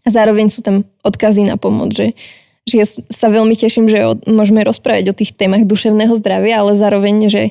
A 0.04 0.08
zároveň 0.12 0.52
sú 0.52 0.60
tam 0.60 0.84
odkazy 1.00 1.48
na 1.48 1.56
pomoc, 1.56 1.96
že, 1.96 2.12
že 2.64 2.74
ja 2.80 2.86
sa 2.88 3.28
veľmi 3.28 3.52
teším, 3.52 3.92
že 3.92 4.00
môžeme 4.24 4.64
rozprávať 4.64 5.12
o 5.12 5.16
tých 5.16 5.36
témach 5.36 5.68
duševného 5.68 6.16
zdravia, 6.16 6.64
ale 6.64 6.72
zároveň, 6.72 7.28
že 7.28 7.42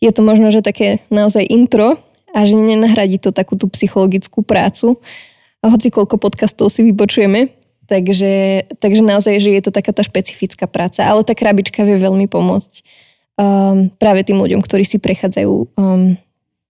je 0.00 0.10
to 0.10 0.24
možno, 0.24 0.48
že 0.48 0.64
také 0.64 1.04
naozaj 1.12 1.44
intro 1.44 2.00
a 2.32 2.48
že 2.48 2.56
nenahradí 2.56 3.20
to 3.20 3.36
takú 3.36 3.60
tú 3.60 3.68
psychologickú 3.68 4.40
prácu. 4.40 4.96
A 5.60 5.68
hoci 5.68 5.92
koľko 5.92 6.16
podcastov 6.16 6.72
si 6.72 6.82
vypočujeme, 6.88 7.52
takže, 7.84 8.66
takže 8.80 9.04
naozaj, 9.04 9.38
že 9.38 9.50
je 9.52 9.62
to 9.62 9.70
taká 9.70 9.92
tá 9.92 10.00
špecifická 10.00 10.64
práca. 10.64 11.04
Ale 11.04 11.22
tá 11.22 11.36
krabička 11.36 11.84
vie 11.84 12.00
veľmi 12.00 12.26
pomôcť 12.26 12.72
um, 13.36 13.92
práve 14.00 14.24
tým 14.24 14.40
ľuďom, 14.40 14.64
ktorí 14.64 14.88
si 14.88 14.96
prechádzajú 14.96 15.52
um, 15.76 16.16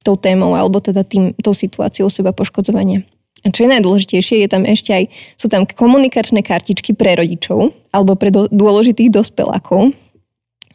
tou 0.02 0.18
témou 0.18 0.58
alebo 0.58 0.82
teda 0.82 1.06
tým, 1.06 1.30
tou 1.38 1.54
situáciou 1.54 2.10
seba 2.10 2.34
poškodzovania. 2.34 3.06
A 3.42 3.50
čo 3.50 3.66
je 3.66 3.72
najdôležitejšie, 3.74 4.46
je 4.46 4.48
tam 4.48 4.62
ešte 4.62 4.90
aj, 4.94 5.04
sú 5.34 5.50
tam 5.50 5.66
komunikačné 5.66 6.46
kartičky 6.46 6.94
pre 6.94 7.18
rodičov 7.18 7.74
alebo 7.90 8.14
pre 8.14 8.30
do, 8.30 8.46
dôležitých 8.46 9.10
dospelákov. 9.10 9.90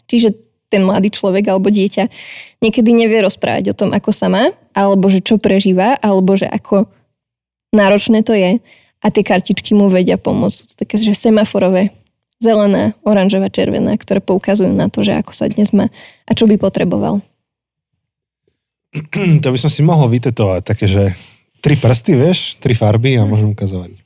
Čiže 0.08 0.36
ten 0.68 0.84
mladý 0.84 1.08
človek 1.12 1.48
alebo 1.48 1.72
dieťa 1.72 2.12
niekedy 2.60 2.92
nevie 2.92 3.24
rozprávať 3.24 3.72
o 3.72 3.78
tom, 3.78 3.96
ako 3.96 4.12
sa 4.12 4.28
má, 4.28 4.52
alebo 4.76 5.08
že 5.08 5.24
čo 5.24 5.40
prežíva, 5.40 5.96
alebo 6.04 6.36
že 6.36 6.48
ako 6.48 6.92
náročné 7.72 8.24
to 8.28 8.36
je. 8.36 8.60
A 9.00 9.08
tie 9.14 9.24
kartičky 9.24 9.72
mu 9.72 9.88
vedia 9.88 10.20
pomôcť. 10.20 10.84
Také, 10.84 11.00
že 11.00 11.16
semaforové, 11.16 11.96
zelená, 12.44 12.98
oranžová, 13.06 13.48
červená, 13.48 13.96
ktoré 13.96 14.20
poukazujú 14.20 14.74
na 14.74 14.92
to, 14.92 15.08
že 15.08 15.16
ako 15.16 15.32
sa 15.32 15.48
dnes 15.48 15.72
má 15.72 15.88
a 16.28 16.32
čo 16.36 16.50
by 16.50 16.60
potreboval. 16.60 17.24
to 19.44 19.48
by 19.48 19.60
som 19.60 19.72
si 19.72 19.86
mohol 19.86 20.12
vytetovať, 20.12 20.62
také, 20.66 20.86
že 20.90 21.16
tri 21.68 21.76
prsty, 21.76 22.16
vieš, 22.16 22.40
tri 22.64 22.72
farby 22.72 23.20
a 23.20 23.28
môžem 23.28 23.52
ukazovať. 23.52 24.00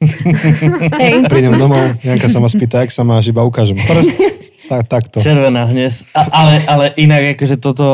Hey. 0.97 1.21
Prídem 1.29 1.61
domov, 1.61 1.93
Janka 2.01 2.25
sa 2.25 2.41
ma 2.41 2.49
spýta, 2.49 2.81
ak 2.81 2.89
sa 2.89 3.05
máš, 3.05 3.29
iba 3.29 3.45
ukážem 3.45 3.77
prst, 3.77 4.17
tak, 4.65 4.89
takto. 4.89 5.21
Červená 5.21 5.69
hnes. 5.69 6.09
A, 6.17 6.25
ale, 6.33 6.65
ale 6.65 6.85
inak, 6.97 7.37
akože 7.37 7.61
toto, 7.61 7.85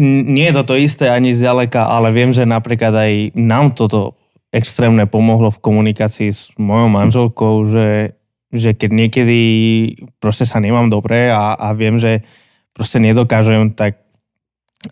nie 0.00 0.48
je 0.48 0.56
toto 0.56 0.72
isté 0.72 1.12
ani 1.12 1.36
zďaleka, 1.36 1.84
ale 1.84 2.16
viem, 2.16 2.32
že 2.32 2.48
napríklad 2.48 2.96
aj 2.96 3.12
nám 3.36 3.76
toto 3.76 4.16
extrémne 4.56 5.04
pomohlo 5.04 5.52
v 5.52 5.60
komunikácii 5.60 6.32
s 6.32 6.48
mojou 6.56 6.88
manželkou, 6.88 7.68
že 7.68 8.16
že 8.48 8.72
keď 8.72 8.90
niekedy 8.96 9.40
proste 10.24 10.48
sa 10.48 10.56
nemám 10.56 10.88
dobre 10.88 11.28
a, 11.28 11.52
a 11.52 11.76
viem, 11.76 12.00
že 12.00 12.24
proste 12.72 12.96
nedokážem, 12.96 13.76
tak 13.76 14.00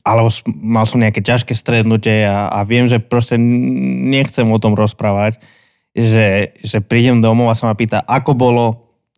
alebo 0.03 0.29
mal 0.59 0.83
som 0.85 0.99
nejaké 0.99 1.23
ťažké 1.23 1.55
strednutie 1.55 2.27
a, 2.27 2.51
a 2.51 2.67
viem, 2.67 2.91
že 2.91 2.99
proste 2.99 3.39
nechcem 3.39 4.47
o 4.51 4.59
tom 4.59 4.75
rozprávať, 4.75 5.39
že, 5.95 6.59
že 6.61 6.83
prídem 6.83 7.23
domov 7.23 7.49
a 7.49 7.59
sa 7.59 7.71
ma 7.71 7.79
pýta, 7.79 8.03
ako 8.03 8.35
bolo 8.35 8.65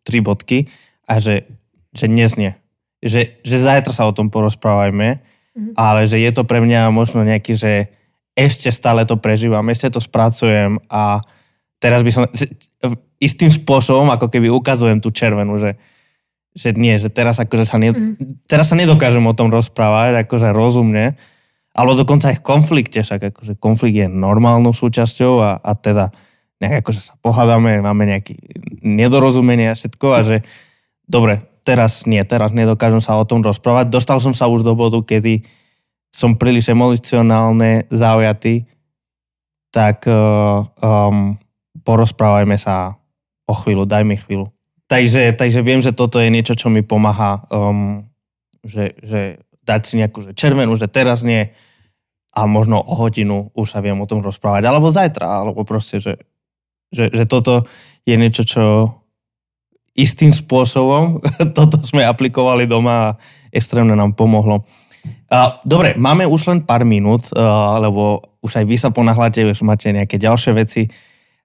tri 0.05 0.21
bodky 0.21 0.69
a 1.09 1.17
že, 1.17 1.49
že 1.91 2.05
dnes 2.05 2.37
nie. 2.37 2.53
Že, 3.01 3.41
že 3.41 3.57
zajtra 3.57 3.93
sa 3.95 4.05
o 4.05 4.15
tom 4.15 4.29
porozprávajme, 4.29 5.19
mm-hmm. 5.19 5.73
ale 5.73 6.05
že 6.05 6.21
je 6.21 6.31
to 6.31 6.45
pre 6.45 6.61
mňa 6.61 6.93
možno 6.93 7.25
nejaký, 7.25 7.57
že 7.57 7.89
ešte 8.37 8.69
stále 8.69 9.03
to 9.03 9.19
prežívam, 9.19 9.65
ešte 9.67 9.91
to 9.91 9.99
spracujem 9.99 10.79
a 10.87 11.19
teraz 11.81 12.05
by 12.05 12.11
som 12.13 12.23
istým 13.19 13.51
spôsobom 13.51 14.07
ako 14.13 14.31
keby 14.31 14.47
ukazujem 14.47 15.03
tú 15.03 15.11
červenú, 15.11 15.59
že, 15.59 15.75
že 16.59 16.75
nie, 16.75 16.99
že 16.99 17.07
teraz 17.07 17.39
akože 17.39 17.63
sa, 17.63 17.79
ne, 17.79 17.95
mm. 17.95 18.43
teraz 18.51 18.67
sa 18.67 18.75
nedokážem 18.75 19.23
o 19.23 19.31
tom 19.31 19.47
rozprávať 19.47 20.27
akože 20.27 20.51
rozumne, 20.51 21.15
alebo 21.71 21.95
dokonca 21.95 22.35
aj 22.35 22.43
v 22.43 22.45
konflikte, 22.45 22.99
však 22.99 23.31
akože 23.31 23.55
konflikt 23.55 23.95
je 23.95 24.07
normálnou 24.11 24.75
súčasťou 24.75 25.39
a, 25.39 25.63
a 25.63 25.71
teda 25.79 26.11
nejak 26.59 26.83
akože 26.83 26.99
sa 26.99 27.15
pohádame, 27.23 27.79
máme 27.79 28.03
nejaké 28.03 28.35
nedorozumenie 28.83 29.71
a 29.71 29.79
všetko 29.79 30.07
a 30.11 30.19
že 30.19 30.37
dobre, 31.07 31.39
teraz 31.63 32.03
nie, 32.03 32.19
teraz 32.27 32.51
nedokážem 32.51 32.99
sa 32.99 33.15
o 33.15 33.23
tom 33.23 33.39
rozprávať. 33.39 33.87
Dostal 33.87 34.19
som 34.19 34.35
sa 34.35 34.51
už 34.51 34.67
do 34.67 34.75
bodu, 34.75 34.99
kedy 34.99 35.47
som 36.11 36.35
príliš 36.35 36.67
emocionálne 36.75 37.87
zaujatý, 37.87 38.67
tak 39.71 40.03
um, 40.09 41.37
porozprávajme 41.87 42.59
sa 42.59 42.99
o 43.47 43.55
chvíľu, 43.55 43.87
daj 43.87 44.03
mi 44.03 44.19
chvíľu. 44.19 44.51
Takže, 44.89 45.37
takže 45.37 45.61
viem, 45.61 45.85
že 45.85 45.93
toto 45.93 46.17
je 46.17 46.33
niečo, 46.33 46.57
čo 46.57 46.73
mi 46.73 46.81
pomáha, 46.81 47.45
um, 47.53 48.09
že, 48.65 48.97
že 49.05 49.37
dať 49.61 49.81
si 49.85 49.93
nejakú 50.01 50.25
že 50.25 50.31
červenú, 50.33 50.73
že 50.73 50.89
teraz 50.89 51.21
nie 51.21 51.53
a 52.33 52.49
možno 52.49 52.81
o 52.81 52.93
hodinu 52.97 53.53
už 53.53 53.77
sa 53.77 53.85
viem 53.85 54.01
o 54.01 54.09
tom 54.09 54.25
rozprávať, 54.25 54.65
alebo 54.65 54.89
zajtra, 54.89 55.45
alebo 55.45 55.61
proste, 55.61 56.01
že, 56.01 56.17
že, 56.89 57.13
že 57.13 57.23
toto 57.29 57.69
je 58.01 58.15
niečo, 58.17 58.41
čo 58.41 58.63
istým 59.93 60.33
spôsobom, 60.33 61.21
toto 61.57 61.77
sme 61.85 62.01
aplikovali 62.01 62.65
doma 62.65 63.13
a 63.13 63.15
extrémne 63.53 63.93
nám 63.93 64.17
pomohlo. 64.17 64.65
Uh, 65.29 65.61
dobre, 65.69 65.93
máme 66.01 66.25
už 66.25 66.49
len 66.49 66.59
pár 66.65 66.81
minút, 66.81 67.29
uh, 67.31 67.77
lebo 67.77 68.25
už 68.41 68.57
aj 68.57 68.65
vy 68.65 68.75
sa 68.81 68.89
ponahľate, 68.89 69.45
už 69.45 69.61
máte 69.61 69.93
nejaké 69.93 70.17
ďalšie 70.17 70.51
veci. 70.57 70.89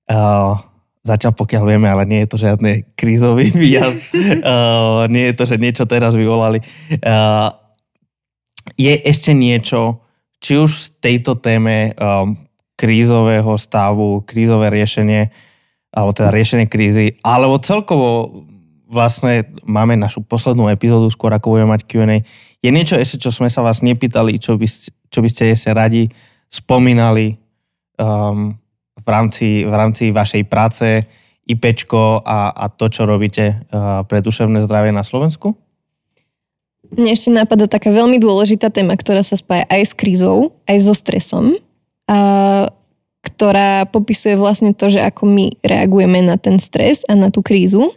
Uh, 0.08 0.56
Zatiaľ 1.04 1.36
pokiaľ 1.36 1.62
vieme, 1.68 1.88
ale 1.92 2.08
nie 2.08 2.24
je 2.24 2.28
to 2.32 2.40
žiadny 2.40 2.96
krízový 2.96 3.52
výjazd. 3.62 4.00
uh, 4.40 5.04
nie 5.12 5.28
je 5.30 5.34
to, 5.36 5.44
že 5.44 5.60
niečo 5.60 5.84
teraz 5.84 6.16
vyvolali. 6.16 6.64
Uh, 7.04 7.52
je 8.80 8.96
ešte 9.04 9.36
niečo, 9.36 10.00
či 10.40 10.56
už 10.56 10.72
v 10.72 10.88
tejto 11.04 11.36
téme 11.36 11.92
um, 12.00 12.40
krízového 12.74 13.52
stavu, 13.60 14.24
krízové 14.24 14.72
riešenie, 14.72 15.28
alebo 15.92 16.10
teda 16.16 16.32
riešenie 16.32 16.66
krízy, 16.72 17.20
alebo 17.20 17.60
celkovo 17.60 18.42
vlastne 18.88 19.44
máme 19.64 20.00
našu 20.00 20.24
poslednú 20.24 20.72
epizódu, 20.72 21.12
skôr 21.12 21.32
ako 21.36 21.56
budeme 21.58 21.76
mať 21.76 21.82
Q&A. 21.84 22.24
Je 22.64 22.70
niečo 22.72 22.96
ešte, 22.96 23.20
čo 23.20 23.30
sme 23.34 23.52
sa 23.52 23.60
vás 23.60 23.84
nepýtali, 23.84 24.40
čo 24.40 24.56
by, 24.56 24.66
čo 25.12 25.18
by 25.20 25.28
ste 25.28 25.52
ešte 25.52 25.70
radi 25.76 26.08
spomínali 26.48 27.36
um, 28.00 28.56
v 29.04 29.08
rámci, 29.08 29.68
v 29.68 29.74
rámci 29.74 30.10
vašej 30.10 30.42
práce, 30.48 31.04
IPčko 31.44 32.24
a, 32.24 32.56
a 32.56 32.64
to, 32.72 32.88
čo 32.88 33.04
robíte 33.04 33.68
uh, 33.68 34.00
pre 34.08 34.24
duševné 34.24 34.64
zdravie 34.64 34.96
na 34.96 35.04
Slovensku? 35.04 35.52
Mne 36.92 37.12
ešte 37.12 37.28
napadá 37.32 37.68
taká 37.68 37.92
veľmi 37.92 38.16
dôležitá 38.20 38.72
téma, 38.72 38.96
ktorá 38.96 39.20
sa 39.24 39.36
spája 39.36 39.64
aj 39.68 39.82
s 39.88 39.92
krízou, 39.96 40.56
aj 40.68 40.78
so 40.84 40.94
stresom, 40.94 41.56
a, 42.06 42.68
ktorá 43.24 43.88
popisuje 43.88 44.36
vlastne 44.36 44.76
to, 44.76 44.92
že 44.92 45.00
ako 45.00 45.24
my 45.24 45.46
reagujeme 45.64 46.20
na 46.20 46.36
ten 46.36 46.60
stres 46.60 47.02
a 47.08 47.16
na 47.16 47.32
tú 47.32 47.40
krízu. 47.40 47.90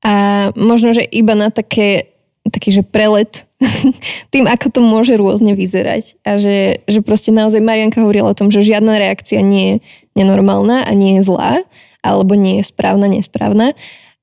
A 0.00 0.48
možno, 0.56 0.96
že 0.96 1.04
iba 1.04 1.36
na 1.36 1.52
také, 1.52 2.16
taký, 2.48 2.72
že 2.72 2.82
prelet 2.82 3.44
tým, 4.32 4.48
ako 4.48 4.66
to 4.72 4.80
môže 4.80 5.14
rôzne 5.14 5.52
vyzerať. 5.52 6.16
A 6.24 6.40
že, 6.40 6.82
že 6.88 7.04
proste 7.04 7.30
naozaj 7.30 7.60
Marianka 7.60 8.00
hovorila 8.00 8.32
o 8.32 8.38
tom, 8.38 8.48
že 8.48 8.64
žiadna 8.64 8.96
reakcia 8.96 9.44
nie 9.44 9.76
je 9.76 9.76
nenormálna 10.16 10.88
a 10.88 10.90
nie 10.96 11.20
je 11.20 11.28
zlá, 11.28 11.62
alebo 12.00 12.34
nie 12.34 12.60
je 12.62 12.64
správna, 12.66 13.06
nesprávna, 13.06 13.76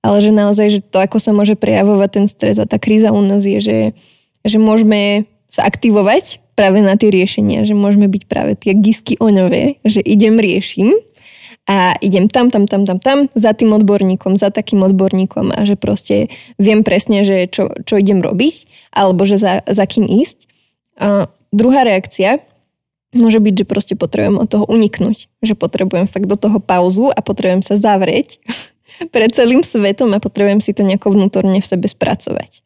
ale 0.03 0.17
že 0.19 0.35
naozaj, 0.35 0.67
že 0.67 0.79
to, 0.83 0.99
ako 0.99 1.17
sa 1.21 1.31
môže 1.31 1.55
prejavovať 1.55 2.09
ten 2.11 2.25
stres 2.27 2.59
a 2.59 2.67
tá 2.67 2.75
kríza 2.75 3.15
u 3.15 3.23
nás 3.23 3.47
je, 3.47 3.63
že, 3.63 3.79
že 4.43 4.57
môžeme 4.59 5.29
sa 5.47 5.63
aktivovať 5.63 6.43
práve 6.57 6.83
na 6.83 6.97
tie 6.99 7.13
riešenia, 7.13 7.63
že 7.63 7.77
môžeme 7.77 8.09
byť 8.09 8.23
práve 8.25 8.57
tie 8.57 8.73
gisky 8.75 9.15
oňové, 9.17 9.79
že 9.85 10.01
idem, 10.03 10.37
riešim 10.37 10.91
a 11.63 11.95
idem 12.03 12.27
tam, 12.27 12.51
tam, 12.51 12.67
tam, 12.67 12.83
tam, 12.83 12.99
tam, 12.99 13.31
za 13.33 13.55
tým 13.55 13.71
odborníkom, 13.71 14.35
za 14.35 14.51
takým 14.51 14.83
odborníkom 14.83 15.55
a 15.55 15.63
že 15.63 15.79
proste 15.79 16.27
viem 16.59 16.83
presne, 16.83 17.23
že 17.23 17.47
čo, 17.47 17.71
čo 17.87 17.95
idem 17.95 18.19
robiť, 18.19 18.67
alebo 18.91 19.23
že 19.23 19.39
za, 19.39 19.63
za 19.63 19.85
kým 19.87 20.03
ísť. 20.03 20.51
A 20.99 21.31
druhá 21.55 21.87
reakcia 21.87 22.43
môže 23.13 23.39
byť, 23.39 23.53
že 23.63 23.65
proste 23.65 23.95
potrebujem 23.95 24.37
od 24.41 24.49
toho 24.49 24.65
uniknúť, 24.67 25.29
že 25.45 25.53
potrebujem 25.53 26.09
fakt 26.09 26.27
do 26.27 26.37
toho 26.37 26.57
pauzu 26.59 27.13
a 27.13 27.19
potrebujem 27.21 27.61
sa 27.61 27.77
zavrieť 27.79 28.41
pred 29.15 29.29
celým 29.33 29.61
svetom 29.61 30.11
a 30.13 30.21
potrebujem 30.21 30.61
si 30.61 30.73
to 30.73 30.85
nejako 30.85 31.13
vnútorne 31.13 31.61
v 31.61 31.65
sebe 31.65 31.87
spracovať. 31.87 32.61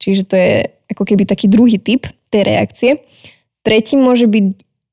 Čiže 0.00 0.22
to 0.24 0.34
je 0.36 0.52
ako 0.88 1.04
keby 1.04 1.28
taký 1.28 1.46
druhý 1.46 1.76
typ 1.76 2.08
tej 2.32 2.42
reakcie. 2.48 2.90
Tretí 3.60 4.00
môže 4.00 4.24
byť 4.24 4.46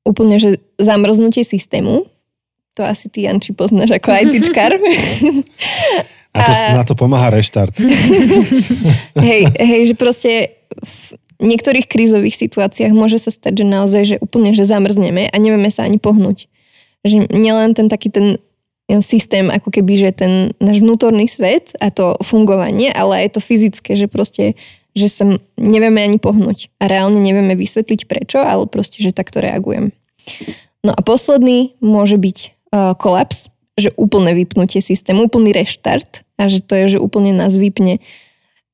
úplne, 0.04 0.36
že 0.36 0.60
zamrznutie 0.76 1.44
systému, 1.44 2.04
to 2.76 2.86
asi 2.86 3.10
ty, 3.10 3.26
Janči, 3.26 3.56
poznáš 3.56 3.98
ako 3.98 4.14
ITčkar. 4.14 4.78
A 6.28 6.44
to, 6.44 6.52
a... 6.52 6.76
na 6.76 6.84
to 6.84 6.94
pomáha 6.94 7.34
reštart. 7.34 7.72
hej, 9.26 9.42
hej, 9.48 9.80
že 9.90 9.94
proste 9.96 10.60
niektorých 11.38 11.86
krízových 11.86 12.34
situáciách 12.34 12.92
môže 12.94 13.22
sa 13.22 13.30
stať, 13.30 13.62
že 13.62 13.66
naozaj, 13.66 14.02
že 14.04 14.16
úplne, 14.18 14.54
že 14.54 14.66
zamrzneme 14.66 15.30
a 15.30 15.36
nevieme 15.38 15.70
sa 15.70 15.86
ani 15.86 15.98
pohnúť. 15.98 16.50
Že 17.06 17.30
nielen 17.30 17.78
ten 17.78 17.86
taký 17.86 18.10
ten 18.10 18.42
systém, 19.04 19.52
ako 19.52 19.68
keby, 19.68 20.00
že 20.00 20.10
ten 20.16 20.32
náš 20.58 20.80
vnútorný 20.80 21.28
svet 21.28 21.76
a 21.76 21.92
to 21.92 22.16
fungovanie, 22.24 22.88
ale 22.88 23.28
aj 23.28 23.36
to 23.36 23.40
fyzické, 23.44 23.92
že 23.94 24.08
proste, 24.08 24.56
že 24.96 25.12
sa 25.12 25.24
nevieme 25.60 26.00
ani 26.00 26.16
pohnúť 26.16 26.72
a 26.80 26.88
reálne 26.88 27.20
nevieme 27.20 27.52
vysvetliť 27.52 28.08
prečo, 28.08 28.40
ale 28.40 28.64
proste, 28.64 29.04
že 29.04 29.12
takto 29.12 29.44
reagujem. 29.44 29.92
No 30.80 30.96
a 30.96 31.00
posledný 31.04 31.76
môže 31.84 32.16
byť 32.16 32.38
uh, 32.72 32.96
kolaps, 32.96 33.52
že 33.76 33.92
úplné 33.94 34.32
vypnutie 34.32 34.80
systému, 34.80 35.28
úplný 35.28 35.52
reštart 35.52 36.24
a 36.40 36.48
že 36.48 36.64
to 36.64 36.74
je, 36.74 36.96
že 36.96 36.98
úplne 36.98 37.36
nás 37.36 37.54
vypne 37.54 38.00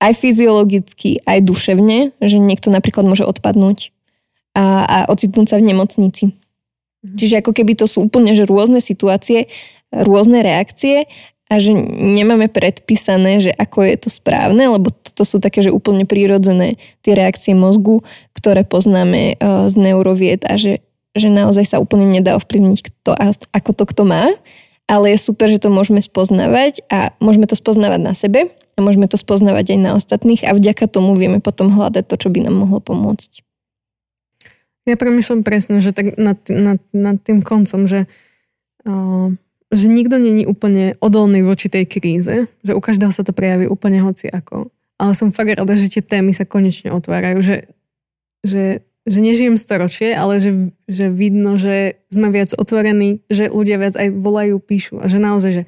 aj 0.03 0.13
fyziologicky, 0.19 1.23
aj 1.25 1.39
duševne, 1.45 2.17
že 2.19 2.37
niekto 2.39 2.69
napríklad 2.71 3.07
môže 3.07 3.27
odpadnúť 3.27 3.95
a, 4.55 4.85
a 4.85 4.99
ocitnúť 5.11 5.55
sa 5.55 5.57
v 5.59 5.75
nemocnici. 5.75 6.25
Mhm. 7.05 7.17
Čiže 7.19 7.35
ako 7.45 7.53
keby 7.53 7.73
to 7.79 7.87
sú 7.87 8.07
úplne 8.07 8.33
že 8.35 8.49
rôzne 8.49 8.79
situácie, 8.79 9.51
rôzne 9.93 10.43
reakcie 10.43 11.07
a 11.53 11.61
že 11.61 11.77
nemáme 11.77 12.49
predpísané, 12.49 13.39
že 13.39 13.53
ako 13.53 13.85
je 13.85 13.97
to 14.01 14.09
správne, 14.11 14.65
lebo 14.65 14.91
to 14.91 15.23
sú 15.23 15.39
také, 15.39 15.63
že 15.63 15.71
úplne 15.71 16.09
prírodzené 16.09 16.81
tie 17.05 17.15
reakcie 17.15 17.55
mozgu, 17.55 18.03
ktoré 18.35 18.67
poznáme 18.67 19.39
uh, 19.39 19.71
z 19.71 19.75
neurovied 19.79 20.43
a 20.49 20.59
že 20.59 20.83
že 21.15 21.31
naozaj 21.31 21.65
sa 21.71 21.79
úplne 21.79 22.11
nedá 22.11 22.35
ovplyvniť, 22.35 22.79
kto, 22.91 23.15
ako 23.55 23.71
to 23.71 23.85
kto 23.87 24.03
má, 24.03 24.35
ale 24.85 25.17
je 25.17 25.19
super, 25.19 25.49
že 25.49 25.63
to 25.63 25.73
môžeme 25.73 26.05
spoznávať 26.05 26.85
a 26.93 27.17
môžeme 27.19 27.49
to 27.49 27.57
spoznávať 27.57 28.01
na 28.05 28.13
sebe 28.13 28.53
a 28.53 28.79
môžeme 28.83 29.09
to 29.09 29.17
spoznávať 29.17 29.75
aj 29.75 29.79
na 29.81 29.91
ostatných 29.97 30.45
a 30.45 30.53
vďaka 30.53 30.91
tomu 30.91 31.17
vieme 31.17 31.41
potom 31.41 31.73
hľadať 31.73 32.05
to, 32.05 32.17
čo 32.21 32.29
by 32.29 32.45
nám 32.45 32.67
mohlo 32.67 32.83
pomôcť. 32.85 33.41
Ja 34.85 35.01
premyšľam 35.01 35.41
presne, 35.41 35.81
že 35.81 35.97
tak 35.97 36.21
nad, 36.21 36.37
nad, 36.53 36.77
nad 36.93 37.17
tým 37.17 37.41
koncom, 37.41 37.89
že, 37.89 38.05
že 39.73 39.87
nikto 39.89 40.21
není 40.21 40.45
úplne 40.45 41.01
odolný 41.01 41.41
voči 41.41 41.73
tej 41.73 41.89
kríze, 41.89 42.35
že 42.61 42.73
u 42.77 42.81
každého 42.85 43.09
sa 43.09 43.25
to 43.25 43.33
prejaví 43.33 43.65
úplne 43.65 44.05
hoci 44.05 44.29
ako. 44.29 44.69
Ale 45.01 45.17
som 45.17 45.33
fakt 45.33 45.57
rada, 45.57 45.73
že 45.73 45.89
tie 45.89 46.05
témy 46.05 46.37
sa 46.37 46.45
konečne 46.45 46.93
otvárajú, 46.93 47.41
že, 47.41 47.73
že 48.45 48.85
že 49.05 49.21
nežijem 49.21 49.61
storočie, 49.61 50.17
ale 50.17 50.41
že, 50.41 50.73
že 50.89 51.13
vidno, 51.13 51.61
že 51.61 52.01
sme 52.09 52.33
viac 52.33 52.57
otvorení, 52.57 53.21
že 53.29 53.53
ľudia 53.53 53.77
viac 53.77 53.95
aj 54.01 54.09
volajú, 54.17 54.57
píšu 54.57 55.05
a 55.05 55.07
že 55.13 55.21
naozaj, 55.21 55.53
že 55.53 55.63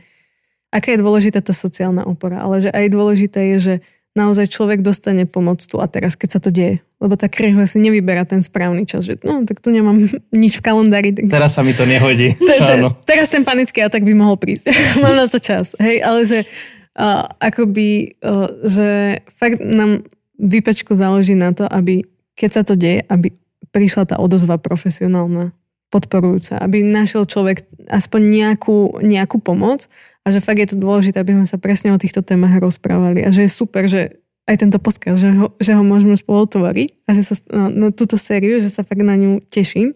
aká 0.72 0.96
je 0.96 1.04
dôležitá 1.04 1.44
tá 1.44 1.52
sociálna 1.52 2.08
opora, 2.08 2.40
ale 2.40 2.64
že 2.64 2.70
aj 2.72 2.86
dôležité 2.88 3.56
je, 3.56 3.58
že 3.60 3.74
naozaj 4.16 4.48
človek 4.48 4.80
dostane 4.80 5.28
pomoc 5.28 5.60
tu 5.60 5.76
a 5.76 5.84
teraz, 5.84 6.16
keď 6.16 6.28
sa 6.32 6.40
to 6.40 6.48
deje. 6.48 6.80
Lebo 6.96 7.20
tá 7.20 7.28
kríza 7.28 7.68
si 7.68 7.76
nevyberá 7.76 8.24
ten 8.24 8.40
správny 8.40 8.88
čas, 8.88 9.04
že 9.04 9.20
no, 9.20 9.44
tak 9.44 9.60
tu 9.60 9.68
nemám 9.68 10.00
nič 10.32 10.56
v 10.58 10.64
kalendári. 10.64 11.12
Tak... 11.12 11.28
Teraz 11.28 11.52
sa 11.52 11.60
mi 11.60 11.76
to 11.76 11.84
nehodí. 11.84 12.32
Te, 12.48 12.56
te, 12.56 12.74
teraz 13.04 13.28
ten 13.28 13.44
panický 13.44 13.84
atak 13.84 14.00
by 14.00 14.16
mohol 14.16 14.40
prísť. 14.40 14.72
mám 15.04 15.12
na 15.12 15.28
to 15.28 15.36
čas. 15.36 15.76
Hej, 15.76 16.00
ale 16.00 16.24
že 16.24 16.48
uh, 16.96 17.28
akoby, 17.36 18.16
uh, 18.24 18.48
že 18.64 19.20
fakt 19.36 19.60
nám 19.60 20.08
výpečku 20.40 20.96
záleží 20.96 21.36
na 21.36 21.52
to, 21.52 21.68
aby 21.68 22.00
keď 22.36 22.50
sa 22.52 22.62
to 22.62 22.76
deje, 22.76 23.02
aby 23.08 23.32
prišla 23.72 24.14
tá 24.14 24.16
odozva 24.20 24.60
profesionálna, 24.60 25.56
podporujúca, 25.86 26.58
aby 26.58 26.82
našiel 26.82 27.24
človek 27.24 27.62
aspoň 27.86 28.20
nejakú, 28.26 29.00
nejakú 29.00 29.38
pomoc 29.38 29.86
a 30.26 30.34
že 30.34 30.42
fakt 30.42 30.58
je 30.58 30.74
to 30.74 30.82
dôležité, 30.82 31.22
aby 31.22 31.38
sme 31.38 31.46
sa 31.46 31.62
presne 31.62 31.94
o 31.94 32.00
týchto 32.00 32.26
témach 32.26 32.58
rozprávali 32.58 33.22
a 33.22 33.30
že 33.30 33.46
je 33.46 33.50
super, 33.50 33.86
že 33.86 34.18
aj 34.46 34.56
tento 34.62 34.78
podcast, 34.82 35.18
že 35.22 35.30
ho, 35.34 35.54
že 35.58 35.74
ho 35.74 35.82
môžeme 35.82 36.14
spolu 36.18 36.46
tvoriť 36.46 37.06
a 37.06 37.10
že 37.14 37.22
sa 37.22 37.34
na, 37.50 37.66
na 37.70 37.88
túto 37.90 38.18
sériu, 38.18 38.58
že 38.58 38.70
sa 38.70 38.86
fakt 38.86 39.02
na 39.02 39.14
ňu 39.14 39.42
teším 39.46 39.94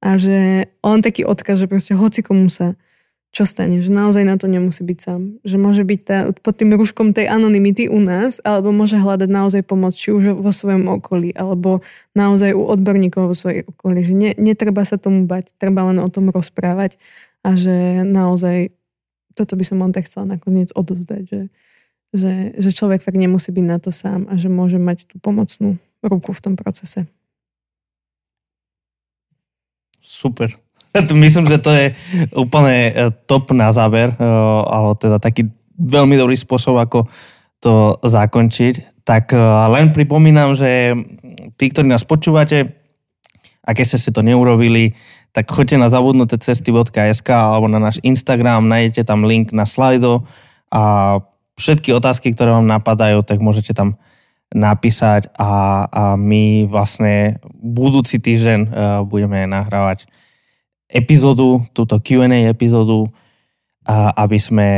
a 0.00 0.20
že 0.20 0.68
on 0.84 1.00
taký 1.00 1.24
odkaz, 1.24 1.64
že 1.64 1.68
proste 1.68 1.92
hoci 1.96 2.20
komu 2.20 2.52
sa 2.52 2.76
čo 3.36 3.44
stane, 3.44 3.84
že 3.84 3.92
naozaj 3.92 4.24
na 4.24 4.40
to 4.40 4.48
nemusí 4.48 4.80
byť 4.80 4.98
sám. 4.98 5.36
Že 5.44 5.56
môže 5.60 5.84
byť 5.84 6.00
tá, 6.08 6.32
pod 6.32 6.56
tým 6.56 6.72
rúškom 6.72 7.12
tej 7.12 7.28
anonymity 7.28 7.84
u 7.92 8.00
nás, 8.00 8.40
alebo 8.40 8.72
môže 8.72 8.96
hľadať 8.96 9.28
naozaj 9.28 9.60
pomoc, 9.68 9.92
či 9.92 10.08
už 10.08 10.40
vo 10.40 10.48
svojom 10.48 10.88
okolí, 10.88 11.36
alebo 11.36 11.84
naozaj 12.16 12.56
u 12.56 12.64
odborníkov 12.64 13.28
vo 13.28 13.36
svojej 13.36 13.68
okolí. 13.68 14.00
Že 14.00 14.14
ne, 14.16 14.30
netreba 14.40 14.88
sa 14.88 14.96
tomu 14.96 15.28
bať, 15.28 15.52
treba 15.60 15.84
len 15.84 16.00
o 16.00 16.08
tom 16.08 16.32
rozprávať 16.32 16.96
a 17.44 17.52
že 17.52 18.08
naozaj 18.08 18.72
toto 19.36 19.52
by 19.52 19.64
som 19.68 19.84
len 19.84 19.92
tak 19.92 20.08
chcela 20.08 20.40
nakoniec 20.40 20.72
odozdať, 20.72 21.28
že, 21.28 21.40
že, 22.16 22.32
že 22.56 22.70
človek 22.72 23.04
fakt 23.04 23.20
nemusí 23.20 23.52
byť 23.52 23.66
na 23.68 23.76
to 23.76 23.92
sám 23.92 24.24
a 24.32 24.40
že 24.40 24.48
môže 24.48 24.80
mať 24.80 25.12
tú 25.12 25.20
pomocnú 25.20 25.76
ruku 26.00 26.32
v 26.32 26.40
tom 26.40 26.54
procese. 26.56 27.04
Super. 30.00 30.56
Myslím, 31.24 31.46
že 31.48 31.58
to 31.58 31.70
je 31.72 31.92
úplne 32.36 32.90
e, 32.90 32.92
top 33.28 33.52
na 33.52 33.70
záver, 33.72 34.14
e, 34.14 34.16
ale 34.66 34.96
teda 34.96 35.18
taký 35.20 35.48
veľmi 35.76 36.16
dobrý 36.16 36.36
spôsob, 36.36 36.80
ako 36.80 37.06
to 37.60 38.00
zakončiť. 38.04 39.04
Tak 39.04 39.32
e, 39.32 39.38
len 39.72 39.92
pripomínam, 39.92 40.56
že 40.56 40.96
tí, 41.60 41.64
ktorí 41.70 41.86
nás 41.88 42.06
počúvate, 42.06 42.72
a 43.66 43.74
keď 43.74 43.84
ste 43.84 43.98
si 43.98 44.10
to 44.14 44.22
neurobili, 44.22 44.94
tak 45.34 45.50
choďte 45.50 45.76
na 45.76 45.90
zabudnuté 45.90 46.38
cesty.sk 46.38 47.28
alebo 47.28 47.66
na 47.66 47.82
náš 47.82 47.98
Instagram, 48.06 48.70
nájdete 48.70 49.02
tam 49.04 49.26
link 49.26 49.50
na 49.50 49.66
slajdo 49.66 50.22
a 50.70 51.18
všetky 51.58 51.90
otázky, 51.92 52.30
ktoré 52.30 52.54
vám 52.54 52.70
napadajú, 52.70 53.26
tak 53.26 53.42
môžete 53.42 53.74
tam 53.74 53.98
napísať 54.54 55.34
a, 55.34 55.82
a 55.90 56.02
my 56.14 56.70
vlastne 56.70 57.42
budúci 57.58 58.22
týždeň 58.22 58.70
budeme 59.10 59.42
nahrávať 59.50 60.06
epizódu, 60.90 61.62
túto 61.74 61.98
Q&A 61.98 62.50
epizódu, 62.50 63.10
a 63.86 64.10
aby 64.26 64.38
sme 64.42 64.68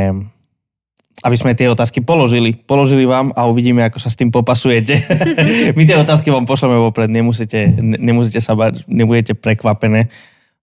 aby 1.19 1.35
sme 1.35 1.51
tie 1.51 1.67
otázky 1.67 1.99
položili. 1.99 2.55
Položili 2.55 3.03
vám 3.03 3.35
a 3.35 3.43
uvidíme, 3.43 3.83
ako 3.83 3.99
sa 3.99 4.07
s 4.07 4.15
tým 4.15 4.31
popasujete. 4.31 5.03
My 5.77 5.83
tie 5.83 5.99
otázky 5.99 6.31
vám 6.31 6.47
pošleme 6.47 6.79
vopred, 6.79 7.11
nemusíte, 7.11 7.75
nemusíte 7.83 8.39
sa 8.39 8.55
bať, 8.55 8.87
nebudete 8.87 9.35
prekvapené. 9.35 10.07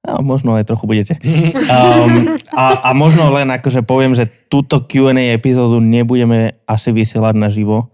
A 0.07 0.23
možno 0.23 0.55
aj 0.55 0.71
trochu 0.71 0.87
budete. 0.87 1.15
Um, 1.67 2.39
a, 2.55 2.89
a 2.89 2.91
možno 2.95 3.27
len 3.35 3.51
akože 3.51 3.83
poviem, 3.83 4.15
že 4.15 4.31
túto 4.47 4.81
Q&A 4.87 5.35
epizódu 5.35 5.83
nebudeme 5.83 6.57
asi 6.65 6.95
vysielať 6.95 7.35
naživo. 7.37 7.91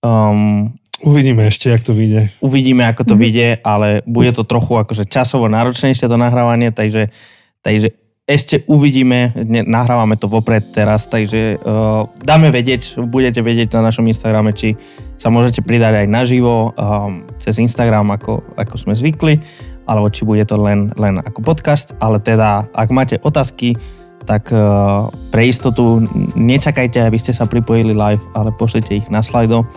Um, 0.00 0.78
Uvidíme 1.04 1.44
ešte, 1.52 1.68
jak 1.68 1.84
to 1.84 1.92
vyjde. 1.92 2.32
Uvidíme, 2.40 2.88
ako 2.88 3.04
to 3.04 3.12
mm-hmm. 3.12 3.22
vyjde, 3.22 3.48
ale 3.60 3.88
bude 4.08 4.32
to 4.32 4.48
trochu 4.48 4.80
akože 4.80 5.04
časovo 5.04 5.52
náročnejšie 5.52 6.08
to 6.08 6.16
nahrávanie, 6.16 6.72
takže, 6.72 7.12
takže 7.60 7.92
ešte 8.24 8.64
uvidíme, 8.72 9.36
nahrávame 9.68 10.16
to 10.16 10.32
vopred 10.32 10.72
teraz, 10.72 11.04
takže 11.04 11.60
uh, 11.60 12.08
dáme 12.24 12.48
vedieť, 12.48 12.96
budete 13.04 13.44
vedieť 13.44 13.76
na 13.76 13.92
našom 13.92 14.08
Instagrame, 14.08 14.56
či 14.56 14.80
sa 15.20 15.28
môžete 15.28 15.60
pridať 15.60 16.04
aj 16.04 16.06
naživo 16.08 16.72
um, 16.72 17.28
cez 17.36 17.60
Instagram, 17.60 18.08
ako, 18.16 18.40
ako 18.56 18.74
sme 18.80 18.96
zvykli, 18.96 19.44
alebo 19.84 20.08
či 20.08 20.24
bude 20.24 20.40
to 20.48 20.56
len, 20.56 20.88
len 20.96 21.20
ako 21.20 21.44
podcast, 21.44 21.92
ale 22.00 22.16
teda, 22.16 22.64
ak 22.72 22.88
máte 22.88 23.20
otázky, 23.20 23.76
tak 24.24 24.48
uh, 24.56 25.12
pre 25.28 25.44
istotu 25.44 26.00
nečakajte, 26.32 27.04
aby 27.04 27.20
ste 27.20 27.36
sa 27.36 27.44
pripojili 27.44 27.92
live, 27.92 28.24
ale 28.32 28.56
pošlite 28.56 29.04
ich 29.04 29.06
na 29.12 29.20
slajdo 29.20 29.68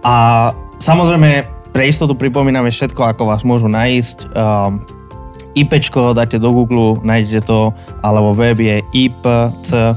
a 0.00 0.50
samozrejme, 0.80 1.44
pre 1.70 1.86
istotu 1.86 2.18
pripomíname 2.18 2.70
všetko, 2.72 3.14
ako 3.14 3.22
vás 3.30 3.42
môžu 3.46 3.68
nájsť. 3.70 4.18
Um, 4.34 4.82
IPčko 5.54 6.14
dáte 6.14 6.38
do 6.38 6.54
Google, 6.54 7.02
nájdete 7.02 7.42
to, 7.46 7.74
alebo 8.02 8.34
web 8.34 8.58
je 8.62 8.82
ipcko.sk. 8.94 9.92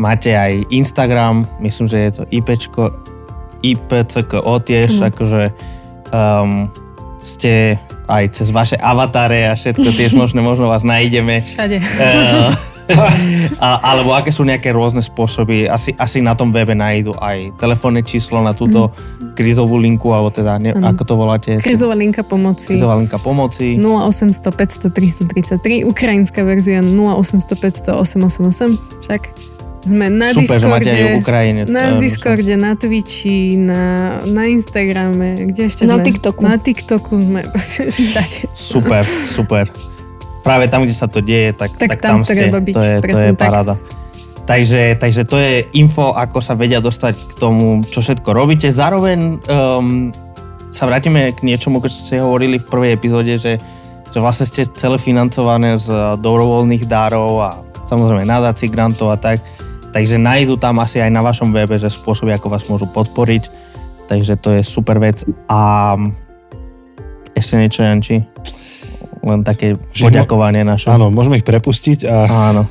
Máte 0.00 0.30
aj 0.32 0.52
Instagram, 0.70 1.48
myslím, 1.60 1.86
že 1.88 1.98
je 1.98 2.10
to 2.20 2.22
IPčko, 2.30 2.92
IPCKO 3.60 4.54
tiež, 4.64 4.90
mm. 5.00 5.04
akože 5.12 5.42
um, 6.12 6.68
ste 7.20 7.76
aj 8.08 8.24
cez 8.32 8.48
vaše 8.50 8.76
avatáre 8.80 9.44
a 9.48 9.52
všetko 9.56 9.88
tiež 9.92 10.12
možno, 10.20 10.40
možno 10.44 10.68
vás 10.68 10.84
nájdeme. 10.84 11.44
Všade. 11.44 11.80
Uh, 11.80 12.69
a, 13.64 13.68
alebo 13.94 14.14
aké 14.14 14.30
sú 14.30 14.42
nejaké 14.42 14.74
rôzne 14.74 15.02
spôsoby. 15.04 15.66
Asi, 15.66 15.94
asi 15.96 16.20
na 16.20 16.34
tom 16.34 16.50
webe 16.50 16.74
nájdu 16.74 17.14
aj 17.18 17.56
telefónne 17.60 18.02
číslo 18.04 18.40
na 18.42 18.52
túto 18.52 18.90
mm. 18.90 19.34
krizovú 19.38 19.76
linku, 19.78 20.10
alebo 20.10 20.30
teda, 20.32 20.58
ne, 20.58 20.74
mm. 20.74 20.84
ako 20.84 21.02
to 21.06 21.14
voláte? 21.16 21.50
Krizová 21.60 21.94
linka 21.94 22.22
pomoci. 22.22 22.76
Krizová 22.76 22.96
linka 22.98 23.18
pomoci. 23.18 23.78
0800 23.78 24.50
500 24.50 25.60
333, 25.60 25.86
ukrajinská 25.86 26.40
verzia 26.42 26.80
0800 26.82 27.94
500 27.94 27.96
888, 27.96 29.04
však 29.04 29.22
sme 29.80 30.12
na 30.12 30.28
Super, 30.36 30.60
Discorde, 30.60 30.92
že 30.92 31.16
Ukrajine. 31.16 31.60
na 31.64 31.96
Discorde, 31.96 32.52
na 32.52 32.76
Twitchi, 32.76 33.56
na, 33.56 34.20
na 34.28 34.44
Instagrame, 34.44 35.48
kde 35.48 35.72
ešte 35.72 35.88
na 35.88 35.96
sme? 35.96 36.04
TikToku. 36.04 36.40
Na 36.44 36.56
TikToku 36.60 37.12
sme 37.16 37.40
všade. 37.96 38.52
Super, 38.52 39.04
super 39.08 39.64
práve 40.40 40.68
tam, 40.68 40.84
kde 40.84 40.94
sa 40.96 41.06
to 41.06 41.20
deje, 41.20 41.52
tak, 41.52 41.76
tak, 41.76 41.96
tak 41.96 42.00
tam, 42.00 42.20
tam 42.20 42.28
ste. 42.28 42.48
Byť, 42.48 42.74
to 42.74 42.82
je, 42.82 42.96
to 43.00 43.18
je 43.18 43.32
paráda. 43.36 43.74
Takže, 44.48 44.98
takže 44.98 45.22
to 45.30 45.36
je 45.38 45.62
info, 45.78 46.10
ako 46.10 46.42
sa 46.42 46.58
vedia 46.58 46.82
dostať 46.82 47.14
k 47.14 47.32
tomu, 47.38 47.86
čo 47.86 48.02
všetko 48.02 48.34
robíte. 48.34 48.66
Zároveň 48.72 49.38
um, 49.46 50.10
sa 50.74 50.90
vrátime 50.90 51.30
k 51.30 51.46
niečomu, 51.46 51.78
keď 51.78 51.90
ste 51.92 52.18
hovorili 52.18 52.58
v 52.58 52.66
prvej 52.66 52.90
epizóde, 52.98 53.38
že, 53.38 53.62
že 54.10 54.18
vlastne 54.18 54.50
ste 54.50 54.66
celé 54.66 54.98
financované 54.98 55.78
z 55.78 56.18
dobrovoľných 56.18 56.82
dárov 56.82 57.38
a 57.38 57.50
samozrejme 57.86 58.26
nadácií, 58.26 58.66
grantov 58.66 59.14
a 59.14 59.18
tak. 59.20 59.38
Takže 59.90 60.18
nájdu 60.18 60.58
tam 60.58 60.78
asi 60.82 60.98
aj 60.98 61.10
na 61.14 61.22
vašom 61.22 61.54
webe, 61.54 61.78
že 61.78 61.90
spôsoby, 61.90 62.34
ako 62.34 62.50
vás 62.50 62.66
môžu 62.66 62.90
podporiť. 62.90 63.50
Takže 64.10 64.34
to 64.42 64.58
je 64.58 64.62
super 64.66 64.98
vec. 64.98 65.22
A 65.46 65.94
ešte 67.38 67.54
niečo, 67.54 67.86
Janči? 67.86 68.22
Len 69.20 69.40
také 69.44 69.76
poďakovanie 69.96 70.64
naše. 70.64 70.88
Áno, 70.88 71.12
môžeme 71.12 71.40
ich 71.40 71.46
prepustiť 71.46 72.08
a, 72.08 72.16
áno. 72.52 72.62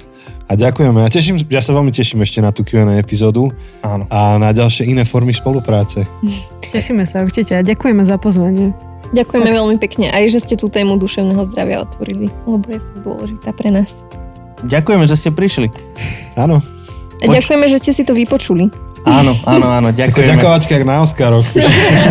a 0.49 0.51
ďakujeme. 0.53 1.05
Ja, 1.05 1.09
teším, 1.09 1.37
ja 1.45 1.61
sa 1.61 1.71
veľmi 1.73 1.93
teším 1.93 2.25
ešte 2.25 2.41
na 2.41 2.49
tú 2.49 2.65
Q&A 2.65 2.97
epizódu 2.97 3.53
áno. 3.85 4.09
a 4.09 4.41
na 4.41 4.49
ďalšie 4.49 4.89
iné 4.89 5.05
formy 5.05 5.33
spolupráce. 5.33 6.05
Tešíme 6.73 7.01
sa 7.09 7.25
určite 7.25 7.57
a 7.57 7.65
ďakujeme 7.65 8.05
za 8.05 8.21
pozvanie. 8.21 8.77
Ďakujeme 9.09 9.49
tak. 9.49 9.57
veľmi 9.57 9.77
pekne 9.81 10.07
aj, 10.13 10.37
že 10.37 10.39
ste 10.45 10.53
tú 10.53 10.69
tému 10.69 11.01
duševného 11.01 11.41
zdravia 11.49 11.81
otvorili, 11.81 12.29
lebo 12.45 12.65
je 12.69 12.77
dôležitá 13.01 13.49
pre 13.57 13.73
nás. 13.73 14.05
Ďakujeme, 14.61 15.09
že 15.09 15.15
ste 15.17 15.29
prišli. 15.33 15.73
Áno. 16.37 16.61
A 17.19 17.25
ďakujeme, 17.25 17.65
že 17.67 17.81
ste 17.81 17.91
si 17.91 18.03
to 18.05 18.13
vypočuli. 18.13 18.69
Áno, 19.09 19.33
áno, 19.43 19.67
áno, 19.73 19.89
ďakujeme. 19.89 20.37
Ďakovačka 20.37 20.71
jak 20.77 20.85
na 20.85 21.01
Oscaroch. 21.01 21.47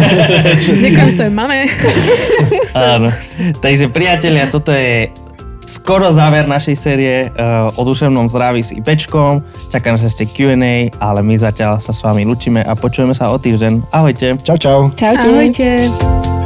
Ďakujem 0.84 1.10
sa 1.14 1.30
máme. 1.30 1.70
áno. 2.74 3.08
Takže 3.62 3.88
priatelia, 3.88 4.50
toto 4.50 4.74
je 4.74 5.14
skoro 5.68 6.08
záver 6.08 6.48
našej 6.48 6.76
série 6.80 7.28
uh, 7.28 7.68
o 7.76 7.82
duševnom 7.84 8.32
zdraví 8.32 8.64
s 8.64 8.72
IPčkom. 8.72 9.44
Čaká 9.68 9.92
nás 9.92 10.00
ešte 10.00 10.24
Q&A, 10.24 10.88
ale 10.96 11.20
my 11.20 11.36
zatiaľ 11.36 11.76
sa 11.78 11.92
s 11.92 12.00
vami 12.00 12.24
lučíme 12.24 12.64
a 12.64 12.72
počujeme 12.72 13.12
sa 13.12 13.28
o 13.28 13.36
týždeň. 13.36 13.92
Ahojte. 13.92 14.40
Čau, 14.40 14.56
čau. 14.56 14.78
Čaute. 14.96 15.28
Ahojte. 15.28 16.37